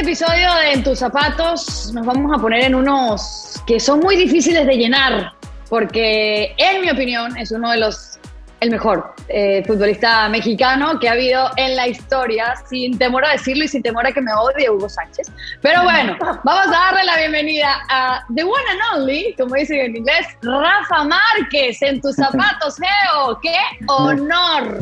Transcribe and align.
Este 0.00 0.12
episodio 0.12 0.54
de 0.54 0.72
En 0.72 0.82
tus 0.82 0.98
zapatos 0.98 1.92
nos 1.92 2.06
vamos 2.06 2.32
a 2.34 2.40
poner 2.40 2.64
en 2.64 2.74
unos 2.74 3.62
que 3.66 3.78
son 3.78 4.00
muy 4.00 4.16
difíciles 4.16 4.66
de 4.66 4.74
llenar, 4.74 5.32
porque 5.68 6.54
en 6.56 6.80
mi 6.80 6.90
opinión 6.90 7.36
es 7.36 7.52
uno 7.52 7.70
de 7.70 7.76
los, 7.76 8.18
el 8.60 8.70
mejor 8.70 9.14
eh, 9.28 9.62
futbolista 9.66 10.26
mexicano 10.30 10.98
que 10.98 11.08
ha 11.08 11.12
habido 11.12 11.50
en 11.56 11.76
la 11.76 11.86
historia, 11.86 12.54
sin 12.70 12.96
temor 12.96 13.26
a 13.26 13.32
decirlo 13.32 13.64
y 13.64 13.68
sin 13.68 13.82
temor 13.82 14.06
a 14.06 14.12
que 14.12 14.22
me 14.22 14.32
odie 14.32 14.70
Hugo 14.70 14.88
Sánchez. 14.88 15.30
Pero 15.60 15.82
bueno, 15.82 16.16
vamos 16.44 16.66
a 16.68 16.70
darle 16.70 17.04
la 17.04 17.16
bienvenida 17.18 17.82
a 17.90 18.24
The 18.34 18.42
One 18.42 18.64
and 18.70 18.80
Only, 19.00 19.34
como 19.38 19.54
dicen 19.54 19.80
en 19.80 19.96
inglés, 19.96 20.26
Rafa 20.40 21.04
Márquez, 21.04 21.82
en 21.82 22.00
tus 22.00 22.16
zapatos, 22.16 22.76
Geo. 22.76 23.38
¡Qué 23.42 23.58
honor! 23.88 24.78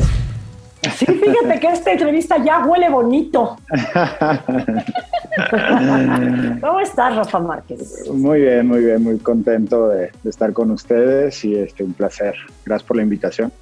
Sí, 0.83 1.07
fíjate 1.07 1.61
que 1.61 1.69
esta 1.69 1.93
entrevista 1.93 2.43
ya 2.43 2.65
huele 2.65 2.89
bonito. 2.89 3.57
¿Cómo 6.61 6.81
estás, 6.81 7.17
Rafa 7.17 7.39
Márquez? 7.41 8.09
Muy 8.13 8.43
bien, 8.43 8.67
muy 8.67 8.85
bien, 8.85 9.03
muy 9.03 9.19
contento 9.19 9.89
de, 9.89 10.11
de, 10.23 10.31
estar 10.31 10.53
con 10.53 10.71
ustedes 10.71 11.45
y 11.45 11.57
este, 11.57 11.83
un 11.83 11.95
placer. 11.95 12.37
Gracias 12.65 12.87
por 12.87 12.97
la 12.97 13.03
invitación. 13.03 13.53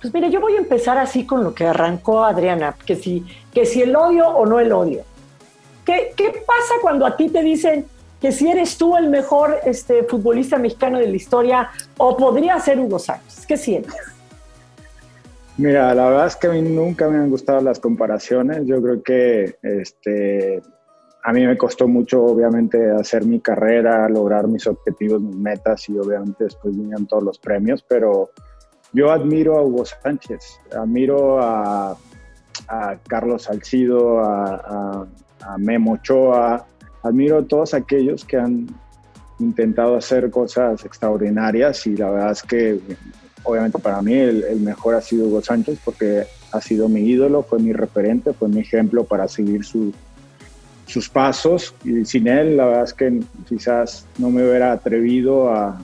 Pues 0.00 0.14
mire, 0.14 0.30
yo 0.30 0.40
voy 0.40 0.54
a 0.54 0.58
empezar 0.58 0.98
así 0.98 1.26
con 1.26 1.44
lo 1.44 1.54
que 1.54 1.66
arrancó 1.66 2.24
Adriana, 2.24 2.74
que 2.86 2.96
si, 2.96 3.24
que 3.52 3.66
si 3.66 3.82
el 3.82 3.94
odio 3.94 4.28
o 4.28 4.46
no 4.46 4.60
el 4.60 4.72
odio. 4.72 5.02
¿Qué, 5.84 6.12
¿Qué 6.16 6.32
pasa 6.46 6.74
cuando 6.80 7.06
a 7.06 7.16
ti 7.16 7.28
te 7.28 7.42
dicen 7.42 7.86
que 8.20 8.32
si 8.32 8.48
eres 8.48 8.76
tú 8.76 8.96
el 8.96 9.08
mejor 9.08 9.58
este, 9.64 10.04
futbolista 10.04 10.58
mexicano 10.58 10.98
de 10.98 11.08
la 11.08 11.16
historia 11.16 11.70
o 11.96 12.16
podría 12.16 12.58
ser 12.60 12.78
Hugo 12.78 12.98
Sánchez? 12.98 13.46
¿Qué 13.46 13.56
sientes? 13.56 13.94
Mira, 15.60 15.94
la 15.94 16.08
verdad 16.08 16.26
es 16.26 16.36
que 16.36 16.46
a 16.46 16.52
mí 16.52 16.62
nunca 16.62 17.06
me 17.10 17.18
han 17.18 17.28
gustado 17.28 17.60
las 17.60 17.78
comparaciones. 17.78 18.62
Yo 18.64 18.80
creo 18.80 19.02
que 19.02 19.58
este, 19.62 20.62
a 21.22 21.34
mí 21.34 21.46
me 21.46 21.58
costó 21.58 21.86
mucho, 21.86 22.24
obviamente, 22.24 22.90
hacer 22.90 23.26
mi 23.26 23.40
carrera, 23.40 24.08
lograr 24.08 24.48
mis 24.48 24.66
objetivos, 24.66 25.20
mis 25.20 25.36
metas 25.36 25.86
y 25.90 25.98
obviamente 25.98 26.44
después 26.44 26.74
vinieron 26.74 27.06
todos 27.06 27.22
los 27.22 27.38
premios, 27.38 27.84
pero 27.86 28.30
yo 28.94 29.12
admiro 29.12 29.58
a 29.58 29.62
Hugo 29.62 29.84
Sánchez, 29.84 30.58
admiro 30.74 31.38
a, 31.42 31.94
Carlos 33.06 33.42
Salcido, 33.42 34.20
a, 34.20 34.54
a, 34.54 35.06
a, 35.42 35.58
Memo 35.58 35.92
Ochoa, 35.92 36.64
admiro 37.02 37.40
a 37.40 37.46
todos 37.46 37.74
aquellos 37.74 38.24
que 38.24 38.38
han 38.38 38.66
intentado 39.38 39.94
hacer 39.94 40.30
cosas 40.30 40.86
extraordinarias 40.86 41.86
y 41.86 41.98
la 41.98 42.10
verdad 42.10 42.30
es 42.30 42.42
que 42.44 42.80
obviamente 43.42 43.78
para 43.78 44.02
mí 44.02 44.14
el, 44.14 44.60
mejor 44.60 44.94
ha 44.94 45.00
sido 45.00 45.26
Hugo 45.26 45.42
Sánchez 45.42 45.78
porque 45.84 46.24
ha 46.52 46.60
sido 46.60 46.88
mi 46.88 47.00
ídolo, 47.00 47.42
fue 47.42 47.58
mi 47.58 47.72
referente, 47.72 48.32
fue 48.32 48.48
mi 48.48 48.60
ejemplo 48.60 49.04
para 49.04 49.28
seguir 49.28 49.64
su, 49.64 49.92
sus 50.86 51.08
pasos 51.08 51.74
y 51.84 52.04
sin 52.04 52.26
él 52.26 52.56
la 52.56 52.66
verdad 52.66 52.84
es 52.84 52.94
que 52.94 53.20
quizás 53.48 54.06
no 54.18 54.30
me 54.30 54.42
hubiera 54.42 54.72
atrevido 54.72 55.52
a, 55.52 55.78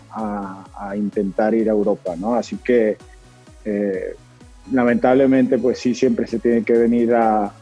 intentar 0.97 1.55
ir 1.55 1.69
a 1.69 1.73
Europa, 1.73 2.15
¿no? 2.17 2.37
Así 2.37 2.57
que 2.57 2.97
eh, 3.65 4.15
lamentablemente 4.73 5.59
pues 5.59 5.79
sí 5.79 5.95
siempre 5.95 6.27
se 6.27 6.39
tiene 6.39 6.63
que 6.63 6.73
venir 6.75 7.15
a, 7.15 7.53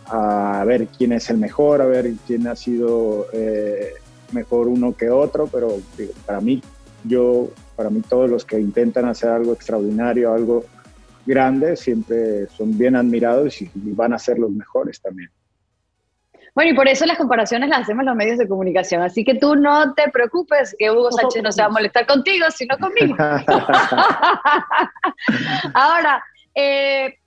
ver 0.66 0.86
quién 0.88 1.12
es 1.12 1.28
el 1.30 1.38
mejor, 1.38 1.82
a 1.82 1.86
ver 1.86 2.12
quién 2.26 2.46
ha 2.46 2.56
sido 2.56 3.26
eh, 3.32 3.94
mejor 4.32 4.68
uno 4.68 4.94
que 4.96 5.10
otro, 5.10 5.46
pero 5.46 5.78
para 6.26 6.40
mí 6.40 6.62
yo 7.04 7.50
para 7.76 7.90
mí 7.90 8.00
todos 8.02 8.30
los 8.30 8.44
que 8.44 8.58
intentan 8.58 9.06
hacer 9.06 9.30
algo 9.30 9.52
extraordinario, 9.52 10.32
algo 10.32 10.64
grande, 11.26 11.76
siempre 11.76 12.46
son 12.48 12.76
bien 12.76 12.96
admirados 12.96 13.60
y 13.62 13.70
van 13.74 14.12
a 14.12 14.18
ser 14.18 14.38
los 14.38 14.50
mejores 14.50 15.00
también. 15.00 15.30
Bueno, 16.54 16.70
y 16.70 16.74
por 16.74 16.86
eso 16.86 17.04
las 17.04 17.18
comparaciones 17.18 17.68
las 17.68 17.80
hacemos 17.80 18.04
los 18.04 18.14
medios 18.14 18.38
de 18.38 18.46
comunicación. 18.46 19.02
Así 19.02 19.24
que 19.24 19.34
tú 19.34 19.56
no 19.56 19.92
te 19.94 20.08
preocupes 20.10 20.76
que 20.78 20.88
Hugo 20.90 21.10
Sánchez 21.10 21.42
no 21.42 21.50
se 21.50 21.62
va 21.62 21.66
a 21.66 21.70
molestar 21.70 22.06
contigo, 22.06 22.46
sino 22.54 22.78
conmigo. 22.78 23.16
Ahora, 25.74 26.22
eh, 26.54 27.18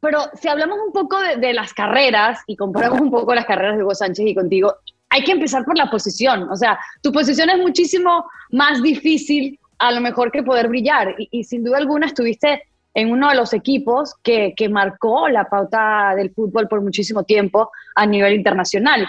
pero 0.00 0.20
si 0.40 0.46
hablamos 0.46 0.78
un 0.86 0.92
poco 0.92 1.20
de, 1.20 1.38
de, 1.38 1.52
las 1.52 1.74
carreras 1.74 2.40
y 2.46 2.56
comparamos 2.56 3.00
un 3.00 3.10
poco 3.10 3.34
las 3.34 3.46
carreras 3.46 3.76
de 3.76 3.82
Hugo 3.82 3.96
Sánchez 3.96 4.26
y 4.26 4.34
contigo, 4.34 4.76
hay 5.10 5.24
que 5.24 5.32
empezar 5.32 5.64
por 5.64 5.76
la 5.76 5.90
posición. 5.90 6.48
O 6.48 6.54
sea, 6.54 6.78
tu 7.02 7.12
posición 7.12 7.50
es 7.50 7.58
muchísimo 7.58 8.26
más 8.52 8.80
difícil 8.80 9.58
a 9.82 9.90
lo 9.90 10.00
mejor 10.00 10.30
que 10.30 10.44
poder 10.44 10.68
brillar. 10.68 11.16
Y, 11.18 11.42
sin 11.42 11.64
duda 11.64 11.78
alguna 11.78 12.06
estuviste 12.06 12.62
en 12.94 13.10
uno 13.10 13.30
de 13.30 13.34
los 13.34 13.52
equipos 13.52 14.14
que, 14.22 14.54
que, 14.56 14.68
marcó 14.68 15.28
la 15.28 15.44
pauta 15.46 16.14
del 16.14 16.30
fútbol 16.30 16.68
por 16.68 16.80
muchísimo 16.82 17.24
tiempo 17.24 17.68
a 17.96 18.06
nivel 18.06 18.34
internacional. 18.34 19.08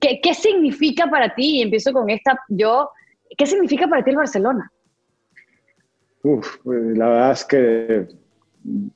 ¿Qué, 0.00 0.20
¿Qué, 0.20 0.34
significa 0.34 1.06
para 1.06 1.32
ti? 1.36 1.58
Y 1.58 1.62
empiezo 1.62 1.92
con 1.92 2.10
esta, 2.10 2.36
yo, 2.48 2.90
¿qué 3.36 3.46
significa 3.46 3.86
para 3.86 4.02
ti 4.02 4.10
el 4.10 4.16
Barcelona? 4.16 4.72
Uf, 6.24 6.56
pues 6.64 6.98
la 6.98 7.08
verdad 7.08 7.32
es 7.32 7.44
que 7.44 8.08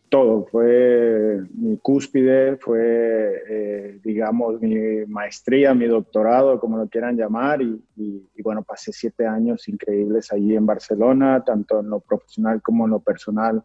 todo, 0.08 0.46
fue 0.46 1.42
mi 1.54 1.78
cúspide, 1.78 2.56
fue, 2.56 3.42
eh, 3.48 4.00
digamos, 4.02 4.60
mi 4.60 5.06
maestría, 5.06 5.74
mi 5.74 5.86
doctorado, 5.86 6.60
como 6.60 6.78
lo 6.78 6.88
quieran 6.88 7.16
llamar, 7.16 7.62
y, 7.62 8.26
bueno, 8.42 8.62
pasé 8.62 8.92
siete 8.92 9.26
años 9.26 9.68
increíbles 9.68 10.32
allí 10.32 10.56
en 10.56 10.66
Barcelona, 10.66 11.42
tanto 11.44 11.80
en 11.80 11.90
lo 11.90 12.00
profesional 12.00 12.60
como 12.62 12.84
en 12.84 12.90
lo 12.92 13.00
personal. 13.00 13.62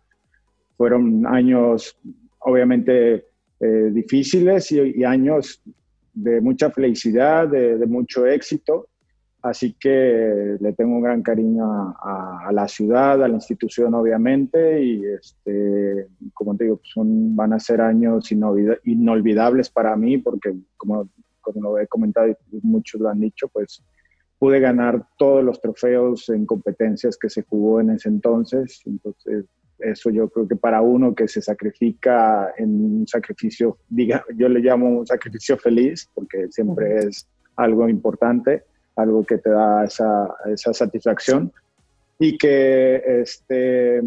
Fueron 0.77 1.25
años, 1.25 1.97
obviamente, 2.39 3.25
eh, 3.59 3.89
difíciles 3.91 4.71
y, 4.71 5.03
años 5.03 5.61
de 6.13 6.41
mucha 6.41 6.71
felicidad, 6.71 7.47
de 7.47 7.85
mucho 7.85 8.25
éxito. 8.25 8.87
Así 9.43 9.73
que 9.79 10.57
le 10.59 10.73
tengo 10.73 10.95
un 10.95 11.03
gran 11.03 11.21
cariño 11.21 11.71
a, 11.71 11.95
a, 12.01 12.47
a, 12.47 12.51
la 12.51 12.67
ciudad, 12.67 13.23
a 13.23 13.27
la 13.27 13.35
institución, 13.35 13.93
obviamente, 13.93 14.83
y 14.83 15.05
este, 15.05 16.07
como 16.33 16.55
te 16.57 16.63
digo, 16.65 16.81
son, 16.83 17.35
van 17.35 17.53
a 17.53 17.59
ser 17.59 17.81
años 17.81 18.31
inolvidables 18.31 19.69
para 19.69 19.95
mí, 19.95 20.17
porque 20.17 20.55
como, 20.75 21.07
como 21.39 21.61
lo 21.61 21.79
he 21.79 21.87
comentado 21.87 22.27
y 22.27 22.35
muchos 22.63 22.99
lo 22.99 23.09
han 23.09 23.19
dicho, 23.19 23.47
pues 23.47 23.83
pude 24.39 24.59
ganar 24.59 25.07
todos 25.17 25.43
los 25.43 25.61
trofeos 25.61 26.29
en 26.29 26.45
competencias 26.45 27.15
que 27.17 27.29
se 27.29 27.43
jugó 27.43 27.79
en 27.79 27.91
ese 27.91 28.09
entonces. 28.09 28.81
Entonces, 28.85 29.45
eso 29.79 30.09
yo 30.09 30.29
creo 30.29 30.47
que 30.47 30.55
para 30.55 30.81
uno 30.81 31.13
que 31.13 31.27
se 31.27 31.41
sacrifica 31.43 32.53
en 32.57 32.69
un 32.69 33.07
sacrificio, 33.07 33.77
diga, 33.87 34.25
yo 34.35 34.49
le 34.49 34.61
llamo 34.61 34.89
un 34.89 35.05
sacrificio 35.05 35.57
feliz, 35.57 36.09
porque 36.15 36.47
siempre 36.49 36.97
es 36.97 37.27
algo 37.55 37.87
importante 37.87 38.63
algo 38.97 39.23
que 39.23 39.37
te 39.37 39.49
da 39.49 39.85
esa, 39.85 40.35
esa 40.45 40.73
satisfacción 40.73 41.51
y 42.19 42.37
que, 42.37 43.21
este, 43.21 44.01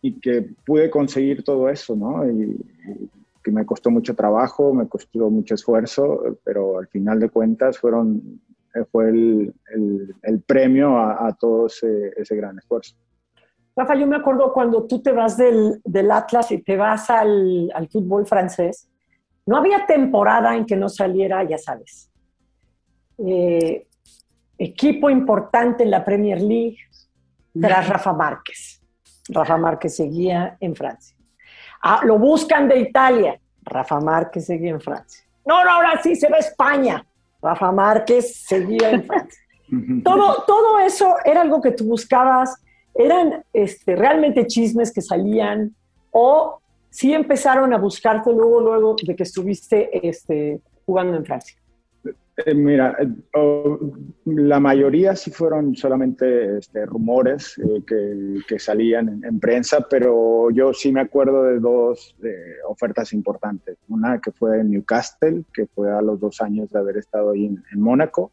y 0.00 0.20
que 0.20 0.50
pude 0.66 0.90
conseguir 0.90 1.44
todo 1.44 1.68
eso, 1.68 1.96
¿no? 1.96 2.28
Y, 2.28 2.42
y, 2.42 3.10
que 3.42 3.50
me 3.50 3.66
costó 3.66 3.90
mucho 3.90 4.14
trabajo, 4.14 4.72
me 4.72 4.86
costó 4.86 5.28
mucho 5.28 5.56
esfuerzo, 5.56 6.38
pero 6.44 6.78
al 6.78 6.86
final 6.86 7.18
de 7.18 7.28
cuentas 7.28 7.76
fueron, 7.76 8.40
fue 8.92 9.08
el, 9.08 9.52
el, 9.74 10.14
el 10.22 10.40
premio 10.42 10.96
a, 10.96 11.26
a 11.26 11.32
todo 11.34 11.66
ese, 11.66 12.12
ese, 12.16 12.36
gran 12.36 12.56
esfuerzo. 12.58 12.94
Rafa, 13.74 13.96
yo 13.96 14.06
me 14.06 14.14
acuerdo 14.14 14.52
cuando 14.52 14.84
tú 14.84 15.02
te 15.02 15.10
vas 15.10 15.36
del, 15.36 15.80
del 15.84 16.10
Atlas 16.12 16.52
y 16.52 16.62
te 16.62 16.76
vas 16.76 17.10
al, 17.10 17.68
al 17.74 17.88
fútbol 17.88 18.26
francés, 18.26 18.88
no 19.44 19.56
había 19.56 19.86
temporada 19.86 20.56
en 20.56 20.64
que 20.64 20.76
no 20.76 20.88
saliera, 20.88 21.42
ya 21.42 21.58
sabes, 21.58 22.11
eh, 23.18 23.86
equipo 24.58 25.10
importante 25.10 25.84
en 25.84 25.90
la 25.90 26.04
Premier 26.04 26.40
League 26.40 26.78
tras 27.60 27.88
Rafa 27.88 28.12
Márquez. 28.12 28.80
Rafa 29.28 29.56
Márquez 29.56 29.96
seguía 29.96 30.56
en 30.60 30.74
Francia. 30.74 31.16
Ah, 31.82 32.00
lo 32.04 32.18
buscan 32.18 32.68
de 32.68 32.78
Italia. 32.78 33.38
Rafa 33.62 34.00
Márquez 34.00 34.46
seguía 34.46 34.70
en 34.70 34.80
Francia. 34.80 35.24
No, 35.44 35.64
no, 35.64 35.70
ahora 35.70 36.00
sí 36.02 36.16
se 36.16 36.28
ve 36.28 36.38
España. 36.38 37.04
Rafa 37.40 37.72
Márquez 37.72 38.44
seguía 38.44 38.90
en 38.90 39.04
Francia. 39.04 39.40
todo, 40.04 40.44
todo 40.46 40.78
eso 40.80 41.16
era 41.24 41.40
algo 41.42 41.60
que 41.60 41.72
tú 41.72 41.84
buscabas 41.86 42.62
¿eran 42.94 43.44
este, 43.52 43.96
realmente 43.96 44.46
chismes 44.46 44.92
que 44.92 45.00
salían 45.00 45.74
o 46.10 46.60
sí 46.90 47.12
empezaron 47.12 47.72
a 47.72 47.78
buscarte 47.78 48.30
luego, 48.32 48.60
luego 48.60 48.96
de 49.02 49.16
que 49.16 49.22
estuviste 49.22 50.06
este, 50.06 50.60
jugando 50.84 51.16
en 51.16 51.24
Francia? 51.24 51.56
Eh, 52.36 52.54
mira, 52.54 52.96
eh, 52.98 53.08
la 54.24 54.58
mayoría 54.58 55.14
sí 55.14 55.30
fueron 55.30 55.76
solamente 55.76 56.58
este, 56.58 56.86
rumores 56.86 57.58
eh, 57.58 57.82
que, 58.46 58.58
salían 58.58 59.22
en, 59.22 59.38
prensa, 59.38 59.86
pero 59.88 60.50
yo 60.50 60.72
sí 60.72 60.92
me 60.92 61.00
acuerdo 61.00 61.44
de 61.44 61.60
dos 61.60 62.16
ofertas 62.66 63.12
importantes. 63.12 63.76
Una 63.88 64.18
que 64.20 64.32
fue 64.32 64.60
en 64.60 64.70
Newcastle, 64.70 65.44
que 65.52 65.66
fue 65.66 65.92
a 65.92 66.00
los 66.00 66.20
dos 66.20 66.40
años 66.40 66.70
de 66.70 66.78
haber 66.78 66.96
estado 66.96 67.32
ahí 67.32 67.46
en 67.46 67.80
Mónaco, 67.80 68.32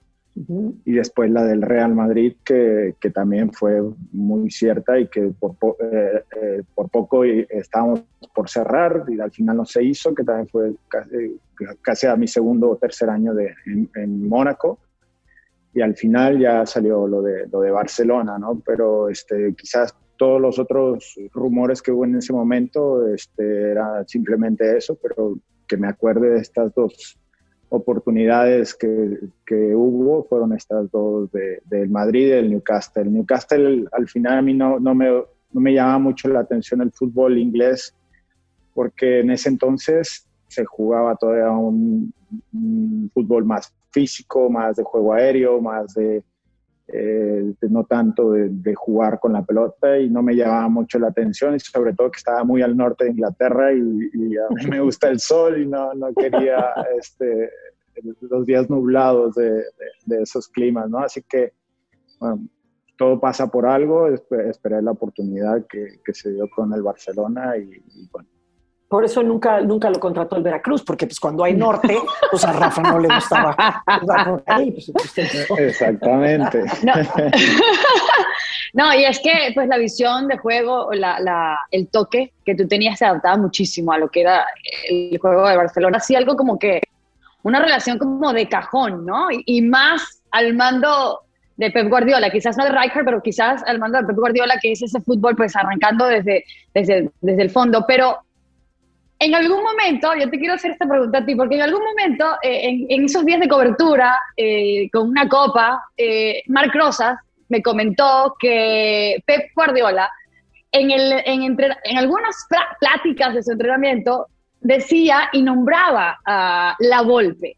y 0.85 0.93
después 0.93 1.29
la 1.31 1.43
del 1.43 1.61
Real 1.61 1.93
Madrid, 1.93 2.37
que, 2.45 2.95
que 2.99 3.09
también 3.09 3.51
fue 3.51 3.81
muy 4.13 4.49
cierta 4.49 4.97
y 4.97 5.07
que 5.07 5.33
por, 5.37 5.55
eh, 5.81 6.23
eh, 6.41 6.63
por 6.73 6.89
poco 6.89 7.25
estábamos 7.25 8.03
por 8.33 8.49
cerrar 8.49 9.03
y 9.09 9.19
al 9.19 9.31
final 9.31 9.57
no 9.57 9.65
se 9.65 9.83
hizo, 9.83 10.15
que 10.15 10.23
también 10.23 10.47
fue 10.47 10.73
casi, 10.87 11.39
casi 11.81 12.07
a 12.07 12.15
mi 12.15 12.27
segundo 12.27 12.69
o 12.69 12.77
tercer 12.77 13.09
año 13.09 13.33
de, 13.33 13.53
en, 13.95 14.29
Mónaco. 14.29 14.79
Y 15.73 15.81
al 15.81 15.95
final 15.95 16.39
ya 16.39 16.65
salió 16.65 17.05
lo 17.05 17.21
de, 17.21 17.45
lo 17.51 17.59
de 17.61 17.71
Barcelona, 17.71 18.39
¿no? 18.39 18.61
Pero 18.65 19.09
este, 19.09 19.53
quizás 19.55 19.93
todos 20.17 20.39
los 20.39 20.57
otros 20.57 21.15
rumores 21.33 21.81
que 21.81 21.91
hubo 21.91 22.05
en 22.05 22.15
ese 22.15 22.33
momento 22.33 23.07
este, 23.07 23.71
era 23.71 24.05
simplemente 24.07 24.77
eso, 24.77 24.97
pero 25.01 25.37
que 25.67 25.77
me 25.77 25.87
acuerde 25.87 26.29
de 26.29 26.39
estas 26.39 26.73
dos 26.73 27.19
oportunidades 27.69 28.73
que, 28.73 29.19
que, 29.45 29.75
hubo 29.75 30.23
fueron 30.25 30.53
estas 30.53 30.89
dos 30.91 31.31
de, 31.31 31.61
del 31.65 31.89
Madrid 31.89 32.27
y 32.27 32.29
del 32.29 32.49
Newcastle. 32.49 33.05
Newcastle 33.05 33.85
al 33.91 34.07
final 34.07 34.39
a 34.39 34.41
mí 34.41 34.53
no, 34.53 34.79
no, 34.79 34.95
me, 34.95 35.07
no 35.09 35.61
me 35.61 35.73
llama 35.73 35.99
mucho 35.99 36.27
la 36.29 36.41
atención 36.41 36.81
el 36.81 36.91
fútbol 36.91 37.37
inglés 37.37 37.95
porque 38.73 39.19
en 39.19 39.31
ese 39.31 39.49
entonces 39.49 40.25
se 40.47 40.65
jugaba 40.65 41.15
todavía 41.15 41.51
un, 41.51 42.13
fútbol 43.13 43.45
más 43.45 43.73
físico, 43.91 44.49
más 44.49 44.75
de 44.75 44.83
juego 44.83 45.13
aéreo, 45.13 45.59
más 45.61 45.93
de, 45.93 46.23
eh, 46.91 47.53
no 47.69 47.83
tanto 47.83 48.31
de, 48.31 48.49
de, 48.49 48.73
jugar 48.73 49.19
con 49.19 49.33
la 49.33 49.43
pelota 49.43 49.99
y 49.99 50.09
no 50.09 50.23
me 50.23 50.35
llamaba 50.35 50.67
mucho 50.69 50.97
la 50.97 51.09
atención 51.09 51.55
y 51.55 51.59
sobre 51.59 51.93
todo 51.93 52.09
que 52.09 52.17
estaba 52.17 52.43
muy 52.43 52.61
al 52.61 52.75
norte 52.75 53.05
de 53.05 53.11
Inglaterra 53.11 53.71
y, 53.73 54.09
y 54.13 54.37
a 54.37 54.47
mí 54.55 54.65
me 54.69 54.79
gusta 54.79 55.09
el 55.09 55.19
sol 55.19 55.61
y 55.61 55.67
no, 55.67 55.93
no 55.93 56.13
quería 56.13 56.73
este, 56.99 57.51
los 58.21 58.45
días 58.45 58.69
nublados 58.69 59.35
de, 59.35 59.63
de, 60.05 60.21
esos 60.21 60.47
climas, 60.47 60.89
¿no? 60.89 60.99
Así 60.99 61.21
que, 61.21 61.53
bueno, 62.19 62.47
todo 62.97 63.19
pasa 63.19 63.47
por 63.47 63.65
algo, 63.65 64.07
esperé 64.07 64.81
la 64.81 64.91
oportunidad 64.91 65.65
que, 65.67 65.99
que 66.03 66.13
se 66.13 66.31
dio 66.31 66.49
con 66.49 66.73
el 66.73 66.81
Barcelona 66.81 67.55
y, 67.57 67.69
y 67.71 68.09
bueno, 68.11 68.28
por 68.89 69.05
eso 69.05 69.21
nunca, 69.21 69.61
nunca 69.61 69.87
lo 69.91 69.99
contrató 69.99 70.35
el 70.35 70.41
Veracruz, 70.41 70.81
porque 70.81 71.05
pues 71.05 71.19
cuando 71.19 71.43
hay 71.43 71.53
norte, 71.53 71.95
pues 72.31 72.43
a 72.43 72.51
Rafa 72.51 72.81
no 72.81 72.99
le 72.99 73.07
gustaba 73.07 73.55
pues, 74.01 74.91
Exactamente. 75.59 76.63
No. 78.73 78.93
y 78.93 79.03
es 79.03 79.19
que 79.19 79.51
pues 79.55 79.67
la 79.67 79.77
visión 79.77 80.27
de 80.27 80.37
juego, 80.37 80.91
la, 80.93 81.59
el 81.71 81.87
toque 81.87 82.33
que 82.45 82.53
tú 82.53 82.67
tenías 82.67 82.99
se 82.99 83.05
adaptaba 83.05 83.37
muchísimo 83.37 83.91
a 83.91 83.97
lo 83.97 84.09
que 84.09 84.21
era 84.21 84.45
el 84.87 85.17
juego 85.19 85.47
de 85.47 85.57
Barcelona. 85.57 85.97
Así 85.97 86.15
algo 86.15 86.35
como 86.35 86.59
que 86.59 86.81
una 87.41 87.59
relación 87.59 87.97
como 87.97 88.31
de 88.31 88.47
cajón, 88.47 89.05
¿no? 89.05 89.27
Y, 89.31 89.61
más 89.63 90.21
al 90.31 90.53
mando 90.53 91.21
de 91.57 91.71
Pep 91.71 91.89
Guardiola, 91.89 92.29
quizás 92.29 92.57
no 92.57 92.63
de 92.63 92.71
Rijkaard, 92.71 93.05
pero 93.05 93.21
quizás 93.21 93.63
al 93.65 93.79
mando 93.79 93.99
de 93.99 94.05
Pep 94.05 94.15
Guardiola, 94.15 94.59
que 94.61 94.71
es 94.71 94.81
ese 94.81 95.01
fútbol 95.01 95.35
pues 95.35 95.55
arrancando 95.55 96.05
desde, 96.05 96.43
desde, 96.73 97.09
desde 97.21 97.41
el 97.41 97.49
fondo. 97.49 97.85
Pero 97.87 98.19
en 99.21 99.35
algún 99.35 99.61
momento, 99.61 100.13
yo 100.15 100.29
te 100.29 100.39
quiero 100.39 100.53
hacer 100.53 100.71
esta 100.71 100.87
pregunta 100.87 101.17
a 101.17 101.25
ti, 101.25 101.35
porque 101.35 101.55
en 101.55 101.61
algún 101.61 101.83
momento, 101.83 102.25
eh, 102.41 102.85
en, 102.87 103.03
esos 103.03 103.25
días 103.25 103.41
de 103.41 103.49
cobertura, 103.49 104.17
eh, 104.37 104.89
con 104.91 105.09
una 105.09 105.27
copa, 105.27 105.83
eh, 105.97 106.41
Marc 106.47 106.73
Rosas 106.73 107.19
me 107.49 107.61
comentó 107.61 108.35
que 108.39 109.21
Pep 109.25 109.51
Guardiola, 109.53 110.09
en, 110.71 110.91
el, 110.91 111.21
en, 111.25 111.97
algunas 111.97 112.47
pláticas 112.79 113.33
de 113.33 113.43
su 113.43 113.51
entrenamiento, 113.51 114.27
decía 114.61 115.29
y 115.33 115.41
nombraba 115.41 116.19
a 116.25 116.75
La 116.79 117.01
Volpe. 117.01 117.57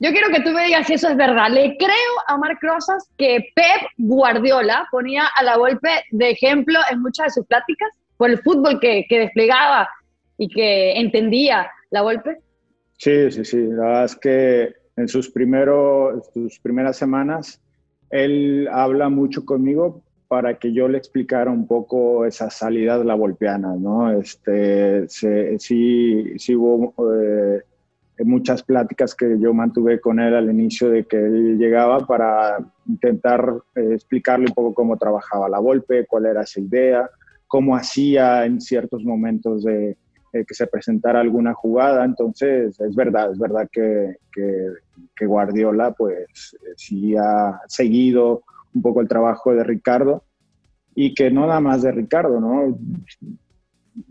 Yo 0.00 0.10
quiero 0.10 0.28
que 0.28 0.40
tú 0.40 0.50
me 0.50 0.64
digas 0.64 0.86
si 0.86 0.94
eso 0.94 1.08
es 1.08 1.16
verdad. 1.16 1.48
Le 1.50 1.76
creo 1.78 2.12
a 2.26 2.36
Marc 2.36 2.58
Rosas 2.60 3.08
que 3.16 3.50
Pep 3.54 3.88
Guardiola 3.96 4.86
ponía 4.90 5.26
a 5.26 5.42
La 5.42 5.56
Volpe 5.56 6.04
de 6.10 6.30
ejemplo 6.30 6.78
en 6.90 7.00
muchas 7.00 7.26
de 7.26 7.30
sus 7.30 7.46
pláticas 7.46 7.88
por 8.16 8.30
el 8.30 8.38
fútbol 8.42 8.78
que, 8.80 9.06
que 9.08 9.20
desplegaba 9.20 9.88
y 10.38 10.48
que 10.48 10.92
entendía 10.92 11.68
la 11.90 12.00
golpe? 12.00 12.38
Sí, 12.96 13.30
sí, 13.30 13.44
sí. 13.44 13.58
La 13.58 13.84
verdad 13.84 14.04
es 14.04 14.16
que 14.16 14.72
en 14.96 15.08
sus, 15.08 15.30
primeros, 15.30 16.30
sus 16.32 16.58
primeras 16.60 16.96
semanas 16.96 17.60
él 18.10 18.68
habla 18.72 19.08
mucho 19.08 19.44
conmigo 19.44 20.02
para 20.28 20.58
que 20.58 20.72
yo 20.72 20.88
le 20.88 20.98
explicara 20.98 21.50
un 21.50 21.66
poco 21.66 22.26
esas 22.26 22.54
salidas 22.54 23.04
la 23.04 23.14
volpeanas, 23.14 23.78
¿no? 23.78 24.10
Este, 24.10 25.08
sí, 25.08 26.38
sí 26.38 26.54
hubo 26.54 26.92
eh, 27.14 27.62
muchas 28.24 28.62
pláticas 28.62 29.14
que 29.14 29.38
yo 29.40 29.54
mantuve 29.54 30.00
con 30.00 30.20
él 30.20 30.34
al 30.34 30.50
inicio 30.50 30.90
de 30.90 31.04
que 31.04 31.16
él 31.16 31.56
llegaba 31.56 32.00
para 32.00 32.58
intentar 32.86 33.54
eh, 33.74 33.90
explicarle 33.94 34.46
un 34.48 34.54
poco 34.54 34.74
cómo 34.74 34.98
trabajaba 34.98 35.48
la 35.48 35.58
golpe, 35.58 36.06
cuál 36.06 36.26
era 36.26 36.42
esa 36.42 36.60
idea, 36.60 37.08
cómo 37.46 37.74
hacía 37.74 38.44
en 38.44 38.60
ciertos 38.60 39.04
momentos 39.04 39.64
de, 39.64 39.96
eh, 40.32 40.44
que 40.44 40.54
se 40.54 40.66
presentara 40.66 41.20
alguna 41.20 41.54
jugada. 41.54 42.04
Entonces, 42.04 42.78
es 42.78 42.94
verdad, 42.94 43.32
es 43.32 43.38
verdad 43.38 43.68
que, 43.72 44.16
que, 44.30 45.26
Guardiola, 45.26 45.92
pues, 45.92 46.54
eh, 46.54 46.74
sí 46.76 47.16
ha 47.16 47.60
seguido 47.66 48.42
un 48.74 48.82
poco 48.82 49.00
el 49.00 49.08
trabajo 49.08 49.54
de 49.54 49.64
Ricardo 49.64 50.24
y 50.94 51.14
que 51.14 51.30
no 51.30 51.46
nada 51.46 51.60
más 51.60 51.82
de 51.82 51.92
Ricardo, 51.92 52.40
¿no? 52.40 52.78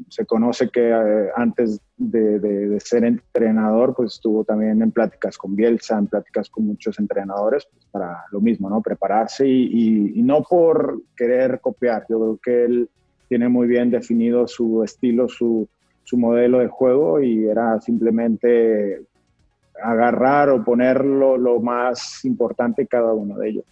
Se 0.09 0.25
conoce 0.25 0.69
que 0.69 0.89
eh, 0.89 1.29
antes 1.35 1.81
de, 1.97 2.39
de, 2.39 2.79
ser 2.79 3.03
entrenador, 3.03 3.93
pues 3.95 4.15
estuvo 4.15 4.43
también 4.43 4.81
en 4.81 4.91
pláticas 4.91 5.37
con 5.37 5.55
Bielsa, 5.55 5.97
en 5.97 6.07
pláticas 6.07 6.49
con 6.49 6.65
muchos 6.65 6.97
entrenadores, 6.97 7.67
pues 7.71 7.85
para 7.91 8.23
lo 8.31 8.41
mismo, 8.41 8.69
¿no? 8.69 8.81
Prepararse 8.81 9.47
y, 9.47 10.19
y 10.19 10.23
no 10.23 10.41
por 10.41 11.01
querer 11.15 11.59
copiar. 11.61 12.05
Yo 12.09 12.17
creo 12.19 12.39
que 12.43 12.65
él 12.65 12.89
tiene 13.27 13.49
muy 13.49 13.67
bien 13.67 13.91
definido 13.91 14.47
su 14.47 14.83
estilo, 14.83 15.27
su, 15.27 15.68
su 16.07 16.18
modelo 16.18 16.59
de 16.59 16.69
juego 16.69 17.21
y 17.21 17.49
era 17.49 17.81
simplemente 17.81 19.02
agarrar 19.83 20.49
o 20.49 20.64
poner 20.64 21.04
lo, 21.04 21.59
más 21.59 22.23
importante 22.23 22.87
cada 22.87 23.11
uno 23.14 23.37
de 23.37 23.49
ellos. 23.49 23.66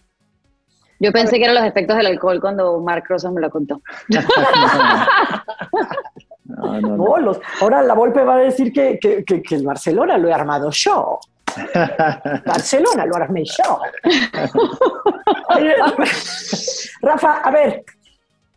Yo 1.00 1.12
pensé 1.12 1.38
que 1.38 1.44
eran 1.44 1.54
los 1.54 1.64
efectos 1.64 1.96
del 1.96 2.08
alcohol 2.08 2.38
cuando 2.38 2.78
Mark 2.80 3.04
Rosas 3.08 3.32
me 3.32 3.40
lo 3.40 3.48
contó. 3.48 3.80
no, 6.44 6.80
no, 6.82 6.98
no. 6.98 7.32
ahora 7.62 7.82
la 7.82 7.94
Volpe 7.94 8.22
va 8.22 8.34
a 8.34 8.40
decir 8.40 8.70
que, 8.70 8.98
que, 9.00 9.24
que, 9.24 9.54
el 9.54 9.64
Barcelona 9.64 10.18
lo 10.18 10.28
he 10.28 10.34
armado 10.34 10.68
yo. 10.70 11.18
Barcelona 12.44 13.06
lo 13.06 13.16
armé 13.16 13.44
yo. 13.44 13.80
Rafa, 17.00 17.40
a 17.42 17.50
ver, 17.50 17.82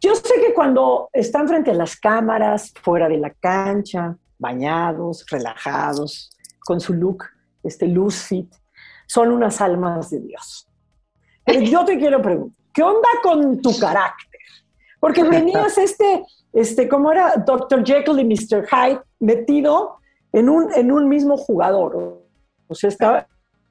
yo 0.01 0.15
sé 0.15 0.41
que 0.45 0.53
cuando 0.53 1.09
están 1.11 1.47
frente 1.47 1.71
a 1.71 1.73
las 1.73 1.95
cámaras, 1.97 2.73
fuera 2.81 3.09
de 3.09 3.17
la 3.17 3.31
cancha, 3.31 4.15
bañados, 4.37 5.25
relajados, 5.29 6.31
con 6.63 6.79
su 6.79 6.93
look, 6.93 7.25
este 7.63 7.93
fit, 8.11 8.53
son 9.05 9.31
unas 9.31 9.59
almas 9.59 10.09
de 10.09 10.21
Dios. 10.21 10.67
Pero 11.43 11.61
yo 11.61 11.83
te 11.83 11.97
quiero 11.97 12.21
preguntar, 12.21 12.57
¿qué 12.73 12.83
onda 12.83 13.09
con 13.21 13.61
tu 13.61 13.77
carácter? 13.77 14.39
Porque 14.99 15.23
tenías 15.25 15.77
este, 15.77 16.23
este, 16.53 16.87
¿cómo 16.87 17.11
era? 17.11 17.35
Dr. 17.35 17.83
Jekyll 17.83 18.19
y 18.19 18.25
Mr. 18.25 18.67
Hyde 18.67 19.01
metido 19.19 19.97
en 20.31 20.49
un, 20.49 20.71
en 20.73 20.91
un 20.91 21.09
mismo 21.09 21.35
jugador. 21.35 22.23
O 22.67 22.75
sea, 22.75 22.87
estaba, 22.87 23.27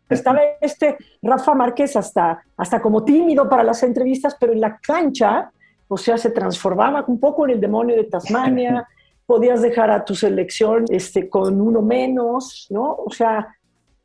estaba 0.08 0.40
este 0.60 0.98
Rafa 1.22 1.54
Márquez 1.54 1.96
hasta, 1.96 2.42
hasta 2.56 2.82
como 2.82 3.04
tímido 3.04 3.48
para 3.48 3.62
las 3.62 3.82
entrevistas, 3.82 4.36
pero 4.38 4.52
en 4.52 4.60
la 4.60 4.78
cancha 4.78 5.50
o 5.88 5.96
sea, 5.96 6.18
se 6.18 6.30
transformaba 6.30 7.04
un 7.08 7.18
poco 7.18 7.46
en 7.46 7.52
el 7.52 7.60
demonio 7.60 7.96
de 7.96 8.04
Tasmania, 8.04 8.86
podías 9.26 9.62
dejar 9.62 9.90
a 9.90 10.04
tu 10.04 10.14
selección 10.14 10.84
este, 10.88 11.28
con 11.28 11.60
uno 11.60 11.82
menos, 11.82 12.66
¿no? 12.70 12.94
O 12.94 13.10
sea, 13.10 13.46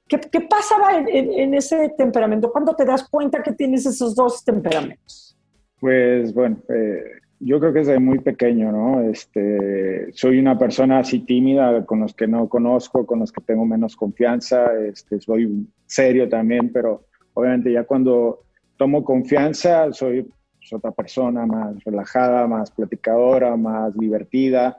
¿qué, 0.08 0.20
qué 0.20 0.42
pasaba 0.42 0.98
en, 0.98 1.54
ese 1.54 1.94
temperamento? 1.98 2.52
¿Cuándo 2.52 2.76
te 2.76 2.86
das 2.86 3.08
cuenta 3.08 3.42
que 3.42 3.54
tienes 3.54 3.86
esos 3.86 4.16
dos 4.16 4.44
temperamentos? 4.44 5.38
Pues 5.80 6.34
bueno, 6.34 6.58
eh, 6.70 7.04
yo 7.40 7.60
creo 7.60 7.74
que 7.74 7.80
desde 7.80 8.00
muy 8.00 8.20
pequeño, 8.20 8.72
¿no? 8.72 9.02
Este, 9.02 10.12
soy 10.14 10.40
una 10.40 10.58
persona 10.58 11.00
así 11.00 11.20
tímida, 11.20 11.86
con 11.86 12.00
los 12.00 12.14
que 12.14 12.28
no 12.28 12.48
conozco, 12.48 13.06
con 13.06 13.20
los 13.20 13.32
que 13.32 13.42
tengo 13.42 13.66
menos 13.66 13.96
confianza, 13.96 14.74
este, 14.78 15.20
soy 15.20 15.68
serio 15.86 16.30
también, 16.30 16.72
pero 16.72 17.06
obviamente 17.34 17.72
ya 17.72 17.84
cuando 17.84 18.44
tomo 18.78 19.04
confianza 19.04 19.92
soy 19.92 20.26
otra 20.72 20.92
persona 20.92 21.46
más 21.46 21.84
relajada, 21.84 22.48
más 22.48 22.72
platicadora, 22.72 23.56
más 23.58 23.98
divertida. 23.98 24.78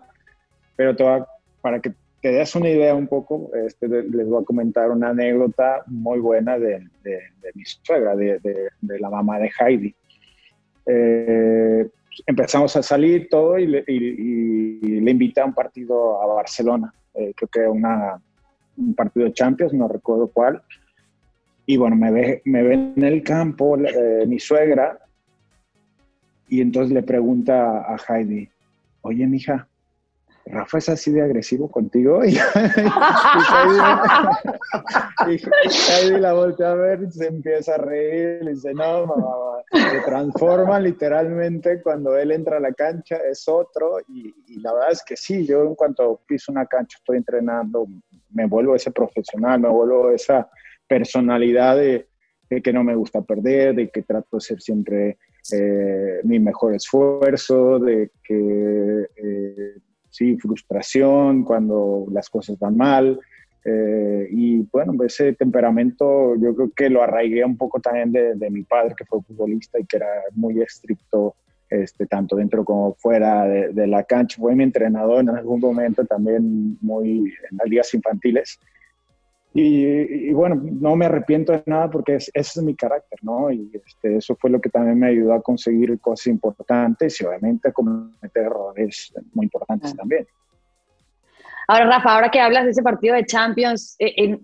Pero 0.77 0.97
para 1.61 1.81
que 1.81 1.93
te 2.25 2.33
des 2.33 2.55
una 2.57 2.71
idea 2.71 2.95
un 2.95 3.07
poco, 3.07 3.51
este, 3.55 3.87
les 3.87 4.27
voy 4.27 4.43
a 4.43 4.47
comentar 4.47 4.91
una 4.91 5.11
anécdota 5.11 5.83
muy 5.87 6.21
buena 6.21 6.59
de, 6.59 6.89
mi 7.55 7.65
suegra, 7.65 8.17
de, 8.17 8.71
la 8.81 9.11
mamá 9.11 9.39
de 9.39 9.51
Heidi. 9.61 9.95
Eh, 10.87 11.87
empezamos 12.27 12.75
a 12.77 12.83
salir 12.83 13.29
todo 13.29 13.59
y 13.59 13.67
le, 13.67 13.85
invité 15.11 15.43
a 15.43 15.45
un 15.45 15.53
partido 15.53 16.23
a 16.23 16.27
Barcelona, 16.27 16.95
eh, 17.13 17.35
creo 17.37 17.49
que 17.49 17.69
una, 17.69 18.19
un 18.79 18.95
partido 18.95 19.27
de 19.27 19.35
Champions, 19.35 19.75
no 19.75 19.87
recuerdo 19.87 20.29
cuál. 20.29 20.63
Y 21.67 21.77
bueno, 21.77 21.95
me 21.97 22.11
ve, 22.11 22.43
me 22.47 22.63
ve 22.63 22.75
en 22.75 23.05
el 23.05 23.23
campo 23.23 23.77
eh, 23.77 24.25
mi 24.27 24.39
suegra 24.39 24.99
y 26.55 26.61
entonces 26.61 26.93
le 26.93 27.03
pregunta 27.03 27.81
a 27.81 27.97
Heidi, 28.09 28.49
oye, 29.03 29.27
mija, 29.27 29.69
Rafa 30.47 30.79
es 30.79 30.89
así 30.89 31.11
de 31.11 31.23
agresivo 31.23 31.71
contigo. 31.71 32.23
Y, 35.27 35.41
Heidi, 35.91 36.21
la 36.21 36.35
voltea 36.35 36.73
a 36.73 36.75
ver 36.75 37.03
y 37.03 37.11
se 37.11 37.27
empieza 37.27 37.77
a 37.77 37.79
reír. 37.79 38.41
Y 38.43 38.49
dice, 38.51 38.75
no, 38.75 39.07
mamá, 39.07 39.63
se 39.71 40.01
transforma 40.05 40.79
literalmente 40.79 41.81
cuando 41.81 42.17
él 42.17 42.33
entra 42.33 42.59
a 42.59 42.61
la 42.61 42.73
cancha, 42.73 43.17
es 43.17 43.49
otro. 43.49 44.01
Y, 44.09 44.35
y, 44.49 44.61
la 44.61 44.75
verdad 44.75 44.93
es 44.93 45.03
que 45.03 45.17
sí, 45.17 45.47
yo 45.47 45.63
en 45.63 45.75
cuanto 45.75 46.21
piso 46.27 46.53
una 46.53 46.67
cancha, 46.67 46.99
estoy 46.99 47.19
entrenando, 47.19 47.87
me 48.31 48.47
vuelvo 48.47 48.75
ese 48.75 48.91
profesional, 48.91 49.61
me 49.61 49.69
vuelvo 49.69 50.11
esa 50.11 50.49
personalidad 50.87 51.77
de, 51.77 52.09
que 52.63 52.73
no 52.73 52.85
me 52.85 52.95
gusta 52.95 53.23
perder, 53.23 53.75
de 53.75 53.89
que 53.89 54.03
trato 54.03 54.37
de 54.37 54.41
ser 54.41 54.61
siempre 54.61 55.19
eh, 55.53 56.21
mi 56.25 56.39
mejor 56.39 56.75
esfuerzo, 56.75 57.79
de 57.79 58.11
que 58.23 59.07
eh, 59.17 59.75
sí, 60.11 60.37
frustración 60.39 61.45
cuando 61.45 62.07
las 62.11 62.31
cosas 62.31 62.59
van 62.59 62.77
mal. 62.77 63.21
Eh, 63.65 64.29
y 64.31 64.59
bueno, 64.73 64.93
ese 65.05 65.33
temperamento 65.33 66.35
yo 66.37 66.55
creo 66.55 66.71
que 66.75 66.91
lo 66.91 67.03
arraigué 67.03 67.45
un 67.45 67.57
poco 67.57 67.81
también 67.81 68.13
de, 68.13 68.51
mi 68.51 68.63
padre, 68.63 68.95
que 68.97 69.05
fue 69.05 69.23
futbolista 69.23 69.79
y 69.79 69.87
que 69.87 69.97
era 69.97 70.09
muy 70.35 70.61
estricto, 70.61 71.35
este, 71.71 72.07
tanto 72.07 72.37
dentro 72.37 72.65
como 72.65 72.95
fuera 72.95 73.45
de, 73.47 73.73
de 73.73 73.87
la 73.87 74.05
cancha. 74.05 74.37
Fue 74.41 74.55
mi 74.55 74.65
entrenador 74.65 75.21
en 75.21 75.31
algún 75.31 75.61
momento 75.61 76.05
también 76.05 76.79
muy 76.81 77.33
en 77.51 77.57
las 77.57 77.69
ligas 77.69 77.95
infantiles. 77.95 78.61
Y, 79.57 80.33
bueno, 80.33 80.61
no 80.65 80.97
me 80.97 81.07
arrepiento 81.07 81.53
de 81.53 81.63
nada 81.67 81.89
porque 81.89 82.17
ese 82.17 82.31
es 82.35 82.63
mi 82.63 82.75
carácter, 82.75 83.21
¿no? 83.23 83.53
Y 83.53 83.71
este, 83.73 84.17
eso 84.17 84.35
fue 84.35 84.51
lo 84.51 84.61
que 84.61 84.69
también 84.69 84.99
me 84.99 85.07
ayudó 85.07 85.33
a 85.33 85.43
conseguir 85.43 85.97
cosas 86.01 86.27
importantes 86.27 87.21
y 87.21 87.25
obviamente 87.25 87.69
a 87.69 87.73
cometer 87.73 88.43
errores 88.43 89.15
muy 89.33 89.47
importantes 89.47 89.95
también. 89.95 90.27
Ahora, 91.69 91.87
Rafa, 91.87 92.15
ahora 92.15 92.31
que 92.31 92.41
hablas 92.41 92.65
de 92.65 92.73
ese 92.73 92.83
partido 92.83 93.15
de 93.15 93.25
Champions, 93.25 93.95
eh, 94.01 94.39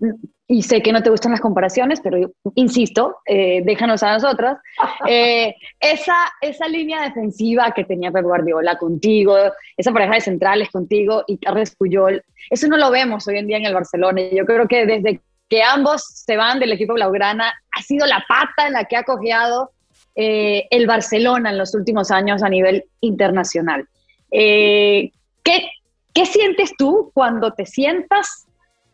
y 0.51 0.63
sé 0.63 0.81
que 0.81 0.91
no 0.91 1.01
te 1.01 1.09
gustan 1.09 1.31
las 1.31 1.39
comparaciones, 1.39 2.01
pero 2.01 2.17
yo, 2.17 2.31
insisto, 2.55 3.19
eh, 3.25 3.61
déjanos 3.63 4.03
a 4.03 4.11
nosotras, 4.11 4.57
eh, 5.07 5.55
esa, 5.79 6.29
esa 6.41 6.67
línea 6.67 7.03
defensiva 7.03 7.71
que 7.71 7.85
tenía 7.85 8.11
Pep 8.11 8.25
Guardiola 8.25 8.77
contigo, 8.77 9.37
esa 9.77 9.93
pareja 9.93 10.15
de 10.15 10.21
centrales 10.21 10.69
contigo 10.69 11.23
y 11.25 11.37
Carles 11.37 11.73
Puyol, 11.73 12.21
eso 12.49 12.67
no 12.67 12.75
lo 12.75 12.91
vemos 12.91 13.25
hoy 13.29 13.37
en 13.37 13.47
día 13.47 13.57
en 13.57 13.65
el 13.65 13.73
Barcelona. 13.73 14.23
Yo 14.33 14.45
creo 14.45 14.67
que 14.67 14.85
desde 14.85 15.21
que 15.47 15.63
ambos 15.63 16.03
se 16.03 16.35
van 16.35 16.59
del 16.59 16.73
equipo 16.73 16.95
blaugrana, 16.95 17.53
ha 17.71 17.81
sido 17.81 18.05
la 18.05 18.25
pata 18.27 18.67
en 18.67 18.73
la 18.73 18.83
que 18.83 18.97
ha 18.97 19.03
cojeado 19.03 19.71
el 20.15 20.85
Barcelona 20.87 21.51
en 21.51 21.57
los 21.57 21.73
últimos 21.73 22.11
años 22.11 22.43
a 22.43 22.49
nivel 22.49 22.83
internacional. 22.99 23.87
¿qué, 24.29 25.11
¿Qué 25.43 26.25
sientes 26.25 26.73
tú 26.77 27.11
cuando 27.13 27.53
te 27.53 27.65
sientas 27.65 28.45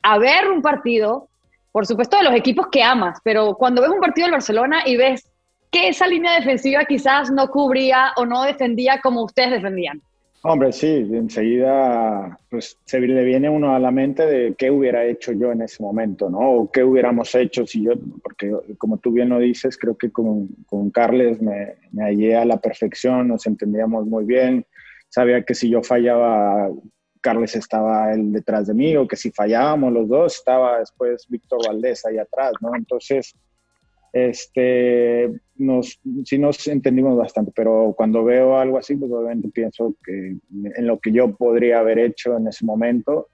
a 0.03 0.19
ver 0.19 0.49
un 0.49 0.61
partido, 0.61 1.29
por 1.71 1.85
supuesto 1.85 2.17
de 2.17 2.23
los 2.23 2.33
equipos 2.33 2.67
que 2.71 2.83
amas, 2.83 3.19
pero 3.23 3.55
cuando 3.55 3.81
ves 3.81 3.91
un 3.91 3.99
partido 3.99 4.25
del 4.25 4.33
Barcelona 4.33 4.81
y 4.85 4.97
ves 4.97 5.29
que 5.71 5.89
esa 5.89 6.07
línea 6.07 6.35
defensiva 6.35 6.85
quizás 6.85 7.31
no 7.31 7.49
cubría 7.49 8.11
o 8.15 8.25
no 8.25 8.43
defendía 8.43 8.99
como 9.01 9.23
ustedes 9.23 9.51
defendían? 9.51 10.01
Hombre, 10.43 10.71
sí, 10.71 10.87
enseguida 11.11 12.37
pues, 12.49 12.77
se 12.85 12.99
le 12.99 13.23
viene 13.23 13.49
uno 13.49 13.75
a 13.75 13.79
la 13.79 13.91
mente 13.91 14.25
de 14.25 14.55
qué 14.55 14.71
hubiera 14.71 15.03
hecho 15.03 15.33
yo 15.33 15.51
en 15.51 15.61
ese 15.63 15.81
momento, 15.83 16.29
¿no? 16.29 16.39
O 16.39 16.71
qué 16.71 16.83
hubiéramos 16.83 17.33
hecho 17.35 17.65
si 17.65 17.83
yo, 17.83 17.93
porque 18.23 18.53
como 18.77 18.97
tú 18.97 19.11
bien 19.11 19.29
lo 19.29 19.39
dices, 19.39 19.77
creo 19.77 19.97
que 19.97 20.11
con, 20.11 20.47
con 20.67 20.91
Carles 20.91 21.41
me, 21.41 21.75
me 21.91 22.03
hallé 22.03 22.37
a 22.37 22.45
la 22.45 22.57
perfección, 22.57 23.27
nos 23.27 23.45
entendíamos 23.47 24.05
muy 24.05 24.25
bien, 24.25 24.65
sabía 25.09 25.41
que 25.41 25.55
si 25.55 25.69
yo 25.69 25.81
fallaba 25.81 26.69
Carles 27.27 27.57
estaba 27.57 28.13
él 28.13 28.31
detrás 28.31 28.67
de 28.67 28.73
mí, 28.73 28.95
o 28.95 29.05
que 29.05 29.17
si 29.17 29.31
fallábamos 29.31 29.91
los 29.91 30.07
dos, 30.07 30.35
estaba 30.35 30.79
después 30.79 31.25
Víctor 31.27 31.59
Valdés 31.67 32.05
ahí 32.05 32.17
atrás, 32.17 32.53
¿no? 32.61 32.73
Entonces, 32.73 33.35
este, 34.13 35.29
nos, 35.57 35.99
sí 36.23 36.39
nos 36.39 36.65
entendimos 36.69 37.17
bastante, 37.17 37.51
pero 37.53 37.93
cuando 37.97 38.23
veo 38.23 38.57
algo 38.57 38.77
así, 38.77 38.95
pues 38.95 39.11
obviamente 39.11 39.49
pienso 39.49 39.93
que 40.05 40.37
en 40.53 40.87
lo 40.87 40.99
que 40.99 41.11
yo 41.11 41.35
podría 41.35 41.79
haber 41.79 41.99
hecho 41.99 42.37
en 42.37 42.47
ese 42.47 42.63
momento. 42.63 43.27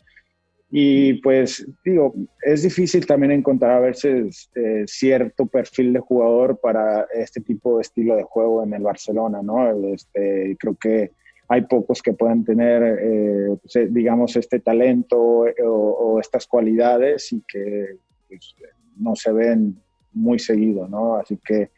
Y 0.72 1.22
pues 1.22 1.68
digo, 1.86 2.16
es 2.42 2.64
difícil 2.64 3.06
también 3.06 3.32
encontrar 3.32 3.74
a 3.74 3.80
veces 3.80 4.50
eh, 4.56 4.86
cierto 4.88 5.46
perfil 5.46 5.94
de 5.94 6.00
jugador 6.00 6.60
para 6.60 7.06
este 7.14 7.42
tipo 7.42 7.76
de 7.76 7.84
estilo 7.84 8.16
de 8.16 8.24
juego 8.24 8.64
en 8.64 8.74
el 8.74 8.82
Barcelona, 8.82 9.44
¿no? 9.44 9.70
Este, 9.94 10.58
creo 10.60 10.76
que 10.82 11.12
hay 11.54 11.62
pocos 11.62 12.02
que 12.02 12.14
puedan 12.14 12.44
tener, 12.44 12.82
eh, 13.00 13.56
pues, 13.62 13.76
eh, 13.76 13.88
digamos, 13.92 14.36
este 14.36 14.60
talento 14.60 15.48
eh, 15.48 15.54
o, 15.64 16.20
estas 16.20 16.48
cualidades 16.48 17.32
y 17.32 17.44
que 17.48 17.98
pues, 18.28 18.56
no 18.98 19.16
se 19.16 19.32
ven 19.32 19.76
muy 20.14 20.40
seguido, 20.40 20.88
¿no? 20.88 21.16
Así 21.16 21.38
que 21.44 21.70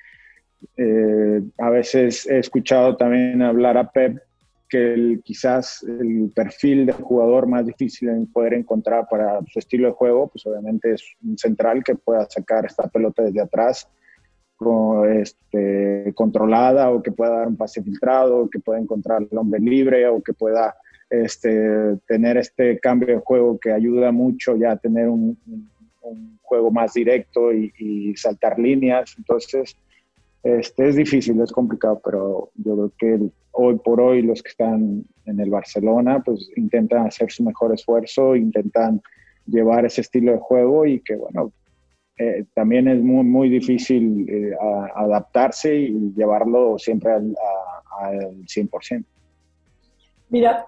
a 1.60 1.70
veces 1.70 2.26
he 2.26 2.40
escuchado 2.40 2.96
también 2.96 3.42
hablar 3.42 3.78
a 3.78 3.92
Pep 3.92 4.18
que 4.68 4.94
el, 4.94 5.22
quizás 5.24 5.84
el 5.84 6.32
perfil 6.34 6.88
de 6.88 6.94
jugador 6.94 7.46
más 7.48 7.66
difícil 7.66 8.10
en 8.10 8.32
poder 8.32 8.54
encontrar 8.54 9.08
para 9.10 9.40
su 9.48 9.60
estilo 9.60 9.88
de 9.88 9.94
juego, 9.94 10.28
pues 10.28 10.46
obviamente 10.48 10.94
es 10.94 11.04
un 11.24 11.38
central 11.38 11.84
que 11.84 11.96
pueda 11.96 12.26
sacar 12.30 12.66
esta 12.66 12.88
pelota 12.88 13.24
desde 13.24 13.42
atrás 13.42 13.88
este, 15.10 16.14
controlada 16.16 16.90
o 16.92 17.02
que 17.02 17.12
pueda 17.12 17.38
dar 17.38 17.48
un 17.48 17.58
pase 17.58 17.84
filtrado, 17.84 18.50
que 18.50 18.60
pueda 18.60 18.80
encontrar 18.80 19.28
el 19.30 19.38
hombre 19.38 19.60
libre 19.60 20.08
o 20.08 20.22
que 20.22 20.34
pueda 20.34 20.76
este, 21.10 21.98
tener 22.08 22.38
este 22.38 22.80
cambio 22.80 23.16
de 23.16 23.22
juego 23.22 23.60
que 23.60 23.72
ayuda 23.72 24.12
mucho 24.12 24.56
ya 24.56 24.72
a 24.72 24.78
tener 24.78 25.08
un, 25.10 25.38
juego 26.42 26.70
más 26.70 26.94
directo 26.94 27.52
y, 27.52 28.14
saltar 28.16 28.60
líneas. 28.60 29.16
Entonces, 29.18 29.76
este, 30.44 30.90
es 30.90 30.96
difícil, 30.96 31.42
es 31.42 31.52
complicado, 31.52 32.00
pero 32.06 32.52
yo 32.56 32.76
creo 32.76 32.92
que 32.98 33.30
hoy 33.52 33.80
por 33.84 34.00
hoy 34.00 34.22
los 34.22 34.44
que 34.44 34.50
están 34.50 35.04
en 35.26 35.40
el 35.40 35.50
Barcelona 35.50 36.22
pues 36.24 36.52
intentan 36.56 37.08
hacer 37.08 37.32
su 37.32 37.44
mejor 37.44 37.74
esfuerzo, 37.74 38.36
intentan 38.36 39.02
llevar 39.48 39.86
ese 39.86 40.02
estilo 40.02 40.34
de 40.34 40.38
juego 40.38 40.86
y 40.86 41.00
que 41.00 41.16
bueno, 41.16 41.52
eh, 42.18 42.46
también 42.54 42.88
es 42.88 43.02
muy, 43.02 43.24
muy 43.24 43.50
difícil 43.50 44.26
eh, 44.30 44.56
adaptarse 44.96 45.76
y 45.76 46.14
llevarlo 46.16 46.78
siempre 46.78 47.12
al, 47.12 47.36
al 48.00 48.46
100%. 48.46 49.04
Mira, 50.30 50.66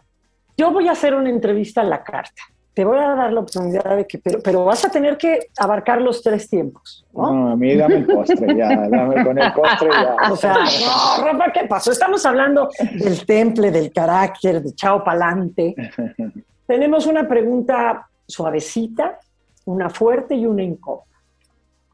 yo 0.57 0.71
voy 0.71 0.87
a 0.87 0.91
hacer 0.91 1.13
una 1.13 1.29
entrevista 1.29 1.81
a 1.81 1.83
la 1.83 2.03
carta. 2.03 2.41
Te 2.73 2.85
voy 2.85 2.99
a 2.99 3.15
dar 3.15 3.33
la 3.33 3.39
oportunidad 3.39 3.97
de 3.97 4.05
que, 4.05 4.19
pero, 4.19 4.39
pero 4.43 4.65
vas 4.65 4.85
a 4.85 4.91
tener 4.91 5.17
que 5.17 5.47
abarcar 5.57 5.99
los 5.99 6.21
tres 6.21 6.47
tiempos. 6.47 7.05
¿no? 7.13 7.49
a 7.49 7.55
mí 7.55 7.75
dame 7.75 7.95
el 7.95 8.05
postre 8.05 8.55
ya, 8.55 8.87
dame 8.87 9.23
con 9.23 9.39
el 9.39 9.53
postre 9.53 9.89
ya. 9.89 10.15
O 10.31 10.35
sea, 10.35 10.53
no, 10.53 11.25
Rafa, 11.25 11.51
¿qué 11.53 11.65
pasó? 11.65 11.91
Estamos 11.91 12.23
hablando 12.25 12.69
del 12.93 13.25
temple, 13.25 13.71
del 13.71 13.91
carácter, 13.91 14.61
de 14.61 14.75
chao 14.75 15.03
pa'lante. 15.03 15.73
Tenemos 16.67 17.07
una 17.07 17.27
pregunta 17.27 18.07
suavecita, 18.27 19.17
una 19.65 19.89
fuerte 19.89 20.35
y 20.35 20.45
una 20.45 20.61
incómoda. 20.61 21.06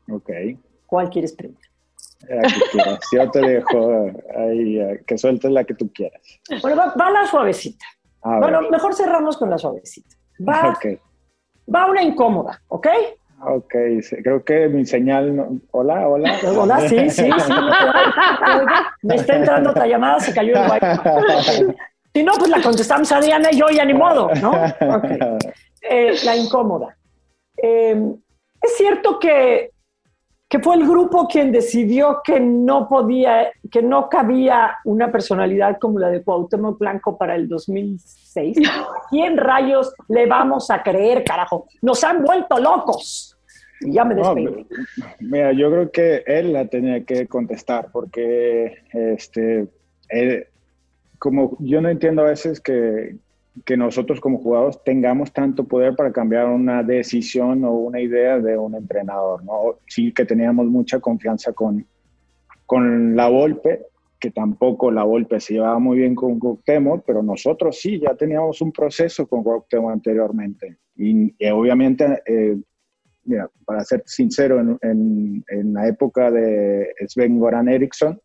Ok. 0.09 0.29
¿Cuál 0.85 1.09
quieres 1.09 1.33
primero? 1.33 1.59
La 2.27 2.41
que 2.41 2.61
quieras. 2.71 2.99
Yo 3.11 3.31
te 3.31 3.41
dejo 3.41 4.11
ahí, 4.37 4.79
eh, 4.79 5.03
que 5.05 5.17
sueltes 5.17 5.51
la 5.51 5.63
que 5.63 5.73
tú 5.73 5.91
quieras. 5.93 6.21
Bueno, 6.61 6.93
va, 6.99 7.11
la 7.11 7.25
suavecita. 7.27 7.85
bueno, 8.21 8.61
mejor 8.69 8.93
cerramos 8.93 9.37
con 9.37 9.49
la 9.49 9.57
suavecita. 9.57 10.15
Va, 10.47 10.77
va 11.73 11.89
una 11.89 12.01
incómoda, 12.01 12.61
¿ok? 12.67 12.87
Ok, 13.45 13.75
creo 14.23 14.43
que 14.45 14.69
mi 14.69 14.85
señal. 14.85 15.61
Hola, 15.71 16.07
hola. 16.07 16.37
Hola, 16.57 16.87
sí, 16.87 17.09
sí, 17.09 17.29
sí. 17.29 17.53
Me 19.01 19.15
está 19.15 19.35
entrando 19.35 19.71
otra 19.71 19.85
llamada, 19.85 20.19
se 20.21 20.33
cayó 20.33 20.53
el 20.53 20.71
wifi. 20.71 21.75
Si 22.13 22.23
no, 22.23 22.33
pues 22.37 22.49
la 22.49 22.61
contestamos 22.61 23.11
a 23.11 23.19
Diana 23.19 23.49
y 23.51 23.57
yo, 23.57 23.67
ya 23.69 23.83
ni 23.83 23.93
modo, 23.93 24.29
¿no? 24.35 24.51
Okay. 24.51 25.17
Eh, 25.89 26.15
la 26.23 26.37
incómoda. 26.37 26.95
Eh, 27.57 28.01
es 28.61 28.77
cierto 28.77 29.19
que 29.19 29.72
que 30.53 30.59
fue 30.59 30.75
el 30.75 30.87
grupo 30.87 31.27
quien 31.27 31.51
decidió 31.51 32.21
que 32.23 32.39
no 32.39 32.87
podía, 32.87 33.51
que 33.71 33.81
no 33.81 34.07
cabía 34.07 34.77
una 34.85 35.11
personalidad 35.11 35.79
como 35.79 35.97
la 35.97 36.11
de 36.11 36.21
Cuauhtémoc 36.21 36.77
Blanco 36.77 37.17
para 37.17 37.33
el 37.33 37.49
2006. 37.49 38.59
quién 39.09 39.35
rayos 39.35 39.95
le 40.09 40.27
vamos 40.27 40.69
a 40.69 40.83
creer, 40.83 41.23
carajo? 41.23 41.65
Nos 41.81 42.03
han 42.03 42.21
vuelto 42.21 42.59
locos. 42.59 43.35
Y 43.81 43.93
ya 43.93 44.05
me 44.05 44.13
despedí. 44.13 44.67
mira, 45.21 45.53
yo 45.53 45.71
creo 45.71 45.91
que 45.91 46.23
él 46.27 46.53
la 46.53 46.67
tenía 46.67 47.03
que 47.03 47.25
contestar 47.25 47.87
porque 47.91 48.75
este, 48.93 49.67
como 51.17 51.57
yo 51.61 51.81
no 51.81 51.89
entiendo 51.89 52.21
a 52.21 52.25
veces 52.25 52.61
que, 52.61 53.15
que 53.65 53.77
nosotros 53.77 54.19
como 54.19 54.39
jugadores 54.39 54.79
tengamos 54.83 55.31
tanto 55.31 55.65
poder 55.65 55.95
para 55.95 56.11
cambiar 56.11 56.47
una 56.47 56.81
decisión 56.81 57.63
o 57.63 57.71
una 57.71 57.99
idea 58.01 58.39
de 58.39 58.57
un 58.57 58.75
entrenador, 58.75 59.43
¿no? 59.43 59.79
Sí 59.87 60.11
que 60.11 60.25
teníamos 60.25 60.65
mucha 60.65 60.99
confianza 60.99 61.53
con, 61.53 61.85
con 62.65 63.15
la 63.15 63.29
Volpe, 63.29 63.85
que 64.19 64.31
tampoco 64.31 64.89
la 64.89 65.03
Volpe 65.03 65.39
se 65.39 65.53
llevaba 65.53 65.77
muy 65.77 65.97
bien 65.97 66.15
con 66.15 66.39
Cuauhtémoc, 66.39 67.03
pero 67.05 67.21
nosotros 67.21 67.79
sí, 67.79 67.99
ya 67.99 68.15
teníamos 68.15 68.59
un 68.61 68.71
proceso 68.71 69.27
con 69.27 69.43
Cuauhtémoc 69.43 69.91
anteriormente. 69.91 70.77
Y, 70.95 71.33
obviamente, 71.51 72.23
eh, 72.25 72.57
mira, 73.25 73.49
para 73.65 73.83
ser 73.83 74.01
sincero, 74.05 74.59
en, 74.81 75.43
en, 75.47 75.73
la 75.73 75.87
época 75.87 76.31
de 76.31 76.87
Sven 77.07 77.37
Goran 77.37 77.69
Eriksson, 77.69 78.19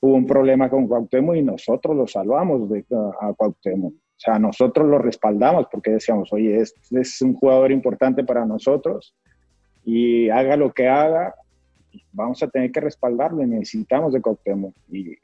hubo 0.00 0.14
un 0.14 0.26
problema 0.26 0.68
con 0.68 0.88
Cuauhtémoc 0.88 1.36
y 1.36 1.42
nosotros 1.42 1.94
lo 1.94 2.06
salvamos 2.08 2.68
de, 2.70 2.84
a, 2.90 3.28
a 3.28 3.34
Cuauhtémoc. 3.34 3.94
Sea, 4.24 4.38
nosotros 4.38 4.88
lo 4.88 4.98
respaldamos 4.98 5.66
porque 5.70 5.90
decíamos, 5.90 6.32
oye, 6.32 6.58
este 6.58 7.00
es 7.00 7.20
un 7.20 7.34
jugador 7.34 7.70
importante 7.70 8.24
para 8.24 8.46
nosotros 8.46 9.14
y 9.84 10.30
haga 10.30 10.56
lo 10.56 10.72
que 10.72 10.88
haga, 10.88 11.34
vamos 12.10 12.42
a 12.42 12.48
tener 12.48 12.72
que 12.72 12.80
respaldarlo 12.80 13.42
y 13.42 13.46
necesitamos 13.46 14.14
de 14.14 14.22
Cuauhtémoc. 14.22 14.74
Y, 14.90 15.14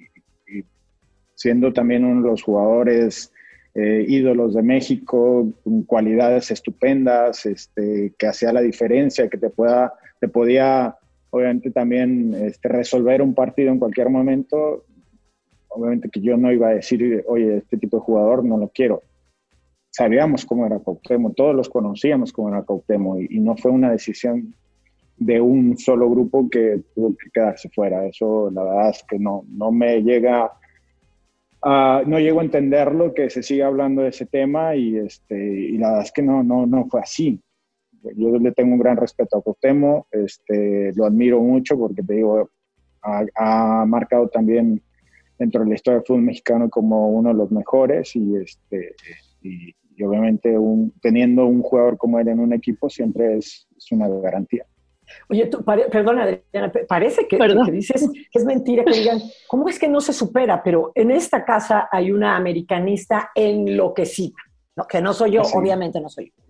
siendo 1.35 1.73
también 1.73 2.05
uno 2.05 2.21
de 2.21 2.29
los 2.29 2.43
jugadores 2.43 3.33
eh, 3.75 4.05
ídolos 4.07 4.53
de 4.53 4.63
México, 4.63 5.51
con 5.65 5.85
cualidades 5.85 6.51
estupendas, 6.51 7.47
este, 7.47 8.13
que 8.19 8.27
hacía 8.27 8.53
la 8.53 8.61
diferencia, 8.61 9.31
que 9.31 9.39
te, 9.39 9.49
pueda, 9.49 9.95
te 10.21 10.29
podía 10.29 10.95
obviamente 11.31 11.71
también 11.71 12.35
este, 12.35 12.69
resolver 12.69 13.23
un 13.23 13.33
partido 13.33 13.73
en 13.73 13.79
cualquier 13.79 14.11
momento, 14.11 14.85
obviamente 15.71 16.11
que 16.11 16.21
yo 16.21 16.37
no 16.37 16.53
iba 16.53 16.69
a 16.69 16.75
decir, 16.75 17.25
oye, 17.27 17.59
este 17.59 17.79
tipo 17.79 17.99
de 17.99 18.03
jugador 18.03 18.45
no 18.45 18.59
lo 18.59 18.69
quiero. 18.69 19.03
Sabíamos 19.91 20.45
cómo 20.47 20.67
era 20.67 20.79
Cuauhtémoc, 20.79 21.35
todos 21.35 21.55
los 21.55 21.69
conocíamos 21.69 22.33
cómo 22.33 22.49
era 22.49 22.63
Cuauhtémoc 22.63 23.19
y, 23.19 23.37
y 23.37 23.41
no 23.41 23.57
fue 23.57 23.71
una 23.73 23.91
decisión 23.91 24.55
de 25.21 25.39
un 25.39 25.77
solo 25.77 26.09
grupo 26.09 26.49
que 26.49 26.81
tuvo 26.95 27.15
que 27.17 27.31
quedarse 27.31 27.69
fuera. 27.69 28.07
Eso 28.07 28.51
la 28.51 28.65
verdad 28.65 28.91
es 28.91 29.05
que 29.09 29.19
no, 29.19 29.45
no 29.49 29.71
me 29.71 30.03
llega, 30.03 30.53
a, 31.63 32.03
no 32.07 32.19
llego 32.19 32.41
a 32.41 32.45
entenderlo, 32.45 33.13
que 33.13 33.29
se 33.29 33.43
siga 33.43 33.67
hablando 33.67 34.03
de 34.03 34.09
ese 34.09 34.27
tema 34.27 34.75
y, 34.75 34.97
este, 34.97 35.37
y 35.37 35.77
la 35.77 35.89
verdad 35.89 36.05
es 36.05 36.13
que 36.13 36.23
no, 36.23 36.43
no, 36.43 36.67
no 36.67 36.87
fue 36.87 37.01
así. 37.03 37.41
Yo 38.17 38.39
le 38.39 38.53
tengo 38.53 38.73
un 38.73 38.81
gran 38.81 38.97
respeto 38.97 39.37
a 39.37 39.43
Cuauhtémoc, 39.43 40.07
este, 40.11 40.93
lo 40.95 41.05
admiro 41.05 41.41
mucho 41.41 41.77
porque 41.79 42.03
te 42.03 42.15
digo, 42.15 42.49
ha, 43.03 43.25
ha 43.35 43.85
marcado 43.85 44.29
también 44.29 44.81
dentro 45.41 45.63
de 45.63 45.71
la 45.71 45.75
historia 45.75 45.99
del 45.99 46.07
fútbol 46.07 46.23
mexicano 46.23 46.69
como 46.69 47.09
uno 47.09 47.31
de 47.31 47.35
los 47.35 47.51
mejores 47.51 48.15
y, 48.15 48.37
este, 48.37 48.95
y, 49.43 49.75
obviamente 50.03 50.57
un, 50.57 50.93
teniendo 51.03 51.45
un 51.47 51.63
jugador 51.63 51.97
como 51.97 52.19
él 52.19 52.29
en 52.29 52.41
un 52.41 52.53
equipo 52.53 52.89
siempre 52.89 53.37
es, 53.37 53.67
es 53.77 53.93
una 53.93 54.09
garantía. 54.09 54.65
Oye, 55.29 55.47
tú, 55.47 55.65
perdona, 55.65 56.23
Adriana, 56.23 56.73
parece 56.89 57.27
que, 57.27 57.37
que, 57.37 57.73
dices 57.73 58.09
que 58.13 58.39
es 58.39 58.45
mentira 58.45 58.85
que 58.85 58.99
digan, 58.99 59.21
¿cómo 59.49 59.69
es 59.69 59.79
que 59.79 59.89
no 59.89 60.01
se 60.01 60.13
supera? 60.13 60.63
Pero 60.63 60.93
en 60.95 61.11
esta 61.11 61.45
casa 61.45 61.89
hay 61.91 62.13
una 62.13 62.37
americanista 62.37 63.31
enloquecida, 63.35 64.37
¿no? 64.77 64.87
que 64.87 65.01
no 65.01 65.13
soy 65.13 65.33
yo, 65.33 65.43
obviamente 65.55 66.01
no 66.01 66.09
soy 66.09 66.27
yo. 66.27 66.45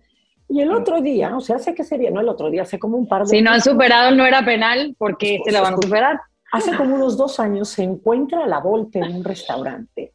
Y 0.47 0.61
el 0.61 0.71
otro 0.71 1.01
día, 1.01 1.35
o 1.35 1.39
sea, 1.39 1.59
sé 1.59 1.73
que 1.73 1.83
sería, 1.83 2.11
no 2.11 2.19
el 2.19 2.29
otro 2.29 2.49
día, 2.49 2.63
hace 2.63 2.77
como 2.77 2.97
un 2.97 3.07
par 3.07 3.23
de... 3.23 3.27
Si 3.27 3.41
no 3.41 3.51
han 3.51 3.61
superado 3.61 4.13
no 4.13 4.25
era 4.25 4.43
penal, 4.43 4.95
porque 4.97 5.39
se 5.43 5.51
la 5.51 5.61
van 5.61 5.73
a 5.73 5.77
superar. 5.77 6.19
Hace 6.51 6.75
como 6.75 6.95
unos 6.95 7.17
dos 7.17 7.39
años 7.39 7.69
se 7.69 7.83
encuentra 7.83 8.45
la 8.45 8.59
Volpe 8.59 8.99
en 8.99 9.15
un 9.15 9.23
restaurante 9.23 10.13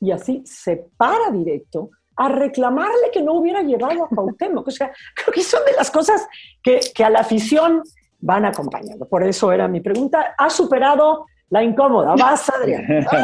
y 0.00 0.10
así 0.10 0.42
se 0.44 0.88
para 0.96 1.30
directo 1.30 1.90
a 2.16 2.28
reclamarle 2.28 3.10
que 3.12 3.22
no 3.22 3.34
hubiera 3.34 3.62
llevado 3.62 4.04
a 4.04 4.08
Cuauhtémoc. 4.08 4.66
O 4.66 4.70
sea, 4.70 4.90
creo 5.14 5.32
que 5.32 5.42
son 5.42 5.64
de 5.64 5.72
las 5.72 5.90
cosas 5.90 6.26
que, 6.62 6.80
que 6.92 7.04
a 7.04 7.10
la 7.10 7.20
afición 7.20 7.82
van 8.18 8.44
acompañando. 8.44 9.08
Por 9.08 9.22
eso 9.22 9.52
era 9.52 9.68
mi 9.68 9.80
pregunta. 9.80 10.34
¿Ha 10.36 10.50
superado 10.50 11.26
la 11.50 11.62
incómoda? 11.62 12.14
Vas, 12.16 12.50
Adrián. 12.50 13.06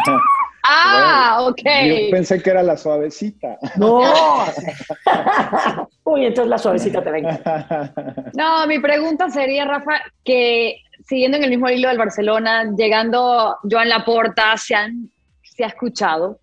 Ah, 0.66 1.40
ok. 1.42 1.60
Yo 1.62 2.10
pensé 2.10 2.42
que 2.42 2.48
era 2.48 2.62
la 2.62 2.78
suavecita. 2.78 3.58
No. 3.76 4.00
Uy, 6.04 6.24
entonces 6.24 6.48
la 6.48 6.56
suavecita 6.56 7.04
te 7.04 7.10
venga. 7.10 7.92
No, 8.34 8.66
mi 8.66 8.78
pregunta 8.78 9.28
sería, 9.28 9.66
Rafa, 9.66 10.00
que 10.24 10.78
siguiendo 11.04 11.36
en 11.36 11.44
el 11.44 11.50
mismo 11.50 11.68
hilo 11.68 11.88
del 11.88 11.98
Barcelona, 11.98 12.72
llegando 12.76 13.56
Joan 13.70 13.88
Laporta, 13.88 14.56
se, 14.56 14.74
han, 14.74 15.10
se 15.42 15.64
ha 15.64 15.68
escuchado 15.68 16.40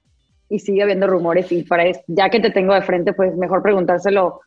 y 0.50 0.60
sigue 0.60 0.84
habiendo 0.84 1.08
rumores 1.08 1.52
y 1.52 1.63
para 1.63 1.86
ya 2.08 2.30
que 2.30 2.39
te 2.39 2.52
tengo 2.52 2.74
de 2.74 2.82
frente, 2.82 3.13
pues 3.13 3.36
mejor 3.36 3.63
preguntárselo 3.63 4.41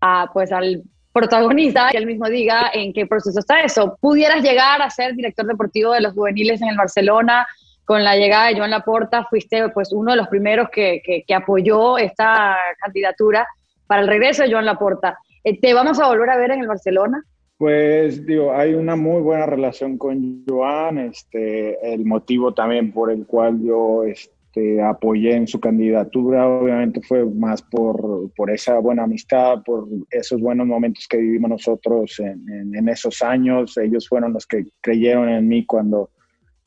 a, 0.00 0.30
pues, 0.32 0.50
al 0.50 0.82
protagonista, 1.12 1.88
que 1.90 1.98
él 1.98 2.06
mismo 2.06 2.28
diga 2.28 2.70
en 2.72 2.92
qué 2.92 3.06
proceso 3.06 3.38
está 3.38 3.62
eso. 3.62 3.96
¿Pudieras 4.00 4.42
llegar 4.42 4.82
a 4.82 4.90
ser 4.90 5.14
director 5.14 5.46
deportivo 5.46 5.92
de 5.92 6.00
los 6.00 6.12
juveniles 6.14 6.60
en 6.60 6.68
el 6.68 6.76
Barcelona? 6.76 7.46
Con 7.84 8.02
la 8.02 8.16
llegada 8.16 8.48
de 8.48 8.56
Joan 8.56 8.70
Laporta 8.70 9.24
fuiste 9.24 9.68
pues 9.70 9.92
uno 9.92 10.10
de 10.10 10.16
los 10.16 10.28
primeros 10.28 10.68
que, 10.70 11.00
que, 11.26 11.34
apoyó 11.34 11.98
esta 11.98 12.56
candidatura 12.80 13.46
para 13.86 14.02
el 14.02 14.08
regreso 14.08 14.42
de 14.42 14.50
Joan 14.50 14.66
Laporta. 14.66 15.18
Eh, 15.44 15.58
¿Te 15.60 15.72
vamos 15.72 16.00
a 16.00 16.08
volver 16.08 16.28
a 16.30 16.36
ver 16.36 16.50
en 16.50 16.62
el 16.62 16.66
Barcelona? 16.66 17.22
Pues 17.58 18.26
digo, 18.26 18.52
hay 18.52 18.74
una 18.74 18.96
muy 18.96 19.22
buena 19.22 19.46
relación 19.46 19.96
con 19.96 20.44
Joan, 20.46 20.98
este, 20.98 21.94
el 21.94 22.04
motivo 22.04 22.52
también 22.52 22.92
por 22.92 23.10
el 23.10 23.24
cual 23.26 23.62
yo 23.62 24.04
este, 24.04 24.82
apoyé 24.82 25.36
en 25.36 25.46
su 25.46 25.58
candidatura, 25.58 26.46
obviamente 26.46 27.00
fue 27.00 27.24
más 27.24 27.62
por, 27.62 28.30
por, 28.36 28.50
esa 28.50 28.78
buena 28.78 29.04
amistad, 29.04 29.62
por 29.64 29.88
esos 30.10 30.38
buenos 30.38 30.66
momentos 30.66 31.06
que 31.08 31.16
vivimos 31.16 31.48
nosotros 31.48 32.20
en, 32.20 32.88
esos 32.90 33.22
años, 33.22 33.78
ellos 33.78 34.06
fueron 34.06 34.34
los 34.34 34.46
que 34.46 34.66
creyeron 34.82 35.30
en 35.30 35.48
mí 35.48 35.64
cuando, 35.64 36.10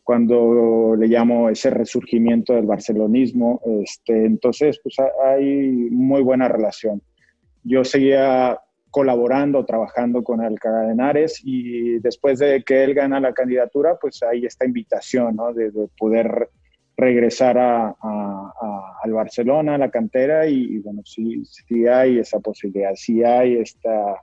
cuando 0.04 0.96
le 0.98 1.06
llamo 1.06 1.50
ese 1.50 1.70
resurgimiento 1.70 2.54
del 2.54 2.66
barcelonismo, 2.66 3.62
este, 3.84 4.26
entonces 4.26 4.80
pues 4.82 4.96
hay 5.24 5.88
muy 5.92 6.24
buena 6.24 6.48
relación. 6.48 7.00
Yo 7.64 7.84
seguía 7.84 8.60
colaborando, 8.92 9.66
trabajando 9.66 10.24
con 10.24 10.42
Alcalá 10.42 10.94
de 10.94 11.26
y 11.44 12.00
después 12.00 12.40
de 12.40 12.64
que 12.64 12.84
él 12.84 12.94
gana 12.94 13.20
la 13.20 13.34
candidatura, 13.34 13.98
pues 14.00 14.22
hay 14.24 14.46
esta 14.46 14.66
invitación 14.66 15.38
de, 15.56 15.72
poder 15.98 16.50
regresar 16.98 17.58
a, 17.58 17.96
al 19.02 19.14
Barcelona, 19.14 19.76
a 19.76 19.78
la 19.78 19.90
cantera 19.90 20.48
y, 20.48 20.80
bueno, 20.80 21.02
sí, 21.06 21.44
sí, 21.46 21.88
hay 21.88 22.20
esa 22.20 22.40
posibilidad, 22.40 22.92
sí 22.96 23.24
hay 23.24 23.58
esta, 23.58 24.22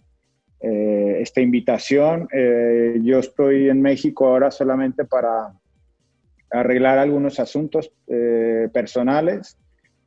eh, 0.61 1.19
esta 1.21 1.41
invitación. 1.41 2.29
Eh, 2.33 2.99
yo 3.03 3.21
estoy 3.21 3.69
en 3.71 3.81
México 3.81 4.27
ahora 4.27 4.51
solamente 4.51 5.05
para 5.05 5.53
arreglar 6.51 6.99
algunos 6.99 7.41
asuntos 7.41 7.91
eh, 8.09 8.69
personales 8.73 9.57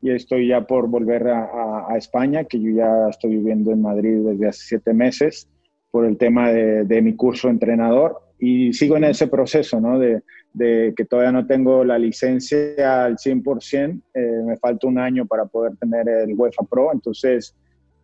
y 0.02 0.12
estoy 0.12 0.48
ya 0.48 0.62
por 0.62 0.88
volver 0.88 1.28
a, 1.28 1.96
España, 1.98 2.46
que 2.46 2.62
yo 2.62 2.72
ya 2.72 3.10
estoy 3.10 3.32
viviendo 3.32 3.72
en 3.72 3.82
Madrid 3.82 4.20
desde 4.26 4.48
hace 4.48 4.62
siete 4.64 4.94
meses 4.94 5.50
por 5.92 6.06
el 6.06 6.18
tema 6.18 6.52
de, 6.52 7.02
mi 7.02 7.16
curso 7.16 7.50
entrenador 7.50 8.22
y 8.38 8.72
sigo 8.74 8.96
en 8.96 9.06
ese 9.06 9.28
proceso, 9.28 9.82
¿no? 9.82 10.00
De, 10.00 10.22
que 10.96 11.06
todavía 11.06 11.32
no 11.32 11.46
tengo 11.46 11.84
la 11.84 12.00
licencia 12.00 13.06
al 13.06 13.18
100%, 13.18 14.02
eh, 14.14 14.42
me 14.46 14.58
falta 14.58 14.88
un 14.88 14.98
año 14.98 15.26
para 15.26 15.46
poder 15.46 15.76
tener 15.78 16.10
el 16.10 16.34
UEFA 16.34 16.64
Pro, 16.64 16.92
entonces 16.92 17.56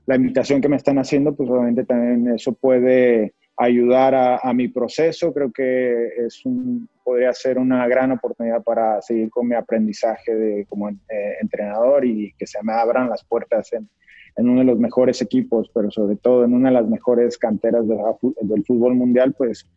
la 0.06 0.16
invitación 0.16 0.62
que 0.62 0.70
me 0.70 0.76
están 0.76 1.00
haciendo, 1.00 1.36
pues 1.36 1.50
obviamente 1.50 1.86
también 1.86 2.36
eso 2.36 2.54
puede 2.54 3.34
ayudar 3.58 4.16
a, 4.16 4.54
mi 4.54 4.68
proceso. 4.68 5.34
Creo 5.34 5.52
que 5.52 6.08
es 6.26 6.46
un, 6.46 6.90
podría 7.04 7.34
ser 7.34 7.58
una 7.58 7.88
gran 7.88 8.12
oportunidad 8.12 8.64
para 8.64 9.02
seguir 9.02 9.30
con 9.30 9.48
mi 9.48 9.56
aprendizaje 9.56 10.36
de, 10.36 10.66
como 10.66 10.90
eh, 10.90 10.96
entrenador 11.42 12.06
y 12.06 12.34
que 12.38 12.48
se 12.48 12.62
me 12.64 12.74
abran 12.74 13.10
las 13.10 13.24
puertas 13.24 13.72
en, 13.74 13.90
en, 14.36 14.50
uno 14.50 14.60
de 14.60 14.66
los 14.66 14.80
mejores 14.80 15.22
equipos, 15.22 15.70
pero 15.74 15.90
sobre 15.90 16.18
todo 16.18 16.44
en 16.44 16.54
una 16.54 16.70
de 16.70 16.76
las 16.76 16.88
mejores 16.88 17.38
canteras 17.38 17.86
del 17.88 18.66
fútbol 18.66 18.96
mundial, 18.96 19.34
pues 19.38 19.70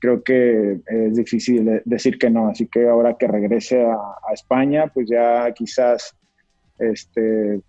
creo 0.00 0.22
que 0.22 0.80
es 0.86 1.14
difícil 1.14 1.82
decir 1.84 2.18
que 2.18 2.30
no. 2.30 2.48
Así 2.48 2.66
que 2.66 2.88
ahora 2.88 3.16
que 3.16 3.28
regrese 3.28 3.82
a, 3.82 3.94
a 3.94 4.32
España, 4.32 4.90
pues 4.92 5.08
ya 5.08 5.52
quizás 5.52 6.16
este, 6.80 7.60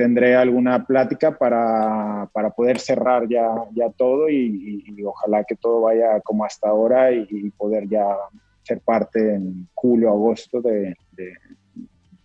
tendré 0.00 0.34
alguna 0.34 0.84
plática 0.84 1.36
para, 1.36 2.28
para 2.32 2.50
poder 2.50 2.78
cerrar 2.78 3.28
ya, 3.28 3.46
ya 3.74 3.90
todo 3.90 4.28
y, 4.28 4.36
y- 4.86 4.94
y 5.00 5.04
ojalá 5.04 5.44
que 5.44 5.56
todo 5.56 5.82
vaya 5.82 6.20
como 6.24 6.44
hasta 6.44 6.68
ahora 6.70 7.12
y, 7.12 7.26
y 7.30 7.50
poder 7.50 7.86
ya 7.88 8.06
ser 8.62 8.80
parte 8.80 9.18
en 9.34 9.68
julio, 9.74 10.08
agosto 10.10 10.60
de, 10.62 10.94
de- 11.12 11.34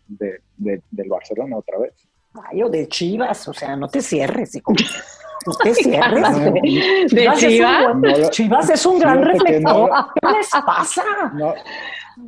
de- 0.08 0.40
de- 0.58 0.82
del 0.92 1.10
Barcelona 1.10 1.58
otra 1.58 1.80
vez. 1.80 1.94
Ay, 2.50 2.64
o 2.64 2.70
de 2.70 2.88
Chivas, 2.88 3.48
o 3.48 3.54
sea, 3.54 3.76
no 3.76 3.88
te 3.88 4.02
cierres, 4.02 4.56
hijo. 4.56 4.74
No 5.48 5.54
te 5.64 5.74
cierres. 5.84 6.22
Cálmate. 6.24 6.62
¿De 6.62 7.08
Chivas 7.08 7.38
es 7.38 7.44
un 7.44 7.50
Chivas? 7.50 7.84
buen- 7.84 8.02
No 8.02 8.18
lo- 8.18 8.30
Chivas 8.30 8.70
es 8.70 8.86
un 8.86 9.00
gran 9.00 9.22
reflector. 9.24 9.62
no- 9.90 10.08
¿Qué 10.22 10.38
les 10.38 10.50
pasa? 10.66 11.04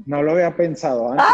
No, 0.05 0.21
lo 0.21 0.31
había 0.33 0.55
pensado 0.55 1.11
antes. 1.11 1.25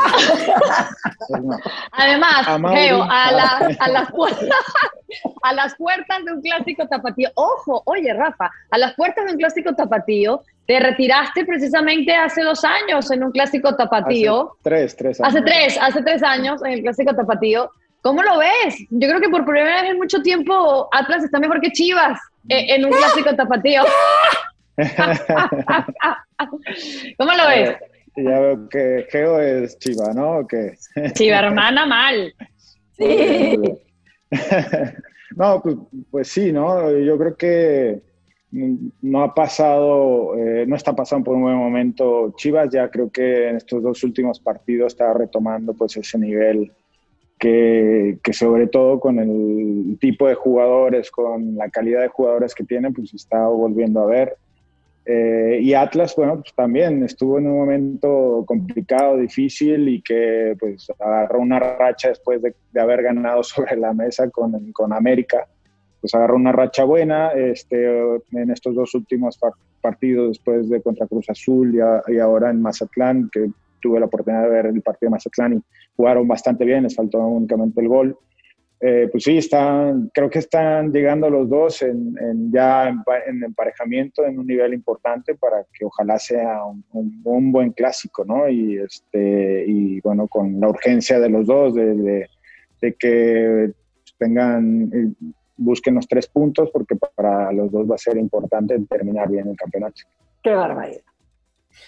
Pues 1.27 1.41
no. 1.43 1.57
Además, 1.91 2.47
A 2.47 2.57
Mauri. 2.57 2.79
Geo, 2.81 3.03
a, 3.03 3.31
la- 3.31 3.75
a 3.79 3.87
las 3.89 4.11
puertas, 4.11 4.47
a 5.43 5.53
las 5.53 5.75
puertas 5.75 6.23
de 6.25 6.31
un 6.33 6.41
clásico 6.41 6.87
tapatío, 6.87 7.29
ojo, 7.35 7.81
oye 7.85 8.13
Rafa, 8.13 8.51
a 8.71 8.77
las 8.77 8.93
puertas 8.95 9.25
de 9.25 9.31
un 9.33 9.37
clásico 9.37 9.73
tapatío, 9.73 10.41
te 10.67 10.79
retiraste 10.79 11.45
precisamente 11.45 12.15
hace 12.15 12.41
dos 12.43 12.63
años 12.63 13.09
en 13.11 13.23
un 13.23 13.31
clásico 13.31 13.75
tapatío, 13.75 14.51
Hace 14.53 14.59
tres, 14.63 14.95
tres 14.95 15.19
años. 15.19 15.29
hace 15.35 15.41
tres, 15.43 15.77
hace 15.81 16.01
tres 16.03 16.23
años 16.23 16.63
en 16.63 16.71
el 16.73 16.81
clásico 16.81 17.13
tapatío. 17.15 17.69
¿Cómo 18.01 18.21
lo 18.21 18.37
ves? 18.37 18.75
Yo 18.89 19.07
creo 19.07 19.19
que 19.21 19.29
por 19.29 19.45
primera 19.45 19.81
vez 19.81 19.91
en 19.91 19.97
mucho 19.97 20.21
tiempo 20.21 20.87
Atlas 20.91 21.23
está 21.23 21.39
mejor 21.39 21.61
que 21.61 21.71
Chivas 21.71 22.19
eh, 22.49 22.65
en 22.75 22.85
un 22.85 22.91
clásico 22.91 23.33
tapatío. 23.35 23.83
¿Cómo 27.17 27.31
lo 27.33 27.47
ves? 27.47 27.77
Ya 28.15 28.39
veo 28.39 28.69
que 28.69 29.06
Geo 29.10 29.39
es 29.39 29.78
chiva, 29.80 30.13
¿no? 30.13 30.39
¿O 30.39 30.47
qué? 30.47 30.73
Chiva 31.13 31.39
hermana 31.39 31.86
mal. 31.86 32.34
Sí. 32.95 33.58
no, 35.36 35.60
pues, 35.63 35.76
pues 36.12 36.28
sí, 36.28 36.52
¿no? 36.52 36.91
Yo 36.91 37.17
creo 37.17 37.36
que 37.36 38.04
no 39.02 39.23
ha 39.23 39.34
pasado, 39.34 40.38
eh, 40.38 40.65
no 40.67 40.76
está 40.76 40.95
pasando 40.95 41.26
por 41.26 41.36
un 41.36 41.41
buen 41.41 41.56
momento 41.56 42.34
Chivas, 42.38 42.69
ya 42.71 42.89
creo 42.89 43.10
que 43.10 43.49
en 43.49 43.56
estos 43.56 43.82
dos 43.82 44.04
últimos 44.04 44.39
partidos 44.39 44.93
está 44.93 45.12
retomando 45.12 45.73
pues 45.73 45.97
ese 45.97 46.19
nivel 46.19 46.71
que, 47.39 48.19
que 48.23 48.32
sobre 48.32 48.67
todo 48.67 48.99
con 48.99 49.17
el 49.17 49.97
tipo 49.99 50.28
de 50.28 50.36
jugadores, 50.36 51.10
con 51.10 51.56
la 51.56 51.69
calidad 51.69 52.02
de 52.02 52.10
jugadores 52.10 52.54
que 52.54 52.63
tienen, 52.63 52.93
pues 52.93 53.13
está 53.13 53.47
volviendo 53.47 54.02
a 54.02 54.06
ver. 54.06 54.38
Eh, 55.05 55.59
y 55.61 55.73
Atlas, 55.73 56.15
bueno, 56.15 56.35
pues 56.35 56.53
también 56.53 57.03
estuvo 57.03 57.37
en 57.37 57.47
un 57.47 57.57
momento 57.57 58.43
complicado, 58.47 59.17
difícil 59.17 59.89
y 59.89 60.01
que 60.01 60.55
pues 60.57 60.89
agarró 60.99 61.39
una 61.39 61.59
racha 61.59 62.09
después 62.09 62.41
de, 62.41 62.53
haber 62.79 63.03
ganado 63.03 63.43
sobre 63.43 63.75
la 63.75 63.93
mesa 63.93 64.29
con, 64.29 64.71
con 64.71 64.93
América. 64.93 65.47
Pues 65.99 66.13
agarró 66.15 66.35
una 66.35 66.51
racha 66.51 66.83
buena 66.83 67.31
este, 67.31 67.99
en 68.31 68.51
estos 68.51 68.75
dos 68.75 68.93
últimos 68.93 69.37
par- 69.37 69.53
partidos 69.81 70.29
después 70.29 70.69
de 70.69 70.81
contra 70.81 71.07
Cruz 71.07 71.29
Azul 71.29 71.75
y, 71.75 72.13
y 72.13 72.19
ahora 72.19 72.49
en 72.49 72.61
Mazatlán, 72.61 73.29
que 73.31 73.49
tuve 73.81 73.99
la 73.99 74.05
oportunidad 74.05 74.43
de 74.43 74.49
ver 74.49 74.65
el 74.67 74.81
partido 74.81 75.09
de 75.09 75.11
Mazatlán 75.11 75.53
y 75.55 75.63
jugaron 75.95 76.27
bastante 76.27 76.65
bien, 76.65 76.83
les 76.83 76.95
faltó 76.95 77.19
únicamente 77.19 77.81
el 77.81 77.87
gol. 77.87 78.17
Eh, 78.86 79.08
pues 79.10 79.24
sí, 79.24 79.38
están, 79.38 80.12
creo 80.13 80.30
que 80.30 80.39
están 80.39 80.91
llegando 80.91 81.30
los 81.30 81.48
dos 81.48 81.82
en, 81.84 82.15
ya 82.52 82.89
en, 82.89 83.02
pa- 83.04 83.24
en 83.26 83.41
emparejamiento 83.41 84.26
en 84.26 84.38
un 84.38 84.46
nivel 84.46 84.74
importante 84.74 85.36
para 85.36 85.65
que 85.74 85.86
ojalá 85.86 86.19
sea 86.19 86.60
un, 86.91 87.52
buen 87.54 87.72
clásico, 87.72 88.26
¿no? 88.26 88.50
Y, 88.50 88.78
este, 88.80 89.63
y 89.65 90.02
bueno, 90.02 90.28
con 90.28 90.60
la 90.60 90.67
urgencia 90.67 91.17
de 91.22 91.30
los 91.30 91.46
dos, 91.48 91.76
de, 91.76 92.28
que 93.00 93.72
tengan, 94.17 94.91
eh, 94.93 95.13
busquen 95.56 95.96
los 95.96 96.06
tres 96.06 96.28
puntos, 96.28 96.69
porque 96.69 96.98
para 97.15 97.54
los 97.54 97.72
dos 97.72 97.89
va 97.89 97.96
a 97.96 97.98
ser 97.98 98.17
importante 98.17 98.78
terminar 98.89 99.30
bien 99.30 99.48
el 99.48 99.56
campeonato. 99.56 100.02
Qué 100.43 100.54
barbaridad. 100.54 101.04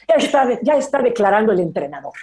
Ya 0.08 0.16
está, 0.16 0.62
ya 0.62 0.78
está 0.78 1.02
declarando 1.02 1.52
el 1.52 1.60
entrenador. 1.60 2.14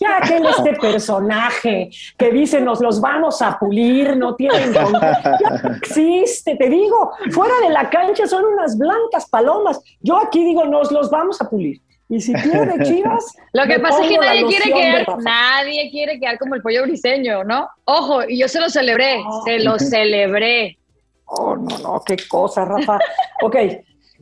Ya 0.00 0.20
que 0.20 0.36
él, 0.36 0.46
este 0.46 0.72
personaje 0.80 1.90
que 2.16 2.30
dice 2.30 2.60
nos 2.60 2.80
los 2.80 3.00
vamos 3.00 3.42
a 3.42 3.58
pulir, 3.58 4.16
no 4.16 4.34
tienen 4.34 4.72
con- 4.72 4.92
ya 5.00 5.60
no 5.62 5.74
existe, 5.76 6.56
te 6.56 6.68
digo, 6.68 7.12
fuera 7.30 7.54
de 7.60 7.70
la 7.70 7.88
cancha 7.90 8.26
son 8.26 8.44
unas 8.44 8.76
blancas 8.78 9.28
palomas. 9.28 9.80
Yo 10.00 10.18
aquí 10.18 10.44
digo 10.44 10.64
nos 10.64 10.90
los 10.92 11.10
vamos 11.10 11.40
a 11.40 11.48
pulir. 11.48 11.80
Y 12.08 12.20
si 12.20 12.32
pierde 12.34 12.84
Chivas, 12.84 13.24
Lo 13.54 13.64
que 13.64 13.78
pasa 13.80 14.02
es 14.02 14.08
que 14.10 14.18
nadie 14.18 14.44
quiere 14.46 14.70
quedar, 14.72 15.18
nadie 15.22 15.90
quiere 15.90 16.20
quedar 16.20 16.38
como 16.38 16.54
el 16.54 16.62
pollo 16.62 16.82
briseño, 16.82 17.42
¿no? 17.44 17.68
Ojo, 17.86 18.24
y 18.28 18.38
yo 18.38 18.48
se 18.48 18.60
lo 18.60 18.68
celebré, 18.68 19.22
se 19.46 19.60
lo 19.60 19.78
celebré. 19.78 20.78
Oh, 21.24 21.56
no, 21.56 21.78
no, 21.78 22.02
qué 22.04 22.16
cosa, 22.28 22.64
Rafa. 22.66 22.98
Ok. 23.42 23.56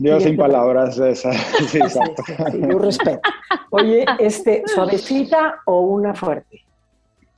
Yo 0.02 0.18
sin 0.20 0.36
palabras 0.36 0.98
esa. 0.98 1.30
Sí, 1.68 1.78
exacto. 1.78 2.22
sí, 2.26 2.34
sí, 2.52 2.60
yo 2.60 2.78
respeto. 2.78 3.20
Oye, 3.70 4.04
este, 4.18 4.62
suavecita 4.66 5.60
o 5.66 5.80
una 5.82 6.14
fuerte. 6.14 6.62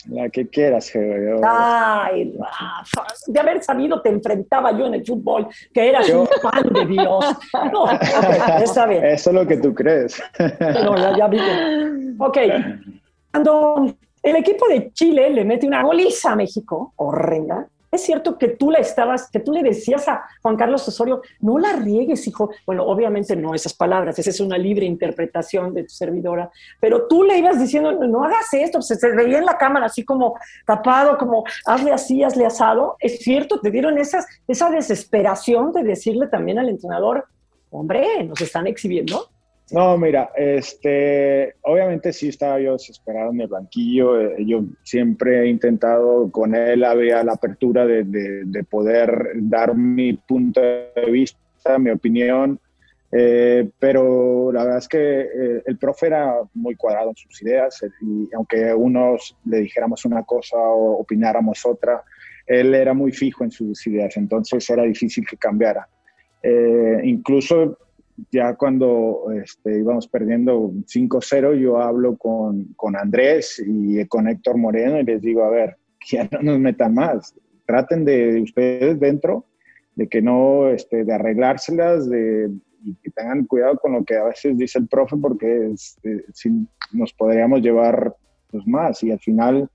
La 0.08 0.28
que 0.30 0.48
quieras, 0.48 0.88
Geo. 0.90 1.40
Ay, 1.44 2.34
Rafa, 2.36 3.06
de 3.28 3.38
haber 3.40 3.62
sabido 3.62 4.00
te 4.02 4.08
enfrentaba 4.08 4.76
yo 4.76 4.86
en 4.86 4.94
el 4.94 5.06
fútbol, 5.06 5.46
que 5.72 5.88
eras 5.90 6.08
Yo- 6.08 6.22
un 6.22 6.28
pan 6.42 6.62
de 6.72 6.86
Dios. 6.86 7.24
No, 7.72 7.84
ok, 7.84 7.92
está 8.64 8.86
bien. 8.86 9.04
Eso 9.04 9.30
es 9.30 9.36
lo 9.36 9.46
que 9.46 9.58
tú 9.58 9.72
crees. 9.72 10.20
No, 10.84 10.96
ya, 10.96 11.16
ya 11.16 11.28
vi 11.28 11.38
Ok, 12.18 12.38
cuando 13.30 13.94
el 14.22 14.36
equipo 14.36 14.66
de 14.68 14.92
Chile 14.92 15.30
le 15.30 15.44
mete 15.44 15.66
una 15.68 15.82
goliza 15.84 16.32
a 16.32 16.36
México, 16.36 16.92
horrenda, 16.96 17.66
es 17.92 18.02
cierto 18.04 18.38
que 18.38 18.48
tú 18.48 18.70
la 18.70 18.78
estabas, 18.78 19.30
que 19.30 19.38
tú 19.38 19.52
le 19.52 19.62
decías 19.62 20.08
a 20.08 20.24
Juan 20.40 20.56
Carlos 20.56 20.88
Osorio, 20.88 21.20
no 21.40 21.58
la 21.58 21.74
riegues, 21.74 22.26
hijo. 22.26 22.50
Bueno, 22.64 22.84
obviamente 22.84 23.36
no 23.36 23.54
esas 23.54 23.74
palabras, 23.74 24.18
esa 24.18 24.30
es 24.30 24.40
una 24.40 24.56
libre 24.56 24.86
interpretación 24.86 25.74
de 25.74 25.82
tu 25.84 25.90
servidora, 25.90 26.50
pero 26.80 27.06
tú 27.06 27.22
le 27.22 27.36
ibas 27.36 27.60
diciendo, 27.60 27.92
no, 27.92 28.08
no 28.08 28.24
hagas 28.24 28.52
esto, 28.54 28.80
se, 28.80 28.94
se 28.94 29.10
veía 29.10 29.38
en 29.38 29.44
la 29.44 29.58
cámara 29.58 29.86
así 29.86 30.06
como 30.06 30.36
tapado, 30.66 31.18
como 31.18 31.44
hazle 31.66 31.92
así, 31.92 32.22
hazle 32.22 32.46
asado. 32.46 32.96
Es 32.98 33.18
cierto, 33.18 33.60
te 33.60 33.70
dieron 33.70 33.98
esas, 33.98 34.26
esa 34.48 34.70
desesperación 34.70 35.70
de 35.72 35.82
decirle 35.82 36.28
también 36.28 36.58
al 36.58 36.70
entrenador, 36.70 37.26
hombre, 37.70 38.24
nos 38.24 38.40
están 38.40 38.66
exhibiendo. 38.66 39.31
No, 39.70 39.96
mira, 39.96 40.30
este, 40.36 41.54
obviamente 41.62 42.12
sí 42.12 42.28
estaba 42.28 42.60
yo 42.60 42.72
desesperado 42.74 43.30
en 43.32 43.40
el 43.40 43.48
banquillo. 43.48 44.20
eh, 44.20 44.44
Yo 44.44 44.64
siempre 44.82 45.42
he 45.42 45.46
intentado 45.46 46.30
con 46.30 46.54
él, 46.54 46.84
había 46.84 47.22
la 47.24 47.32
apertura 47.32 47.86
de, 47.86 48.04
de- 48.04 48.42
de 48.44 48.64
poder 48.64 49.30
dar 49.36 49.74
mi 49.74 50.12
punto 50.14 50.60
de 50.60 51.10
vista, 51.10 51.78
mi 51.78 51.90
opinión. 51.90 52.58
eh, 53.14 53.70
pero 53.78 54.50
la 54.52 54.64
verdad 54.64 54.78
es 54.78 54.88
que 54.88 55.20
eh, 55.20 55.62
el 55.66 55.76
profe 55.78 56.06
era 56.06 56.34
muy 56.54 56.74
cuadrado 56.76 57.10
en 57.10 57.16
sus 57.16 57.42
ideas 57.42 57.78
y 58.00 58.28
aunque 58.34 58.72
unos 58.74 59.36
le 59.44 59.58
dijéramos 59.60 60.04
una 60.06 60.22
cosa 60.24 60.56
o 60.58 60.98
opináramos 61.00 61.64
otra, 61.66 62.02
él 62.46 62.74
era 62.74 62.94
muy 62.94 63.12
fijo 63.12 63.44
en 63.44 63.50
sus 63.50 63.86
ideas, 63.86 64.16
entonces 64.16 64.68
era 64.70 64.82
difícil 64.84 65.26
que 65.28 65.36
cambiara. 65.36 65.86
Incluso 67.04 67.78
ya 68.30 68.54
cuando 68.54 69.26
este, 69.42 69.78
íbamos 69.78 70.08
perdiendo 70.08 70.72
5-0, 70.86 71.58
yo 71.58 71.78
hablo 71.78 72.16
con, 72.16 72.64
con 72.76 72.96
Andrés 72.96 73.62
y 73.66 74.04
con 74.06 74.28
Héctor 74.28 74.58
Moreno 74.58 75.00
y 75.00 75.04
les 75.04 75.22
digo, 75.22 75.44
a 75.44 75.50
ver, 75.50 75.76
ya 76.10 76.28
no 76.32 76.42
nos 76.42 76.58
metan 76.58 76.94
más, 76.94 77.34
traten 77.66 78.04
de, 78.04 78.32
de 78.32 78.40
ustedes 78.42 79.00
dentro, 79.00 79.46
de 79.94 80.08
que 80.08 80.22
no, 80.22 80.68
este, 80.68 81.04
de 81.04 81.12
arreglárselas, 81.12 82.08
de, 82.08 82.50
y 82.84 82.94
que 82.96 83.10
tengan 83.10 83.44
cuidado 83.46 83.76
con 83.78 83.92
lo 83.92 84.04
que 84.04 84.16
a 84.16 84.24
veces 84.24 84.56
dice 84.58 84.78
el 84.78 84.88
profe, 84.88 85.16
porque 85.16 85.70
este, 85.72 86.24
sí 86.32 86.66
nos 86.92 87.12
podríamos 87.12 87.60
llevar 87.60 88.14
pues, 88.50 88.66
más 88.66 89.02
y 89.02 89.10
al 89.10 89.20
final 89.20 89.68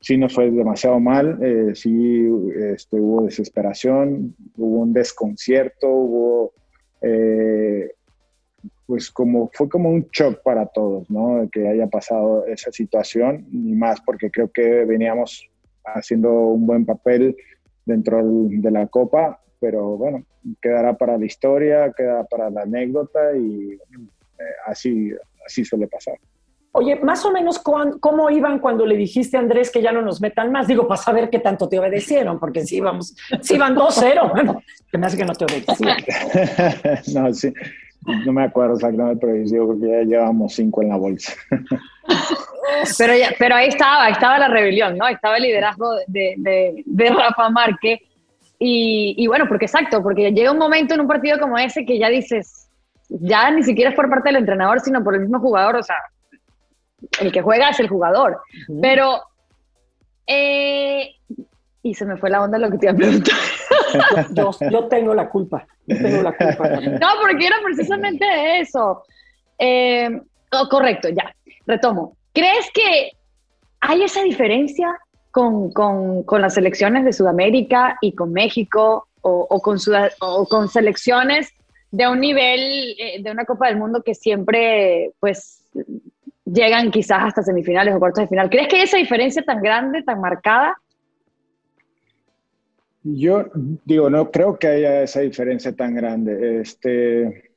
sí 0.00 0.16
nos 0.16 0.34
fue 0.34 0.50
demasiado 0.50 0.98
mal, 0.98 1.38
eh, 1.42 1.74
sí 1.74 2.28
este, 2.56 2.98
hubo 2.98 3.24
desesperación, 3.24 4.34
hubo 4.56 4.80
un 4.80 4.92
desconcierto, 4.92 5.88
hubo 5.88 6.52
eh, 7.02 7.92
pues 8.86 9.10
como 9.10 9.50
fue 9.52 9.68
como 9.68 9.90
un 9.90 10.08
shock 10.12 10.42
para 10.42 10.66
todos, 10.66 11.10
¿no? 11.10 11.48
Que 11.50 11.68
haya 11.68 11.86
pasado 11.86 12.46
esa 12.46 12.70
situación, 12.70 13.46
y 13.50 13.72
más 13.74 14.00
porque 14.00 14.30
creo 14.30 14.50
que 14.50 14.84
veníamos 14.84 15.48
haciendo 15.84 16.30
un 16.30 16.66
buen 16.66 16.84
papel 16.84 17.36
dentro 17.84 18.20
de 18.24 18.70
la 18.70 18.86
Copa, 18.86 19.40
pero 19.60 19.96
bueno, 19.96 20.24
quedará 20.60 20.96
para 20.96 21.18
la 21.18 21.24
historia, 21.24 21.92
quedará 21.96 22.24
para 22.24 22.50
la 22.50 22.62
anécdota 22.62 23.36
y 23.36 23.72
eh, 23.72 23.78
así, 24.66 25.10
así 25.46 25.64
suele 25.64 25.88
pasar. 25.88 26.16
Oye, 26.74 26.96
más 26.96 27.22
o 27.26 27.30
menos 27.30 27.58
cuán- 27.58 27.98
cómo 27.98 28.30
iban 28.30 28.58
cuando 28.58 28.86
le 28.86 28.96
dijiste 28.96 29.36
a 29.36 29.40
Andrés 29.40 29.70
que 29.70 29.82
ya 29.82 29.92
no 29.92 30.00
nos 30.00 30.22
metan 30.22 30.50
más. 30.50 30.66
Digo, 30.66 30.88
para 30.88 31.00
saber 31.00 31.28
qué 31.28 31.38
tanto 31.38 31.68
te 31.68 31.78
obedecieron, 31.78 32.38
porque 32.38 32.64
si 32.64 32.76
íbamos, 32.76 33.14
si 33.42 33.56
iban 33.56 33.74
2-0, 33.74 34.30
bueno, 34.32 34.62
que 34.90 34.96
me 34.98 35.06
hace 35.06 35.18
que 35.18 35.24
no 35.26 35.34
te 35.34 35.44
obedecían. 35.44 35.98
no, 37.14 37.34
sí, 37.34 37.52
no 38.24 38.32
me 38.32 38.44
acuerdo 38.44 38.74
exactamente, 38.76 39.18
pero 39.20 39.44
yo 39.44 39.78
que 39.78 39.86
ya 39.86 40.02
llevamos 40.02 40.54
cinco 40.54 40.82
en 40.82 40.88
la 40.88 40.96
bolsa. 40.96 41.34
pero, 42.98 43.12
pero 43.38 43.54
ahí 43.54 43.68
estaba, 43.68 44.04
ahí 44.04 44.12
estaba 44.12 44.38
la 44.38 44.48
rebelión, 44.48 44.96
¿no? 44.96 45.04
Ahí 45.04 45.14
estaba 45.14 45.36
el 45.36 45.42
liderazgo 45.42 45.94
de, 46.06 46.34
de, 46.38 46.82
de 46.86 47.10
Rafa 47.10 47.50
Márquez. 47.50 48.00
Y, 48.58 49.14
y, 49.18 49.26
bueno, 49.26 49.46
porque 49.46 49.66
exacto, 49.66 50.02
porque 50.02 50.32
llega 50.32 50.52
un 50.52 50.58
momento 50.58 50.94
en 50.94 51.00
un 51.00 51.08
partido 51.08 51.38
como 51.38 51.58
ese 51.58 51.84
que 51.84 51.98
ya 51.98 52.08
dices, 52.08 52.68
ya 53.08 53.50
ni 53.50 53.62
siquiera 53.62 53.90
es 53.90 53.96
por 53.96 54.08
parte 54.08 54.28
del 54.28 54.36
entrenador, 54.36 54.80
sino 54.80 55.02
por 55.02 55.16
el 55.16 55.22
mismo 55.22 55.40
jugador, 55.40 55.76
o 55.76 55.82
sea, 55.82 55.96
el 57.20 57.32
que 57.32 57.42
juega 57.42 57.70
es 57.70 57.80
el 57.80 57.88
jugador. 57.88 58.40
Pero, 58.80 59.22
eh, 60.26 61.10
y 61.82 61.94
se 61.94 62.06
me 62.06 62.16
fue 62.16 62.30
la 62.30 62.42
onda 62.42 62.58
lo 62.58 62.70
que 62.70 62.78
te 62.78 62.86
iba 62.86 62.92
a 62.92 62.96
preguntar. 62.96 63.36
Yo, 64.32 64.50
yo, 64.70 64.88
tengo 64.88 65.12
la 65.12 65.28
culpa, 65.28 65.66
yo 65.86 65.98
tengo 65.98 66.22
la 66.22 66.34
culpa. 66.34 66.66
No, 66.80 67.08
porque 67.20 67.46
era 67.46 67.56
precisamente 67.62 68.24
eso. 68.58 69.02
Eh, 69.58 70.08
oh, 70.50 70.68
correcto, 70.70 71.10
ya, 71.10 71.34
retomo. 71.66 72.16
¿Crees 72.32 72.70
que 72.72 73.12
hay 73.80 74.02
esa 74.02 74.22
diferencia 74.22 74.96
con, 75.30 75.72
con, 75.72 76.22
con 76.22 76.40
las 76.40 76.54
selecciones 76.54 77.04
de 77.04 77.12
Sudamérica 77.12 77.98
y 78.00 78.14
con 78.14 78.32
México 78.32 79.08
o, 79.20 79.46
o, 79.50 79.60
con, 79.60 79.76
o 80.20 80.46
con 80.46 80.68
selecciones 80.68 81.52
de 81.90 82.08
un 82.08 82.20
nivel 82.20 82.96
eh, 82.98 83.22
de 83.22 83.30
una 83.30 83.44
Copa 83.44 83.68
del 83.68 83.76
Mundo 83.76 84.02
que 84.02 84.14
siempre, 84.14 85.12
pues, 85.20 85.68
llegan 86.52 86.90
quizás 86.90 87.24
hasta 87.24 87.42
semifinales 87.42 87.94
o 87.94 87.98
cuartos 87.98 88.24
de 88.24 88.28
final. 88.28 88.50
¿Crees 88.50 88.68
que 88.68 88.76
hay 88.76 88.82
esa 88.82 88.96
diferencia 88.98 89.42
tan 89.42 89.62
grande, 89.62 90.02
tan 90.02 90.20
marcada? 90.20 90.76
Yo 93.02 93.46
digo, 93.84 94.10
no 94.10 94.30
creo 94.30 94.58
que 94.58 94.68
haya 94.68 95.02
esa 95.02 95.20
diferencia 95.20 95.74
tan 95.74 95.94
grande, 95.94 96.60
este, 96.60 97.50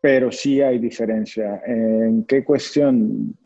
pero 0.00 0.32
sí 0.32 0.62
hay 0.62 0.78
diferencia. 0.78 1.62
¿En 1.66 2.24
qué 2.24 2.42
cuestión? 2.44 3.36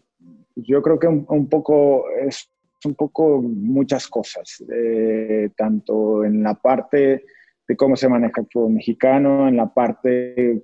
Yo 0.55 0.81
creo 0.83 0.99
que 0.99 1.09
un, 1.09 1.49
poco 1.49 2.05
es 2.11 2.49
un 2.85 2.95
poco 2.95 3.43
muchas 3.43 4.07
cosas, 4.07 4.63
eh, 4.73 5.51
tanto 5.57 6.25
en 6.25 6.43
la 6.43 6.55
parte 6.55 7.25
de 7.67 7.77
cómo 7.77 7.97
se 7.97 8.09
maneja 8.09 8.43
el 8.43 8.47
fútbol 8.53 8.73
mexicano, 8.73 9.49
en 9.49 9.57
la 9.57 9.73
parte 9.73 10.63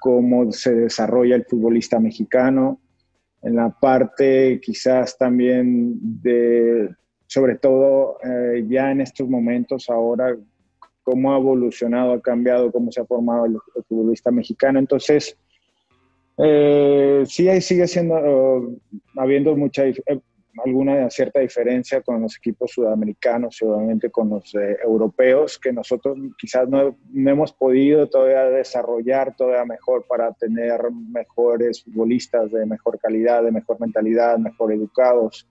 cómo 0.00 0.52
se 0.52 0.74
desarrolla 0.74 1.34
el 1.34 1.44
futbolista 1.44 1.98
mexicano, 1.98 2.78
en 3.44 3.56
la 3.56 3.70
parte 3.70 4.58
quizás 4.62 5.16
también 5.18 5.98
de, 6.22 6.88
sobre 7.26 7.56
todo 7.56 8.18
eh, 8.24 8.64
ya 8.68 8.90
en 8.90 9.02
estos 9.02 9.28
momentos 9.28 9.88
ahora, 9.90 10.34
cómo 11.02 11.34
ha 11.34 11.38
evolucionado, 11.38 12.14
ha 12.14 12.22
cambiado, 12.22 12.72
cómo 12.72 12.90
se 12.90 13.02
ha 13.02 13.04
formado 13.04 13.44
el, 13.44 13.56
futbolista 13.86 14.30
mexicano. 14.30 14.78
Entonces, 14.78 15.36
eh, 16.38 17.22
sí, 17.26 17.46
ahí 17.48 17.60
sigue 17.60 17.86
siendo, 17.86 18.78
habiendo 19.16 19.54
mucha, 19.54 19.86
eh, 19.86 19.94
alguna 20.62 21.10
cierta 21.10 21.40
diferencia 21.40 22.00
con 22.02 22.22
los 22.22 22.36
equipos 22.36 22.72
sudamericanos 22.72 23.60
y 23.60 23.64
obviamente 23.64 24.10
con 24.10 24.30
los 24.30 24.54
eh, 24.54 24.78
europeos, 24.82 25.58
que 25.58 25.72
nosotros 25.72 26.16
quizás 26.38 26.68
no, 26.68 26.96
no, 27.12 27.30
hemos 27.30 27.52
podido 27.52 28.08
todavía 28.08 28.44
desarrollar 28.44 29.34
todavía 29.36 29.64
mejor 29.64 30.06
para 30.06 30.32
tener 30.32 30.80
mejores 30.90 31.82
futbolistas 31.82 32.52
de 32.52 32.66
mejor 32.66 32.98
calidad, 32.98 33.42
de 33.42 33.52
mejor 33.52 33.80
mentalidad, 33.80 34.38
mejor 34.38 34.72
educados. 34.72 35.48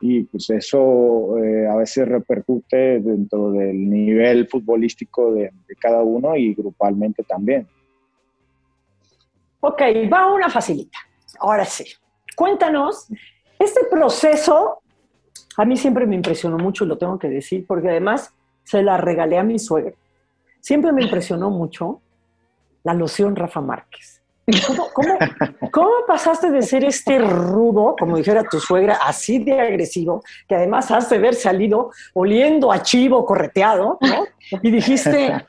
Y 0.00 0.24
pues 0.24 0.48
eso 0.50 1.38
eh, 1.38 1.66
a 1.66 1.74
veces 1.74 2.06
repercute 2.06 3.00
dentro 3.00 3.50
del 3.50 3.88
nivel 3.88 4.46
futbolístico 4.46 5.32
de, 5.32 5.50
de 5.66 5.74
cada 5.80 6.02
uno 6.02 6.36
y 6.36 6.54
grupalmente 6.54 7.24
también. 7.24 7.66
Ok, 9.60 9.82
va 10.12 10.32
una 10.32 10.48
facilita. 10.48 10.98
Ahora 11.40 11.64
sí. 11.64 11.84
Cuéntanos 12.36 13.08
este 13.58 13.84
proceso 13.90 14.82
a 15.58 15.64
mí 15.64 15.76
siempre 15.76 16.06
me 16.06 16.14
impresionó 16.14 16.56
mucho, 16.56 16.84
lo 16.84 16.98
tengo 16.98 17.18
que 17.18 17.28
decir, 17.28 17.66
porque 17.66 17.88
además 17.88 18.32
se 18.62 18.82
la 18.82 18.96
regalé 18.96 19.38
a 19.38 19.42
mi 19.42 19.58
suegra. 19.58 19.94
Siempre 20.60 20.92
me 20.92 21.02
impresionó 21.02 21.50
mucho 21.50 22.00
la 22.84 22.94
loción 22.94 23.34
Rafa 23.34 23.60
Márquez. 23.60 24.17
¿Cómo, 25.70 25.90
pasaste 26.06 26.50
de 26.50 26.62
ser 26.62 26.84
este 26.84 27.18
rudo, 27.18 27.94
como 27.98 28.16
dijera 28.16 28.42
tu 28.44 28.58
suegra, 28.58 28.98
así 29.04 29.38
de 29.38 29.60
agresivo, 29.60 30.22
que 30.48 30.54
además 30.54 30.90
has 30.90 31.10
de 31.10 31.16
haber 31.16 31.34
salido 31.34 31.90
oliendo 32.14 32.72
a 32.72 32.82
chivo 32.82 33.26
correteado, 33.26 33.98
¿no? 34.00 34.24
Y 34.62 34.70
dijiste, 34.70 35.44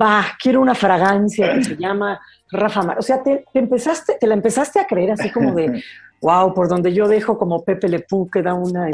va, 0.00 0.24
quiero 0.40 0.60
una 0.62 0.74
fragancia 0.74 1.52
que 1.54 1.64
se 1.64 1.76
llama 1.76 2.18
Rafa 2.50 2.82
Márquez. 2.82 3.04
O 3.04 3.06
sea, 3.06 3.22
te, 3.22 3.44
empezaste, 3.52 4.16
te 4.18 4.26
la 4.26 4.34
empezaste 4.34 4.80
a 4.80 4.86
creer 4.86 5.12
así 5.12 5.30
como 5.30 5.52
de, 5.52 5.82
Wow, 6.20 6.52
por 6.52 6.68
donde 6.68 6.92
yo 6.92 7.06
dejo 7.06 7.38
como 7.38 7.64
Pepe 7.64 7.88
Le 7.88 8.00
Pú, 8.00 8.28
queda 8.28 8.54
una 8.54 8.90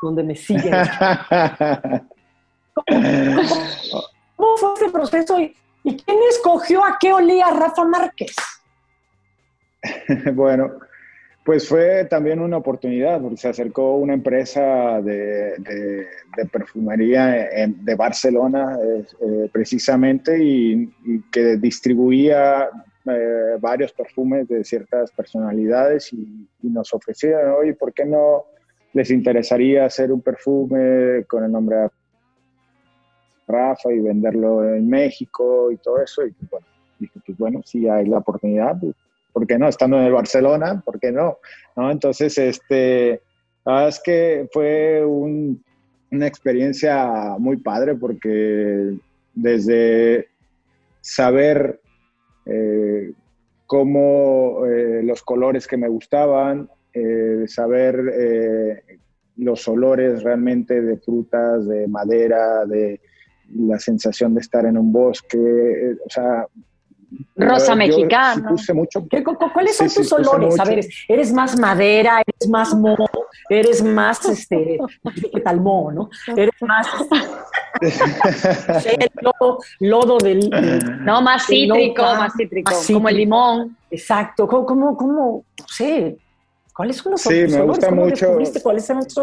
donde 0.00 0.22
me 0.22 0.34
siguen. 0.34 0.72
¿Cómo, 4.36 4.56
fue 4.56 4.70
ese 4.76 4.90
proceso 4.90 5.38
y, 5.38 5.54
quién 5.82 6.18
escogió 6.30 6.84
a 6.84 6.96
qué 7.00 7.12
olía 7.12 7.50
Rafa 7.50 7.84
Márquez? 7.84 8.34
bueno, 10.34 10.72
pues 11.44 11.68
fue 11.68 12.04
también 12.04 12.40
una 12.40 12.58
oportunidad, 12.58 13.20
porque 13.20 13.36
se 13.36 13.48
acercó 13.48 13.96
una 13.96 14.14
empresa 14.14 15.00
de, 15.02 16.06
perfumería 16.52 17.48
de 17.66 17.94
Barcelona 17.96 18.78
eh, 18.80 19.48
precisamente 19.52 20.38
y, 20.42 20.88
que 21.32 21.56
distribuía 21.56 22.68
eh, 23.06 23.56
varios 23.58 23.92
perfumes 23.92 24.46
de 24.46 24.62
ciertas 24.62 25.10
personalidades 25.10 26.12
y, 26.12 26.48
nos 26.62 26.94
ofrecieron, 26.94 27.54
oye, 27.58 27.74
¿por 27.74 27.92
qué 27.92 28.04
no 28.04 28.44
les 28.92 29.10
interesaría 29.10 29.84
hacer 29.84 30.12
un 30.12 30.20
perfume 30.20 31.24
con 31.26 31.42
el 31.44 31.50
nombre 31.50 31.76
de 31.76 31.82
Rafa 33.46 33.92
y 33.92 34.00
venderlo 34.00 34.64
en 34.64 34.88
México 34.88 35.70
y 35.70 35.76
todo 35.76 36.02
eso? 36.02 36.26
Y 36.26 36.34
bueno, 36.50 36.66
dije, 36.98 37.20
pues 37.24 37.38
bueno, 37.38 37.60
si 37.64 37.88
hay 37.88 38.06
la 38.06 38.18
oportunidad, 38.18 38.78
pues, 38.80 38.94
¿por 39.32 39.46
qué 39.46 39.58
no? 39.58 39.68
Estando 39.68 39.98
en 39.98 40.04
el 40.04 40.12
Barcelona, 40.12 40.82
¿por 40.84 40.98
qué 41.00 41.12
no? 41.12 41.38
¿No? 41.76 41.90
Entonces, 41.90 42.36
este, 42.38 43.20
la 43.64 43.72
verdad 43.72 43.88
es 43.88 44.00
que 44.00 44.48
fue 44.52 45.04
una 45.04 46.26
experiencia 46.26 47.36
muy 47.38 47.56
padre 47.56 47.94
porque 47.94 48.96
desde 49.34 50.28
saber 51.00 51.80
eh, 52.46 53.12
cómo 53.66 54.66
eh, 54.66 55.02
los 55.02 55.22
colores 55.22 55.66
que 55.66 55.76
me 55.76 55.88
gustaban, 55.88 56.68
eh, 56.92 57.44
saber 57.46 58.82
los 59.36 59.66
olores 59.66 60.22
realmente 60.22 60.82
de 60.82 60.98
frutas, 60.98 61.66
de 61.66 61.88
madera, 61.88 62.66
de 62.66 63.00
la 63.56 63.78
sensación 63.78 64.34
de 64.34 64.40
estar 64.40 64.64
en 64.66 64.78
un 64.78 64.92
bosque, 64.92 65.38
o 66.04 66.10
sea... 66.10 66.46
Rosa 67.36 67.74
mexicana. 67.74 68.54
mucho. 68.72 69.06
¿Cuáles 69.52 69.76
son 69.76 69.88
tus 69.88 70.12
olores? 70.12 70.58
A 70.58 70.64
ver, 70.64 70.86
¿eres 71.08 71.32
más 71.32 71.58
madera? 71.58 72.22
¿Eres 72.26 72.48
más 72.48 72.74
moho? 72.74 73.06
¿Eres 73.50 73.82
más, 73.82 74.24
este, 74.26 74.78
qué 75.32 75.40
tal 75.40 75.60
moho, 75.60 75.92
no? 75.92 76.10
¿Eres 76.34 76.54
más 76.62 76.86
el 77.82 79.10
lodo, 79.20 79.58
lodo 79.80 80.18
del, 80.18 80.48
No, 81.04 81.20
más 81.20 81.46
cítrico, 81.46 82.02
más 82.02 82.32
cítrico, 82.34 82.72
como 82.86 83.08
el 83.08 83.16
limón. 83.16 83.76
Exacto, 83.90 84.46
¿cómo, 84.46 84.64
cómo, 84.64 84.96
cómo 84.96 85.44
no 85.58 85.66
sé, 85.68 86.16
cuáles 86.74 86.96
son 86.96 87.12
los 87.12 87.20
Sí, 87.20 87.44
me 87.48 87.62
gusta 87.62 87.90
mucho. 87.90 88.38
¿Cuáles 88.62 88.86
son 88.86 88.96
los 88.96 89.14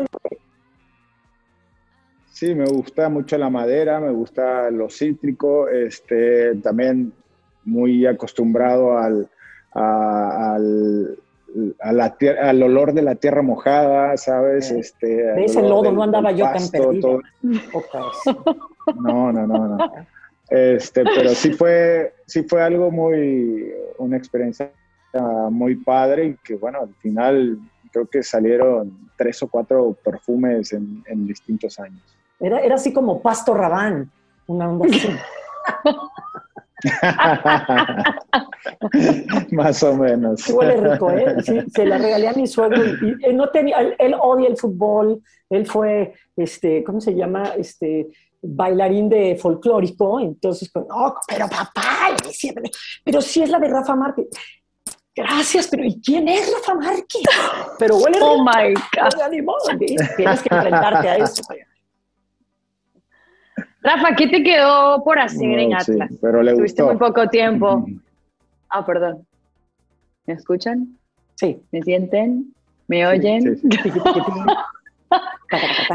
Sí, 2.39 2.55
me 2.55 2.63
gusta 2.63 3.09
mucho 3.09 3.37
la 3.37 3.49
madera, 3.49 3.99
me 3.99 4.11
gusta 4.11 4.71
lo 4.71 4.89
cítrico, 4.89 5.67
este, 5.67 6.55
también 6.55 7.11
muy 7.65 8.05
acostumbrado 8.05 8.97
al, 8.97 9.29
al 9.73 11.17
al 11.81 12.63
olor 12.63 12.93
de 12.93 13.01
la 13.01 13.15
tierra 13.15 13.41
mojada, 13.41 14.15
¿sabes? 14.15 14.71
Este, 14.71 15.43
ese 15.43 15.61
lodo 15.61 15.91
no 15.91 16.03
andaba 16.03 16.31
yo 16.31 16.45
tan 16.45 16.69
perdido. 16.69 17.19
No, 19.01 19.33
no, 19.33 19.45
no, 19.45 19.67
no. 19.67 19.91
Este, 20.49 21.03
pero 21.03 21.31
sí 21.31 21.51
fue, 21.51 22.13
sí 22.25 22.43
fue 22.43 22.61
algo 22.61 22.89
muy, 22.89 23.69
una 23.97 24.15
experiencia 24.15 24.71
muy 25.49 25.75
padre 25.75 26.25
y 26.25 26.35
que 26.35 26.55
bueno, 26.55 26.79
al 26.83 26.95
final 26.95 27.59
creo 27.91 28.07
que 28.07 28.23
salieron 28.23 29.09
tres 29.17 29.43
o 29.43 29.49
cuatro 29.49 29.93
perfumes 30.01 30.71
en, 30.71 31.27
distintos 31.27 31.77
años. 31.79 32.01
Era, 32.39 32.59
era 32.59 32.75
así 32.75 32.93
como 32.93 33.21
Pasto 33.21 33.53
Rabán, 33.53 34.09
una 34.47 34.69
onda 34.69 34.87
así. 34.87 35.09
Más 39.51 39.83
o 39.83 39.95
menos. 39.95 40.47
Huele 40.49 40.77
rico, 40.77 41.11
¿eh? 41.11 41.35
Sí, 41.43 41.59
se 41.73 41.85
la 41.85 41.97
regalé 41.97 42.29
a 42.29 42.33
mi 42.33 42.47
suegro 42.47 42.83
y, 42.85 43.15
él 43.23 43.35
no 43.35 43.49
tenía, 43.49 43.77
él, 43.97 44.15
odia 44.19 44.47
el 44.47 44.57
fútbol, 44.57 45.21
él 45.49 45.65
fue, 45.65 46.13
este, 46.37 46.83
¿cómo 46.83 47.01
se 47.01 47.13
llama? 47.13 47.53
Este, 47.57 48.07
bailarín 48.41 49.09
de 49.09 49.35
folclórico, 49.35 50.19
entonces, 50.19 50.69
pues, 50.71 50.85
no, 50.87 51.15
pero 51.27 51.49
papá, 51.49 52.15
pero 53.03 53.21
sí 53.21 53.43
es 53.43 53.49
la 53.49 53.59
de 53.59 53.67
Rafa 53.67 53.95
Márquez. 53.95 54.27
Gracias, 55.15 55.67
pero 55.67 55.83
¿y 55.83 55.99
quién 55.99 56.29
es 56.29 56.49
Rafa 56.53 56.75
Márquez? 56.75 57.23
Pero 57.77 57.97
huele 57.97 58.19
Oh 58.21 58.41
my 58.41 58.73
God. 58.73 59.09
Tienes 60.15 60.41
que 60.41 60.55
enfrentarte 60.55 61.09
a 61.09 61.17
eso. 61.17 61.43
Rafa, 63.81 64.15
¿qué 64.15 64.27
te 64.27 64.43
quedó 64.43 65.03
por 65.03 65.19
hacer 65.19 65.57
en 65.59 65.79
sí, 65.79 65.93
Atlas? 65.93 66.11
pero 66.21 66.43
le 66.43 66.53
Tuviste 66.53 66.83
gustó. 66.83 66.93
muy 66.97 67.07
poco 67.07 67.27
tiempo. 67.29 67.85
Ah, 68.69 68.85
perdón. 68.85 69.25
¿Me 70.25 70.33
escuchan? 70.33 70.97
Sí. 71.35 71.57
¿Me 71.71 71.81
sienten? 71.81 72.53
¿Me 72.87 73.07
oyen? 73.07 73.41
Sí, 73.41 73.69
sí. 73.71 73.91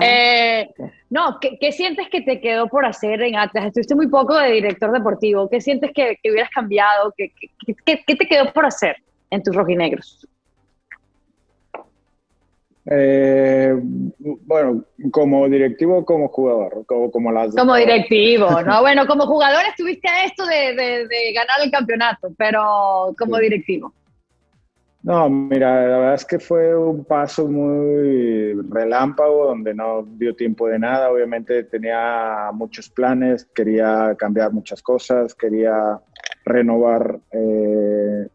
Eh, 0.00 0.68
no, 1.10 1.38
¿qué, 1.40 1.56
qué 1.60 1.70
sientes 1.70 2.08
que 2.08 2.22
te 2.22 2.40
quedó 2.40 2.66
por 2.66 2.84
hacer 2.84 3.22
en 3.22 3.36
Atlas? 3.36 3.66
Estuviste 3.66 3.94
muy 3.94 4.08
poco 4.08 4.36
de 4.36 4.50
director 4.50 4.90
deportivo. 4.90 5.48
¿Qué 5.48 5.60
sientes 5.60 5.92
que, 5.94 6.18
que 6.20 6.32
hubieras 6.32 6.50
cambiado? 6.50 7.14
¿Qué, 7.16 7.30
qué, 7.64 7.74
qué- 7.86 8.02
qué 8.04 8.16
te 8.16 8.26
quedó 8.26 8.52
por 8.52 8.66
hacer 8.66 8.96
en 9.30 9.40
tus 9.44 9.54
rojinegros? 9.54 10.26
Eh, 12.86 13.74
bueno, 14.18 14.84
como 15.10 15.48
directivo 15.48 15.98
o 15.98 16.04
como 16.04 16.28
jugador, 16.28 16.84
como, 16.86 17.10
como 17.10 17.32
las 17.32 17.52
dos. 17.52 17.60
Como 17.62 17.76
directivo, 17.76 18.60
¿no? 18.62 18.80
Bueno, 18.82 19.06
como 19.06 19.26
jugador 19.26 19.62
estuviste 19.70 20.06
a 20.08 20.24
esto 20.24 20.44
de, 20.44 20.74
de- 20.74 21.08
de 21.08 21.32
ganar 21.32 21.56
el 21.64 21.70
campeonato, 21.70 22.28
pero 22.36 23.14
como 23.18 23.36
Sí. 23.36 23.42
directivo. 23.44 23.92
No, 25.02 25.28
mira, 25.28 25.86
la 25.86 25.98
verdad 25.98 26.14
es 26.14 26.24
que 26.24 26.38
fue 26.38 26.74
un 26.74 27.04
paso 27.04 27.46
muy 27.46 28.54
relámpago, 28.70 29.46
donde 29.48 29.74
no 29.74 30.02
dio 30.02 30.34
tiempo 30.34 30.66
de 30.68 30.78
nada. 30.78 31.10
Obviamente 31.10 31.64
tenía 31.64 32.50
muchos 32.54 32.88
planes, 32.88 33.44
quería 33.54 34.14
cambiar 34.18 34.52
muchas 34.52 34.80
cosas, 34.82 35.34
quería 35.34 35.98
renovar, 36.46 37.18
eh, 37.32 38.26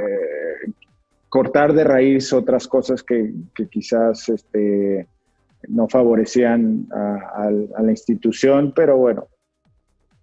eh, 0.00 0.70
cortar 1.30 1.72
de 1.72 1.84
raíz 1.84 2.32
otras 2.32 2.68
cosas 2.68 3.02
que, 3.02 3.32
que 3.54 3.68
quizás 3.68 4.28
este, 4.28 5.06
no 5.68 5.88
favorecían 5.88 6.86
a, 6.92 7.50
la 7.50 7.90
institución, 7.90 8.72
pero 8.74 8.98
bueno, 8.98 9.28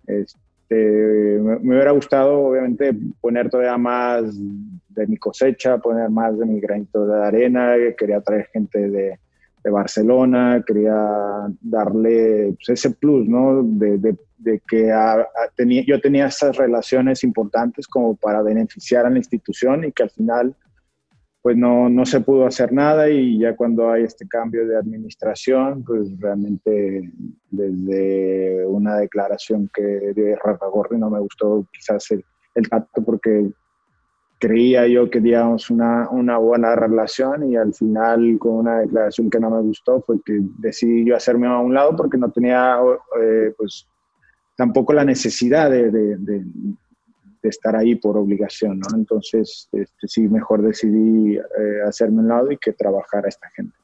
este, 0.06 1.40
me, 1.42 1.76
hubiera 1.76 1.92
gustado 1.92 2.48
obviamente 2.48 2.94
poner 3.22 3.50
todavía 3.50 3.78
más 3.78 4.36
de 4.90 5.08
mi 5.08 5.18
cosecha, 5.18 5.78
poner 5.78 6.10
más 6.10 6.38
de 6.38 6.46
mi 6.46 6.60
granito 6.60 7.08
de 7.08 7.24
arena, 7.24 7.76
quería 7.98 8.22
traer 8.22 8.48
gente 8.54 8.90
de, 8.90 9.20
Barcelona, 9.70 10.64
quería 10.66 10.96
darle 11.60 12.56
pues, 12.56 12.70
ese 12.70 12.92
plus, 12.92 13.28
¿no? 13.28 13.64
De, 13.64 13.98
de- 13.98 14.18
de 14.38 14.62
que 14.66 14.94
tenía, 15.56 15.84
yo 15.86 16.00
tenía 16.00 16.28
esas 16.28 16.56
relaciones 16.56 17.22
importantes 17.24 17.86
como 17.86 18.16
para 18.16 18.42
beneficiar 18.42 19.06
a 19.06 19.10
la 19.10 19.18
institución 19.18 19.84
y 19.84 19.92
que 19.92 20.04
al 20.04 20.10
final 20.10 20.56
pues 21.48 21.56
no, 21.56 21.88
no 21.88 22.06
se 22.06 22.20
pudo 22.20 22.46
hacer 22.46 22.74
nada 22.74 23.10
y 23.10 23.40
ya 23.40 23.56
cuando 23.56 23.90
hay 23.90 24.04
este 24.04 24.28
cambio 24.28 24.68
de 24.68 24.76
administración, 24.76 25.82
pues 25.82 26.10
realmente 26.20 27.10
desde 27.50 28.66
una 28.66 28.98
declaración 28.98 29.70
que 29.74 30.12
dio 30.14 30.36
Rafa 30.44 30.66
Gorri 30.68 30.98
no 30.98 31.10
me 31.10 31.22
gustó 31.22 31.66
quizás 31.72 32.12
el, 32.12 32.26
el 32.54 32.68
trato 32.68 33.02
porque 33.02 33.50
creía 34.38 34.88
yo 34.88 35.10
que 35.10 35.22
teníamos 35.22 35.70
una, 35.70 36.10
una 36.10 36.38
buena 36.38 36.76
relación 36.76 37.50
y 37.50 37.56
al 37.56 37.74
final 37.74 38.36
con 38.40 38.56
una 38.56 38.80
declaración 38.80 39.30
que 39.30 39.40
no 39.40 39.50
me 39.50 39.62
gustó 39.62 40.02
fue 40.02 40.18
que 40.26 40.42
decidí 40.60 41.06
yo 41.06 41.16
hacerme 41.16 41.48
a 41.48 41.60
un 41.60 41.74
lado 41.74 41.96
porque 41.96 42.18
no 42.18 42.30
tenía 42.30 42.78
eh, 43.24 43.54
pues 43.58 43.88
tampoco 44.58 44.92
la 44.92 45.06
necesidad 45.06 45.72
de- 45.72 45.92
de 47.42 47.50
estar 47.50 47.76
ahí 47.76 47.96
por 47.96 48.18
obligación, 48.18 48.80
¿no? 48.80 48.98
Entonces, 48.98 49.70
este, 49.72 50.08
sí, 50.08 50.28
mejor 50.28 50.62
decidí 50.62 51.38
eh, 51.38 51.42
hacerme 51.88 52.20
a 52.20 52.22
un 52.22 52.28
lado 52.28 52.52
y 52.52 52.58
que 52.58 52.74
trabajara 52.74 53.28
esta 53.28 53.50
gente. 53.56 53.76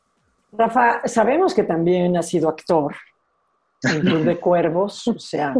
Rafa, 0.51 1.01
sabemos 1.05 1.53
que 1.53 1.63
también 1.63 2.15
has 2.15 2.29
sido 2.29 2.49
actor 2.49 2.95
en 3.83 4.01
Club 4.01 4.23
de 4.23 4.37
Cuervos, 4.39 5.07
o 5.07 5.19
sea, 5.19 5.55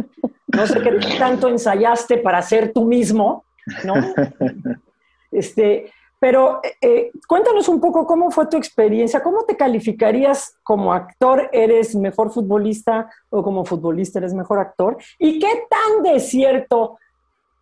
no 0.46 0.66
sé 0.66 0.80
qué 0.80 0.98
tanto 1.18 1.48
ensayaste 1.48 2.18
para 2.18 2.40
ser 2.42 2.72
tú 2.72 2.84
mismo, 2.84 3.44
¿no? 3.84 3.94
Este, 5.30 5.92
pero 6.20 6.60
eh, 6.80 7.10
cuéntanos 7.28 7.68
un 7.68 7.80
poco 7.80 8.06
cómo 8.06 8.30
fue 8.30 8.46
tu 8.46 8.56
experiencia, 8.56 9.22
cómo 9.22 9.44
te 9.44 9.56
calificarías 9.56 10.56
como 10.62 10.94
actor, 10.94 11.50
eres 11.52 11.94
mejor 11.94 12.32
futbolista 12.32 13.10
o 13.28 13.42
como 13.42 13.64
futbolista 13.64 14.20
eres 14.20 14.32
mejor 14.32 14.58
actor, 14.58 14.96
y 15.18 15.38
qué 15.38 15.66
tan 15.68 16.02
desierto 16.02 16.98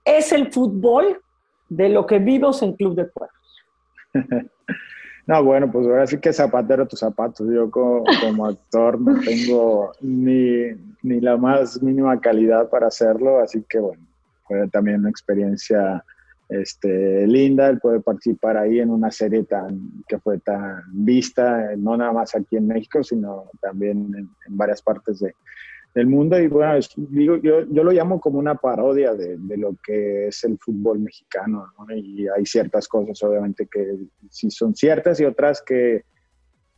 es 0.04 0.32
el 0.32 0.52
fútbol 0.52 1.20
de 1.68 1.88
lo 1.88 2.06
que 2.06 2.18
vimos 2.18 2.62
en 2.62 2.74
Club 2.74 2.94
de 2.94 3.08
Cuervos. 3.10 3.64
No, 5.24 5.42
bueno, 5.44 5.70
pues 5.70 5.86
ahora 5.86 6.04
sí 6.06 6.18
que 6.18 6.32
zapatero 6.32 6.86
tus 6.86 6.98
zapatos. 6.98 7.46
Yo 7.48 7.70
como, 7.70 8.04
actor 8.44 9.00
no 9.00 9.20
tengo 9.20 9.92
ni, 10.00 10.72
ni 11.02 11.20
la 11.20 11.36
más 11.36 11.80
mínima 11.80 12.20
calidad 12.20 12.68
para 12.68 12.88
hacerlo, 12.88 13.38
así 13.38 13.64
que 13.68 13.78
bueno, 13.78 14.04
fue 14.48 14.68
también 14.68 15.00
una 15.00 15.10
experiencia 15.10 16.04
este, 16.48 17.26
linda 17.28 17.68
el 17.68 17.78
poder 17.78 18.02
participar 18.02 18.56
ahí 18.56 18.80
en 18.80 18.90
una 18.90 19.12
serie 19.12 19.44
tan 19.44 20.02
que 20.08 20.18
fue 20.18 20.38
tan 20.40 20.82
vista, 20.92 21.70
no 21.76 21.96
nada 21.96 22.12
más 22.12 22.34
aquí 22.34 22.56
en 22.56 22.66
México, 22.66 23.04
sino 23.04 23.44
también 23.60 24.12
en, 24.16 24.28
en 24.46 24.56
varias 24.56 24.82
partes 24.82 25.20
de, 25.20 25.34
del 25.94 26.06
mundo. 26.06 26.38
Y 26.38 26.48
bueno, 26.48 26.78
digo, 26.96 27.36
yo, 27.36 27.62
yo 27.68 27.84
lo 27.84 27.92
llamo 27.92 28.20
como 28.20 28.38
una 28.38 28.54
parodia 28.54 29.14
de, 29.14 29.36
de 29.38 29.56
lo 29.56 29.76
que 29.84 30.28
es 30.28 30.44
el 30.44 30.58
fútbol 30.58 31.00
mexicano, 31.00 31.66
¿no? 31.78 31.94
Y 31.94 32.26
hay 32.28 32.46
ciertas 32.46 32.88
cosas, 32.88 33.22
obviamente, 33.22 33.68
que 33.70 33.96
sí 34.30 34.50
son 34.50 34.74
ciertas 34.74 35.20
y 35.20 35.24
otras 35.24 35.62
que 35.62 36.04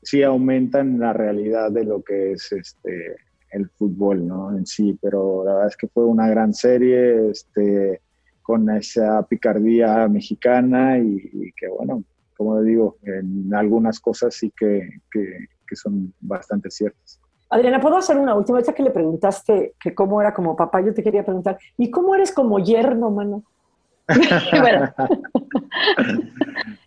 sí 0.03 0.23
aumentan 0.23 0.99
la 0.99 1.13
realidad 1.13 1.71
de 1.71 1.85
lo 1.85 2.03
que 2.03 2.33
es 2.33 2.53
este 2.53 3.17
el 3.55 3.71
fútbol, 3.71 4.27
¿no? 4.27 4.57
En 4.57 4.67
sí, 4.67 4.99
pero 5.01 5.45
la 5.45 5.53
verdad 5.53 5.69
es 5.69 5.77
que 5.77 5.87
fue 5.87 6.05
una 6.05 6.29
gran 6.29 6.53
serie, 6.53 7.31
este, 7.31 8.01
con 8.43 8.69
esa 8.69 9.25
picardía 9.27 10.09
mexicana 10.09 10.99
y, 10.99 11.31
y 11.33 11.53
que, 11.53 11.69
bueno, 11.69 12.03
como 12.37 12.61
digo, 12.63 12.99
en 13.05 13.55
algunas 13.55 14.01
cosas 14.01 14.35
sí 14.35 14.53
que, 14.57 14.89
que, 15.11 15.47
que 15.67 15.77
son 15.77 16.13
bastante 16.21 16.69
ciertas. 16.71 17.21
Adriana, 17.51 17.81
¿puedo 17.81 17.97
hacer 17.97 18.17
una 18.17 18.35
última? 18.35 18.59
Ahorita 18.59 18.73
que 18.75 18.83
le 18.83 18.91
preguntaste 18.91 19.75
que 19.79 19.95
cómo 19.95 20.21
era 20.21 20.33
como 20.35 20.57
papá, 20.57 20.81
yo 20.81 20.93
te 20.95 21.03
quería 21.03 21.25
preguntar, 21.25 21.59
¿y 21.77 21.91
cómo 21.91 22.15
eres 22.15 22.33
como 22.33 22.59
yerno, 22.59 23.11
mano? 23.11 23.45
bueno, 24.61 24.93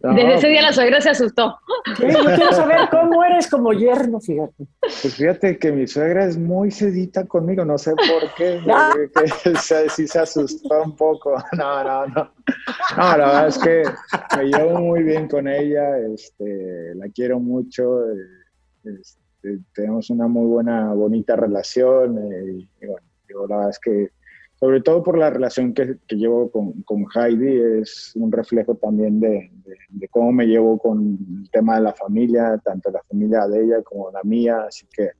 No, 0.04 0.14
desde 0.14 0.34
ese 0.36 0.48
día 0.50 0.62
la 0.62 0.72
suegra 0.74 1.02
se 1.02 1.10
asustó. 1.10 1.58
Sí, 1.98 2.04
yo 2.08 2.36
quiero 2.36 2.52
saber 2.54 2.90
cómo 2.92 3.24
eres 3.24 3.50
como 3.50 3.74
yerno, 3.74 4.20
fíjate. 4.20 4.66
Pues 4.80 5.16
fíjate 5.16 5.58
que 5.58 5.72
mi 5.72 5.88
suegra 5.88 6.26
es 6.26 6.38
muy 6.38 6.70
sedita 6.72 7.26
conmigo, 7.26 7.66
no 7.66 7.78
sé 7.78 7.96
por 7.96 8.34
qué, 8.36 8.62
que 9.14 9.28
se- 9.62 9.90
sí 9.90 10.08
se 10.08 10.20
asustó 10.20 10.84
un 10.84 10.96
poco. 10.96 11.36
No, 11.58 11.84
no, 11.84 12.06
no. 12.08 12.32
No, 12.98 13.18
la 13.18 13.18
verdad 13.18 13.48
es 13.48 13.58
que 13.58 13.84
me 14.38 14.44
llevo 14.46 14.80
muy 14.80 15.04
bien 15.04 15.28
con 15.28 15.48
ella, 15.48 15.98
este, 15.98 16.94
la 16.96 17.08
quiero 17.10 17.40
mucho, 17.40 18.00
eh, 19.44 19.60
tenemos 19.74 20.10
una 20.10 20.28
muy 20.28 20.46
buena, 20.46 20.94
bonita 20.94 21.36
relación 21.36 22.18
eh, 22.18 22.52
y, 22.54 22.70
y 22.84 22.88
bueno, 22.88 23.08
yo 23.30 23.48
la 23.48 23.56
verdad 23.58 23.70
es 23.72 23.80
que 23.80 24.10
sobre 24.60 24.82
todo 24.82 25.04
por 25.04 25.18
la 25.20 25.30
relación 25.30 25.72
que, 25.74 25.98
que 26.08 26.16
llevo 26.16 26.50
con, 26.50 26.82
con 26.82 27.06
Heidi, 27.14 27.82
es 27.82 28.12
un 28.16 28.32
reflejo 28.32 28.74
también 28.76 29.20
de, 29.20 29.52
de- 29.64 29.78
de 29.90 30.08
cómo 30.08 30.32
me 30.32 30.46
llevo 30.48 30.80
con 30.80 31.18
el 31.44 31.50
tema 31.52 31.76
de 31.76 31.82
la 31.84 31.94
familia, 31.94 32.60
tanto 32.64 32.90
la 32.90 33.02
familia 33.08 33.48
de 33.48 33.64
ella 33.64 33.84
como 33.84 34.10
la 34.12 34.22
mía, 34.24 34.64
así 34.68 34.88
que 34.92 35.12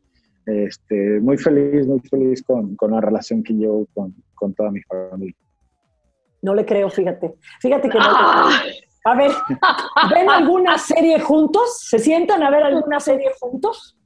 este, 0.48 1.20
muy 1.20 1.38
feliz, 1.38 1.86
muy 1.86 2.00
feliz 2.00 2.42
con, 2.42 2.76
con 2.76 2.92
la 2.92 3.02
relación 3.02 3.44
que 3.44 3.54
llevo 3.54 3.86
con, 3.94 4.16
con 4.34 4.54
toda 4.56 4.72
mi 4.72 4.82
familia. 4.82 5.36
No 6.42 6.56
le 6.56 6.66
creo, 6.66 6.90
fíjate. 6.90 7.36
Fíjate 7.60 7.90
que 7.90 7.98
no. 7.98 8.06
Ah. 8.08 8.50
A 9.06 9.16
ver, 9.16 9.32
¿ven 10.14 10.30
alguna 10.30 10.78
serie 10.78 11.20
juntos? 11.20 11.80
¿Se 11.82 12.00
sientan 12.00 12.44
a 12.44 12.50
ver 12.50 12.64
alguna 12.64 13.00
serie 13.00 13.30
juntos? 13.40 13.97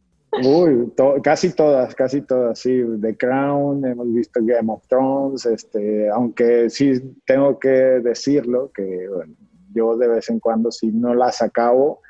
Uy, 0.43 0.91
to- 0.95 1.15
casi 1.23 1.53
todas, 1.53 1.93
casi 1.93 2.21
todas, 2.21 2.57
sí. 2.59 2.81
The 3.01 3.17
Crown, 3.17 3.85
hemos 3.85 4.13
visto 4.13 4.39
Game 4.43 4.71
of 4.71 4.85
Thrones, 4.87 5.45
este, 5.45 6.09
aunque 6.09 6.69
sí 6.69 6.93
tengo 7.25 7.59
que 7.59 7.67
decirlo, 7.69 8.71
que 8.73 9.07
bueno, 9.13 9.33
yo 9.73 9.97
de 9.97 10.07
vez 10.07 10.29
en 10.29 10.39
cuando 10.39 10.71
sí 10.71 10.89
no 10.93 11.13
las 11.13 11.41
acabo 11.41 12.01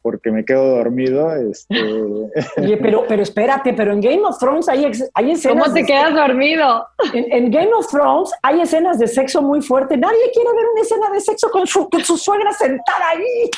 porque 0.00 0.30
me 0.30 0.44
quedo 0.44 0.76
dormido. 0.76 1.34
Este, 1.34 1.74
Oye, 2.58 2.76
pero, 2.78 3.04
pero 3.08 3.22
espérate, 3.22 3.74
pero 3.74 3.92
en 3.92 4.00
Game 4.00 4.22
of 4.24 4.38
Thrones 4.38 4.68
hay, 4.68 4.90
hay 5.14 5.30
escenas. 5.32 5.64
¿Cómo 5.64 5.74
te 5.74 5.80
de- 5.80 5.86
quedas 5.86 6.14
dormido? 6.14 6.86
En, 7.12 7.24
en 7.32 7.50
Game 7.50 7.72
of 7.74 7.88
Thrones 7.88 8.30
hay 8.42 8.60
escenas 8.60 8.98
de 8.98 9.08
sexo 9.08 9.42
muy 9.42 9.60
fuerte. 9.60 9.96
Nadie 9.96 10.30
quiere 10.32 10.48
ver 10.54 10.64
una 10.72 10.80
escena 10.82 11.10
de 11.10 11.20
sexo 11.20 11.50
con 11.50 11.66
su, 11.66 11.90
con 11.90 12.00
su 12.02 12.16
suegra 12.16 12.52
sentada 12.52 13.10
ahí. 13.10 13.50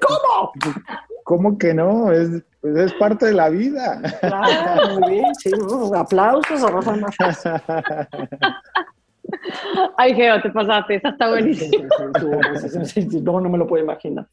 ¿Cómo? 0.00 0.52
¿Cómo 1.24 1.58
que 1.58 1.74
no? 1.74 2.10
Es, 2.12 2.30
Pues 2.60 2.76
es 2.76 2.92
parte 2.94 3.26
de 3.26 3.32
la 3.32 3.48
vida. 3.48 4.00
Claro, 4.20 4.98
muy 5.00 5.10
bien, 5.10 5.34
sí, 5.34 5.50
aplausos 5.96 6.62
a 6.62 6.70
Rafa 6.70 6.96
Márquez. 6.96 7.42
Ay, 9.96 10.14
Geo, 10.14 10.42
te 10.42 10.50
pasaste, 10.50 10.96
esa 10.96 11.10
está 11.10 11.30
buenísima. 11.30 11.88
No, 13.22 13.40
no 13.40 13.48
me 13.48 13.58
lo 13.58 13.66
puedo 13.66 13.82
imaginar. 13.82 14.26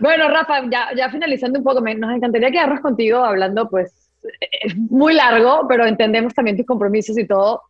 Bueno, 0.00 0.28
Rafa, 0.28 0.62
ya, 0.70 0.88
ya 0.96 1.10
finalizando 1.10 1.58
un 1.58 1.64
poco, 1.64 1.80
nos 1.80 2.16
encantaría 2.16 2.50
quedarnos 2.50 2.80
contigo 2.80 3.18
hablando, 3.18 3.68
pues, 3.68 4.10
es 4.50 4.76
muy 4.76 5.14
largo, 5.14 5.66
pero 5.68 5.86
entendemos 5.86 6.34
también 6.34 6.56
tus 6.56 6.66
compromisos 6.66 7.18
y 7.18 7.26
todo. 7.26 7.62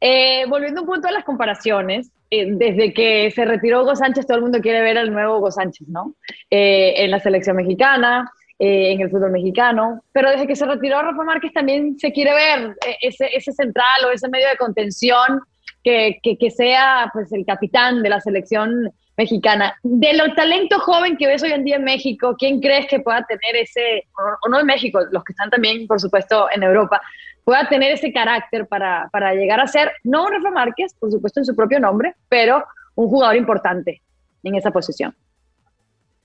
Eh, 0.00 0.44
volviendo 0.48 0.82
un 0.82 0.86
punto 0.86 1.08
a 1.08 1.12
las 1.12 1.24
comparaciones, 1.24 2.10
eh, 2.30 2.46
desde 2.52 2.92
que 2.92 3.30
se 3.30 3.44
retiró 3.44 3.82
Hugo 3.82 3.96
Sánchez, 3.96 4.26
todo 4.26 4.36
el 4.36 4.44
mundo 4.44 4.60
quiere 4.60 4.80
ver 4.80 4.98
al 4.98 5.12
nuevo 5.12 5.38
Hugo 5.38 5.50
Sánchez, 5.50 5.88
¿no? 5.88 6.14
Eh, 6.50 6.94
en 6.98 7.10
la 7.10 7.20
selección 7.20 7.56
mexicana, 7.56 8.30
en 8.60 9.00
el 9.00 9.08
fútbol 9.08 9.30
mexicano, 9.30 10.02
pero 10.10 10.32
desde 10.32 10.48
que 10.48 10.56
se 10.56 10.66
retiró 10.66 11.00
Rafa 11.00 11.22
Márquez 11.22 11.52
también 11.52 11.96
se 11.96 12.10
quiere 12.10 12.34
ver 12.34 12.74
ese, 13.00 13.30
ese 13.32 13.52
central 13.52 14.04
o 14.04 14.10
ese 14.10 14.28
medio 14.28 14.48
de 14.48 14.56
contención 14.56 15.42
que, 15.84 16.18
que, 16.24 16.36
que, 16.36 16.50
sea 16.50 17.08
pues 17.12 17.32
el 17.32 17.46
capitán 17.46 18.02
de 18.02 18.08
la 18.08 18.20
selección 18.20 18.90
mexicana. 19.16 19.78
De 19.84 20.12
los 20.14 20.34
talentos 20.34 20.82
joven 20.82 21.16
que 21.16 21.26
ves 21.26 21.42
hoy 21.44 21.52
en 21.52 21.64
día 21.64 21.76
en 21.76 21.84
México, 21.84 22.34
¿quién 22.36 22.60
crees 22.60 22.86
que 22.86 22.98
pueda 22.98 23.24
tener 23.26 23.54
ese, 23.56 24.08
o 24.44 24.48
no 24.48 24.58
en 24.60 24.66
México, 24.66 25.00
los 25.12 25.22
que 25.22 25.32
están 25.32 25.50
también, 25.50 25.86
por 25.86 26.00
supuesto, 26.00 26.48
en 26.52 26.64
Europa, 26.64 27.00
pueda 27.48 27.66
tener 27.66 27.92
ese 27.92 28.12
carácter 28.12 28.66
para, 28.66 29.08
para 29.10 29.32
llegar 29.32 29.58
a 29.58 29.66
ser, 29.66 29.90
no 30.04 30.26
un 30.26 30.32
Rafa 30.34 30.50
Márquez, 30.50 30.92
por 30.92 31.10
supuesto 31.10 31.40
en 31.40 31.46
su 31.46 31.56
propio 31.56 31.80
nombre, 31.80 32.14
pero 32.28 32.62
un 32.94 33.08
jugador 33.08 33.36
importante 33.36 34.02
en 34.42 34.56
esa 34.56 34.70
posición. 34.70 35.14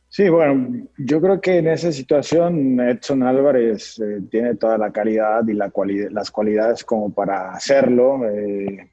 Sí, 0.09 0.27
bueno, 0.27 0.85
yo 0.97 1.21
creo 1.21 1.39
que 1.39 1.59
en 1.59 1.69
esa 1.69 1.93
situación 1.93 2.77
Edson 2.77 3.23
Álvarez 3.23 3.97
eh, 3.99 4.19
tiene 4.29 4.55
toda 4.55 4.77
la 4.77 4.91
calidad 4.91 5.47
y 5.47 5.53
la 5.53 5.71
las 6.11 6.29
cualidades 6.29 6.83
como 6.83 7.13
para 7.13 7.53
hacerlo. 7.53 8.29
Eh, 8.29 8.89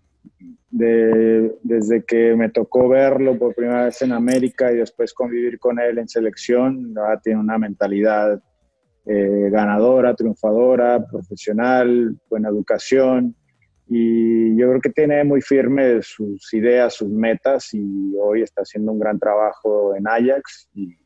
de, 0.70 1.52
desde 1.64 2.04
que 2.04 2.36
me 2.36 2.48
tocó 2.48 2.88
verlo 2.88 3.36
por 3.36 3.56
primera 3.56 3.86
vez 3.86 4.02
en 4.02 4.12
América 4.12 4.70
y 4.70 4.76
después 4.76 5.12
convivir 5.12 5.58
con 5.58 5.80
él 5.80 5.98
en 5.98 6.06
selección, 6.06 6.94
tiene 7.24 7.40
una 7.40 7.58
mentalidad 7.58 8.40
eh, 9.06 9.48
ganadora, 9.50 10.14
triunfadora, 10.14 11.04
profesional, 11.06 12.16
buena 12.28 12.48
educación. 12.48 13.34
Y 13.88 14.56
yo 14.56 14.68
creo 14.68 14.80
que 14.80 14.90
tiene 14.90 15.24
muy 15.24 15.40
firme 15.40 16.00
sus 16.02 16.52
ideas, 16.54 16.94
sus 16.94 17.08
metas 17.08 17.74
y 17.74 18.14
hoy 18.20 18.42
está 18.42 18.62
haciendo 18.62 18.92
un 18.92 19.00
gran 19.00 19.18
trabajo 19.18 19.96
en 19.96 20.06
Ajax 20.06 20.68
y, 20.74 20.96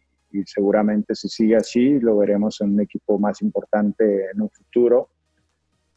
seguramente 0.47 1.15
si 1.15 1.29
sigue 1.29 1.55
así 1.55 2.01
lo 2.01 2.17
veremos 2.17 2.61
en 2.61 2.73
un 2.73 2.81
equipo 2.81 3.21
más 3.21 3.41
importante 3.41 4.05
en 4.35 4.43
un 4.43 4.51
futuro 4.51 5.09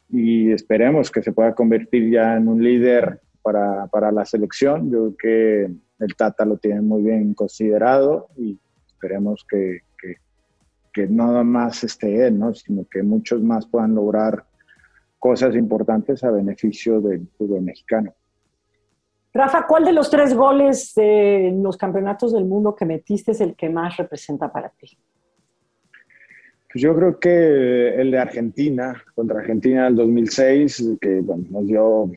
y 0.08 0.52
esperemos 0.52 1.10
que 1.10 1.24
se 1.24 1.32
pueda 1.32 1.56
convertir 1.56 2.08
ya 2.08 2.36
en 2.36 2.46
un 2.46 2.62
líder 2.62 3.20
para, 3.42 3.88
para, 3.88 4.12
la 4.12 4.24
selección. 4.24 4.92
Yo 4.92 5.12
creo 5.16 5.16
que 5.16 6.04
el 6.04 6.16
Tata 6.16 6.44
lo 6.44 6.56
tiene 6.56 6.80
muy 6.80 7.02
bien 7.02 7.34
considerado 7.34 8.28
y 8.36 8.56
esperemos 8.86 9.44
que, 9.50 9.80
que 10.98 11.06
nada 11.06 11.44
más 11.44 11.84
esté 11.84 12.26
él, 12.26 12.40
¿no? 12.40 12.52
sino 12.52 12.84
que 12.90 13.04
muchos 13.04 13.40
más 13.40 13.66
puedan 13.66 13.94
lograr 13.94 14.44
cosas 15.16 15.54
importantes 15.54 16.24
a 16.24 16.32
beneficio 16.32 17.00
del 17.00 17.28
fútbol 17.38 17.62
mexicano. 17.62 18.12
Rafa, 19.32 19.64
¿cuál 19.68 19.84
de 19.84 19.92
los 19.92 20.10
tres 20.10 20.34
goles 20.34 20.92
en 20.96 21.62
los 21.62 21.76
campeonatos 21.76 22.32
del 22.32 22.46
mundo 22.46 22.74
que 22.74 22.84
metiste 22.84 23.30
es 23.30 23.40
el 23.40 23.54
que 23.54 23.68
más 23.68 23.96
representa 23.96 24.50
para 24.50 24.70
ti? 24.70 24.98
Pues 26.72 26.82
yo 26.82 26.96
creo 26.96 27.20
que 27.20 27.94
el 27.94 28.10
de 28.10 28.18
Argentina, 28.18 29.00
contra 29.14 29.38
Argentina 29.38 29.84
del 29.84 29.94
2006, 29.94 30.98
que 31.00 31.22
nos 31.50 31.66
dio 31.66 32.10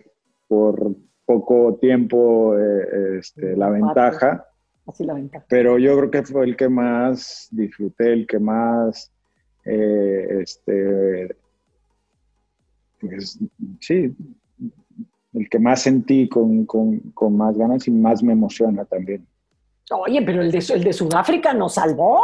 por 0.47 0.95
poco 1.23 1.77
tiempo 1.79 2.57
eh, 2.57 3.19
este, 3.19 3.55
la 3.55 3.69
ventaja. 3.69 4.47
Pero 5.47 5.77
yo 5.77 5.97
creo 5.97 6.11
que 6.11 6.23
fue 6.23 6.45
el 6.45 6.55
que 6.55 6.67
más 6.69 7.47
disfruté, 7.51 8.13
el 8.13 8.27
que 8.27 8.39
más, 8.39 9.11
eh, 9.65 10.39
este, 10.41 11.35
pues, 12.99 13.39
sí, 13.79 14.15
el 15.33 15.49
que 15.49 15.59
más 15.59 15.81
sentí 15.81 16.27
con, 16.27 16.65
con, 16.65 16.99
con, 17.13 17.37
más 17.37 17.57
ganas 17.57 17.87
y 17.87 17.91
más 17.91 18.21
me 18.21 18.33
emociona 18.33 18.85
también. 18.85 19.25
Oye, 19.91 20.21
pero 20.23 20.41
el 20.41 20.51
de, 20.51 20.63
el 20.73 20.83
de 20.83 20.93
Sudáfrica 20.93 21.53
nos 21.53 21.75
salvó. 21.75 22.21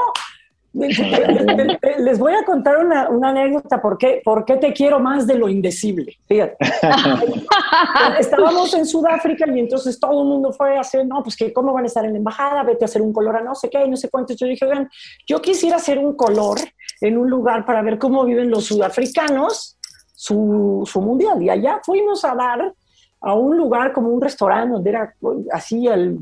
Les 0.77 2.19
voy 2.19 2.33
a 2.33 2.45
contar 2.45 2.77
una, 2.77 3.09
una 3.09 3.29
anécdota. 3.29 3.81
¿Por 3.81 3.97
qué, 3.97 4.21
¿Por 4.23 4.45
qué, 4.45 4.57
te 4.57 4.73
quiero 4.73 4.99
más 4.99 5.25
de 5.25 5.35
lo 5.35 5.49
indecible? 5.49 6.17
Fíjate. 6.27 6.57
Estábamos 8.19 8.73
en 8.73 8.85
Sudáfrica 8.85 9.45
y 9.47 9.59
entonces 9.59 9.99
todo 9.99 10.21
el 10.21 10.27
mundo 10.27 10.53
fue 10.53 10.77
a 10.77 10.81
hacer, 10.81 11.05
no, 11.07 11.23
pues 11.23 11.35
que 11.35 11.51
cómo 11.51 11.73
van 11.73 11.85
a 11.85 11.87
estar 11.87 12.05
en 12.05 12.11
la 12.11 12.17
embajada, 12.17 12.63
vete 12.63 12.83
a 12.83 12.87
hacer 12.87 13.01
un 13.01 13.11
color 13.11 13.37
a 13.37 13.41
no 13.41 13.55
sé 13.55 13.69
qué, 13.69 13.87
no 13.87 13.97
sé 13.97 14.09
cuánto. 14.09 14.33
Yo 14.33 14.45
dije, 14.45 14.65
oigan, 14.65 14.89
yo 15.27 15.41
quisiera 15.41 15.77
hacer 15.77 15.97
un 15.97 16.15
color 16.15 16.59
en 17.01 17.17
un 17.17 17.29
lugar 17.29 17.65
para 17.65 17.81
ver 17.81 17.97
cómo 17.97 18.23
viven 18.25 18.49
los 18.49 18.65
sudafricanos 18.65 19.77
su, 20.13 20.83
su 20.85 21.01
mundial. 21.01 21.41
Y 21.41 21.49
allá 21.49 21.79
fuimos 21.83 22.23
a 22.23 22.35
dar 22.35 22.73
a 23.21 23.33
un 23.33 23.57
lugar 23.57 23.93
como 23.93 24.09
un 24.09 24.21
restaurante 24.21 24.73
donde 24.73 24.89
era 24.89 25.15
así, 25.51 25.87
el, 25.87 26.19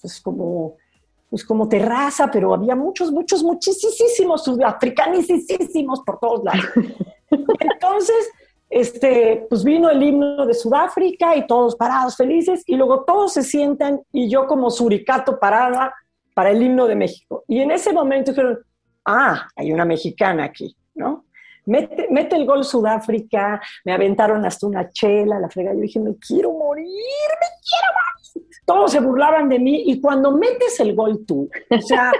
pues 0.00 0.20
como 0.20 0.76
pues 1.30 1.44
como 1.44 1.68
terraza, 1.68 2.30
pero 2.30 2.54
había 2.54 2.74
muchos, 2.74 3.12
muchos, 3.12 3.42
muchísimos 3.42 4.44
sudafricanísimos 4.44 6.00
por 6.00 6.18
todos 6.18 6.44
lados. 6.44 6.64
Entonces, 7.60 8.30
este, 8.70 9.46
pues 9.48 9.64
vino 9.64 9.90
el 9.90 10.02
himno 10.02 10.46
de 10.46 10.54
Sudáfrica 10.54 11.36
y 11.36 11.46
todos 11.46 11.76
parados 11.76 12.16
felices 12.16 12.62
y 12.66 12.76
luego 12.76 13.04
todos 13.04 13.32
se 13.32 13.42
sientan 13.42 14.00
y 14.12 14.28
yo 14.28 14.46
como 14.46 14.70
suricato 14.70 15.38
parada 15.38 15.94
para 16.34 16.50
el 16.50 16.62
himno 16.62 16.86
de 16.86 16.94
México. 16.94 17.44
Y 17.48 17.60
en 17.60 17.70
ese 17.70 17.92
momento 17.92 18.30
dijeron, 18.30 18.58
ah, 19.04 19.48
hay 19.56 19.72
una 19.72 19.84
mexicana 19.84 20.44
aquí, 20.44 20.76
¿no? 20.94 21.24
Mete, 21.66 22.08
mete, 22.10 22.34
el 22.36 22.46
gol 22.46 22.64
Sudáfrica, 22.64 23.60
me 23.84 23.92
aventaron 23.92 24.44
hasta 24.46 24.66
una 24.66 24.90
chela, 24.90 25.38
la 25.38 25.50
frega, 25.50 25.74
yo 25.74 25.80
dije, 25.80 26.00
me 26.00 26.16
quiero 26.16 26.52
morir, 26.52 26.86
me 26.86 27.48
quiero 27.62 27.92
morir 27.92 28.08
todos 28.64 28.92
se 28.92 29.00
burlaban 29.00 29.48
de 29.48 29.58
mí 29.58 29.84
y 29.86 30.00
cuando 30.00 30.32
metes 30.32 30.78
el 30.80 30.94
gol 30.94 31.24
tú, 31.26 31.48
o 31.70 31.80
sea, 31.80 32.12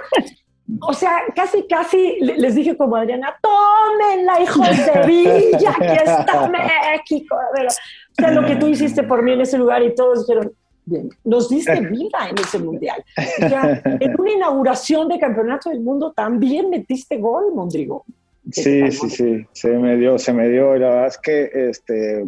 o 0.83 0.93
sea, 0.93 1.23
casi, 1.35 1.67
casi 1.67 2.19
les 2.21 2.55
dije 2.55 2.77
como 2.77 2.97
Adriana, 2.97 3.35
tómenla, 3.41 4.41
hijos 4.43 4.69
de 4.69 5.07
Villa, 5.07 5.71
aquí 5.71 6.03
está 6.05 6.49
México. 6.49 7.37
o 7.37 8.15
sea, 8.15 8.31
lo 8.33 8.47
que 8.47 8.57
tú 8.57 8.67
hiciste 8.67 9.03
por 9.03 9.23
mí 9.23 9.33
en 9.33 9.41
ese 9.41 9.57
lugar 9.57 9.83
y 9.83 9.95
todos 9.95 10.27
dijeron, 10.27 10.53
bien, 10.85 11.09
nos 11.25 11.49
diste 11.49 11.81
vida 11.81 12.29
en 12.29 12.39
ese 12.39 12.59
mundial. 12.59 13.03
O 13.45 13.49
sea, 13.49 13.83
en 13.85 14.21
una 14.21 14.33
inauguración 14.33 15.09
de 15.09 15.19
campeonato 15.19 15.71
del 15.71 15.81
mundo 15.81 16.13
también 16.13 16.69
metiste 16.69 17.17
gol, 17.17 17.55
Mondrigo. 17.55 18.05
Sí, 18.51 18.91
sí, 18.91 19.11
sí, 19.11 19.47
se 19.53 19.69
me 19.71 19.97
dio, 19.97 20.19
se 20.19 20.33
me 20.33 20.49
dio. 20.49 20.75
La 20.77 20.89
verdad 20.89 21.07
es 21.07 21.19
que, 21.19 21.51
este, 21.71 22.25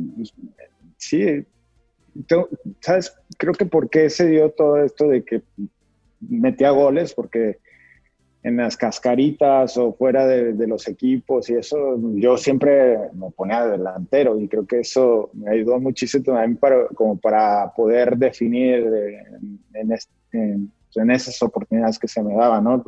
sí, 0.96 1.44
¿sabes? 2.80 3.14
Creo 3.38 3.52
que 3.54 3.66
por 3.66 3.90
qué 3.90 4.10
se 4.10 4.26
dio 4.26 4.50
todo 4.50 4.82
esto 4.82 5.08
de 5.08 5.24
que 5.24 5.42
metía 6.20 6.70
goles, 6.70 7.14
porque 7.14 7.58
en 8.42 8.56
las 8.56 8.76
cascaritas 8.76 9.76
o 9.76 9.92
fuera 9.92 10.26
de, 10.26 10.66
los 10.66 10.88
equipos 10.88 11.50
y 11.50 11.54
eso, 11.54 11.98
yo 12.14 12.38
siempre 12.38 12.96
me 13.12 13.30
ponía 13.30 13.66
delantero 13.66 14.40
y 14.40 14.48
creo 14.48 14.66
que 14.66 14.80
eso 14.80 15.30
me 15.34 15.50
ayudó 15.50 15.78
muchísimo 15.78 16.24
también 16.24 16.56
para, 16.56 16.86
como 16.88 17.18
para 17.18 17.70
poder 17.74 18.16
definir 18.16 18.86
en, 19.74 19.92
en, 20.32 21.10
esas 21.10 21.42
oportunidades 21.42 21.98
que 21.98 22.08
se 22.08 22.22
me 22.22 22.34
daban, 22.34 22.64
¿no? 22.64 22.82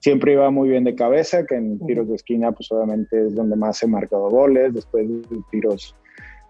siempre 0.00 0.32
iba 0.32 0.50
muy 0.50 0.70
bien 0.70 0.84
de 0.84 0.94
cabeza, 0.94 1.46
que 1.46 1.54
en 1.54 1.78
tiros 1.86 2.08
de 2.08 2.16
esquina 2.16 2.50
pues 2.52 2.72
obviamente 2.72 3.26
es 3.26 3.34
donde 3.34 3.54
más 3.54 3.82
he 3.82 3.86
marcado 3.86 4.28
goles, 4.28 4.74
después 4.74 5.08
de 5.08 5.38
tiros 5.50 5.94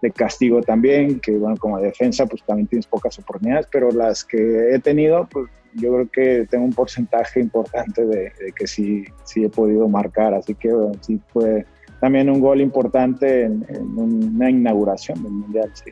de 0.01 0.11
castigo 0.11 0.61
también, 0.61 1.19
que 1.19 1.31
bueno, 1.31 1.55
como 1.57 1.79
defensa 1.79 2.25
pues 2.25 2.43
también 2.43 2.67
tienes 2.67 2.87
pocas 2.87 3.17
oportunidades, 3.19 3.67
pero 3.71 3.91
las 3.91 4.23
que 4.25 4.73
he 4.73 4.79
tenido, 4.79 5.27
pues 5.31 5.47
yo 5.75 5.93
creo 5.93 6.09
que 6.09 6.47
tengo 6.49 6.65
un 6.65 6.73
porcentaje 6.73 7.39
importante 7.39 8.05
de, 8.05 8.33
que 8.55 8.67
sí, 8.67 9.05
sí 9.23 9.45
he 9.45 9.49
podido 9.49 9.87
marcar, 9.87 10.33
así 10.33 10.55
que 10.55 10.69
sí 11.01 11.19
fue 11.31 11.65
también 11.99 12.29
un 12.29 12.41
gol 12.41 12.61
importante 12.61 13.43
en, 13.43 13.65
una 13.95 14.49
inauguración 14.49 15.21
del 15.23 15.31
Mundial, 15.31 15.71
sí. 15.73 15.91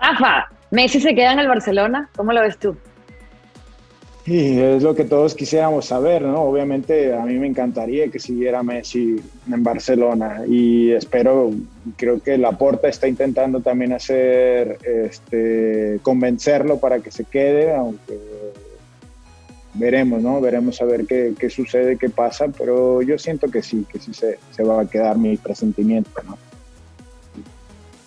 Rafa, 0.00 0.48
Messi 0.70 1.00
se 1.00 1.14
queda 1.14 1.32
en 1.32 1.40
el 1.40 1.48
Barcelona, 1.48 2.08
¿cómo 2.16 2.32
lo 2.32 2.40
ves 2.40 2.58
tú? 2.58 2.76
Y 4.30 4.60
es 4.60 4.82
lo 4.82 4.94
que 4.94 5.04
todos 5.04 5.34
quisiéramos 5.34 5.86
saber, 5.86 6.20
¿no? 6.20 6.42
Obviamente 6.42 7.14
a 7.14 7.24
mí 7.24 7.38
me 7.38 7.46
encantaría 7.46 8.08
que 8.08 8.18
siguiera 8.18 8.62
Messi 8.62 9.16
en 9.50 9.64
Barcelona 9.64 10.42
y 10.46 10.90
espero, 10.90 11.50
creo 11.96 12.20
que 12.20 12.36
Laporta 12.36 12.88
está 12.88 13.08
intentando 13.08 13.60
también 13.60 13.94
hacer, 13.94 14.76
este, 14.84 15.98
convencerlo 16.02 16.78
para 16.78 16.98
que 16.98 17.10
se 17.10 17.24
quede, 17.24 17.74
aunque 17.74 18.18
veremos, 19.72 20.20
¿no? 20.20 20.42
Veremos 20.42 20.78
a 20.82 20.84
ver 20.84 21.06
qué, 21.06 21.32
qué, 21.38 21.48
sucede, 21.48 21.96
qué 21.96 22.10
pasa, 22.10 22.48
pero 22.48 23.00
yo 23.00 23.16
siento 23.16 23.50
que 23.50 23.62
sí, 23.62 23.86
que 23.90 23.98
sí 23.98 24.12
se, 24.12 24.38
se 24.50 24.62
va 24.62 24.82
a 24.82 24.86
quedar 24.86 25.16
mi 25.16 25.38
presentimiento, 25.38 26.10
¿no? 26.26 26.36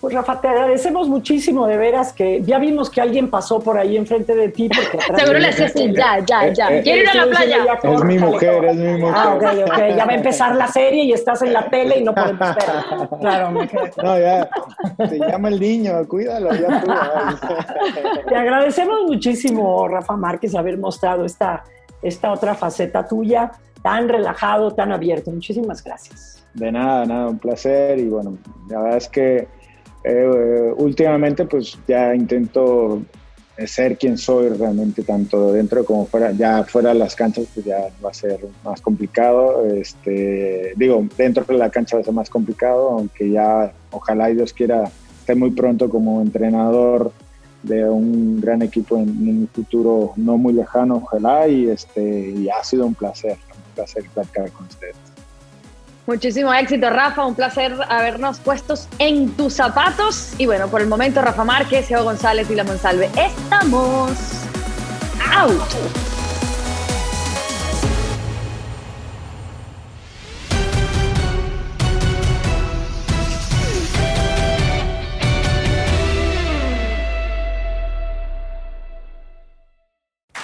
Pues 0.01 0.15
Rafa, 0.15 0.41
te 0.41 0.47
agradecemos 0.47 1.07
muchísimo, 1.07 1.67
de 1.67 1.77
veras, 1.77 2.11
que 2.11 2.41
ya 2.41 2.57
vimos 2.57 2.89
que 2.89 2.99
alguien 3.01 3.29
pasó 3.29 3.59
por 3.59 3.77
ahí 3.77 3.95
enfrente 3.95 4.35
de 4.35 4.49
ti. 4.49 4.67
Porque 4.67 4.97
Seguro 5.19 5.37
le 5.37 5.49
hacía 5.49 5.67
así, 5.67 5.93
ya, 5.93 6.17
ya, 6.25 6.51
ya. 6.51 6.69
Eh, 6.71 6.79
eh, 6.79 6.81
¿Quiere 6.81 7.01
ir 7.03 7.09
a 7.09 7.13
la 7.13 7.25
playa? 7.27 7.57
Es 7.83 8.03
mi 8.03 8.17
mujer, 8.17 8.65
es 8.65 8.77
mi 8.77 8.97
mujer. 8.97 9.15
Ah, 9.15 9.35
ok, 9.35 9.43
ok. 9.67 9.77
Ya 9.95 10.05
va 10.05 10.11
a 10.11 10.15
empezar 10.15 10.55
la 10.55 10.67
serie 10.67 11.03
y 11.03 11.13
estás 11.13 11.43
en 11.43 11.53
la 11.53 11.69
tele 11.69 11.99
y 11.99 12.03
no 12.03 12.15
podemos 12.15 12.49
esperar. 12.57 13.09
Claro, 13.19 13.51
me 13.51 13.69
No, 14.03 14.19
ya, 14.19 14.49
se 15.07 15.19
llama 15.19 15.49
el 15.49 15.59
niño, 15.59 16.07
cuídalo, 16.07 16.51
ya 16.55 16.81
tú. 16.81 16.91
Te 18.27 18.35
agradecemos 18.35 19.03
muchísimo, 19.05 19.87
Rafa 19.87 20.17
Márquez, 20.17 20.55
haber 20.55 20.79
mostrado 20.79 21.25
esta, 21.25 21.63
esta 22.01 22.31
otra 22.31 22.55
faceta 22.55 23.07
tuya, 23.07 23.51
tan 23.83 24.09
relajado, 24.09 24.71
tan 24.71 24.91
abierto. 24.91 25.29
Muchísimas 25.29 25.83
gracias. 25.83 26.43
De 26.55 26.71
nada, 26.71 27.05
nada, 27.05 27.27
un 27.27 27.37
placer 27.37 27.99
y 27.99 28.09
bueno, 28.09 28.35
la 28.67 28.79
verdad 28.81 28.97
es 28.97 29.07
que 29.07 29.60
eh, 30.03 30.73
últimamente 30.77 31.45
pues 31.45 31.77
ya 31.87 32.15
intento 32.15 33.01
ser 33.65 33.97
quien 33.97 34.17
soy 34.17 34.49
realmente 34.49 35.03
tanto 35.03 35.53
dentro 35.53 35.85
como 35.85 36.05
fuera. 36.05 36.31
Ya 36.31 36.63
fuera 36.63 36.89
de 36.89 36.99
las 36.99 37.15
canchas 37.15 37.45
pues 37.53 37.65
ya 37.65 37.89
va 38.03 38.09
a 38.09 38.13
ser 38.13 38.39
más 38.63 38.81
complicado. 38.81 39.65
Este 39.65 40.73
digo 40.75 41.05
dentro 41.17 41.43
de 41.43 41.53
la 41.55 41.69
cancha 41.69 41.97
va 41.97 42.01
a 42.01 42.05
ser 42.05 42.13
más 42.13 42.29
complicado 42.29 42.89
aunque 42.89 43.29
ya 43.29 43.71
ojalá 43.91 44.29
y 44.29 44.35
Dios 44.35 44.53
quiera 44.53 44.91
esté 45.19 45.35
muy 45.35 45.51
pronto 45.51 45.89
como 45.89 46.21
entrenador 46.21 47.11
de 47.63 47.87
un 47.87 48.41
gran 48.41 48.61
equipo 48.63 48.97
en, 48.97 49.09
un 49.09 49.49
futuro 49.53 50.13
no 50.15 50.37
muy 50.37 50.53
lejano 50.53 50.95
ojalá 50.95 51.47
y 51.47 51.69
este 51.69 52.31
y 52.31 52.49
ha 52.49 52.63
sido 52.63 52.87
un 52.87 52.95
placer 52.95 53.37
un 53.55 53.75
placer 53.75 54.03
platicar 54.13 54.51
con 54.51 54.65
ustedes 54.65 54.95
Muchísimo 56.07 56.53
éxito, 56.53 56.89
Rafa. 56.89 57.25
Un 57.25 57.35
placer 57.35 57.73
habernos 57.87 58.39
puestos 58.39 58.87
en 58.99 59.31
tus 59.31 59.53
zapatos. 59.53 60.33
Y 60.37 60.45
bueno, 60.45 60.67
por 60.67 60.81
el 60.81 60.87
momento, 60.87 61.21
Rafa 61.21 61.43
Márquez, 61.43 61.87
Diego 61.87 62.03
González 62.03 62.49
y 62.49 62.55
La 62.55 62.63
Monsalve. 62.63 63.09
Estamos 63.15 64.11
out. 65.33 65.61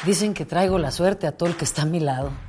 Dicen 0.05 0.33
que 0.33 0.45
traigo 0.45 0.77
la 0.77 0.91
suerte 0.91 1.27
a 1.27 1.33
todo 1.33 1.49
el 1.49 1.57
que 1.57 1.65
está 1.65 1.81
a 1.81 1.85
mi 1.85 1.99
lado. 1.99 2.31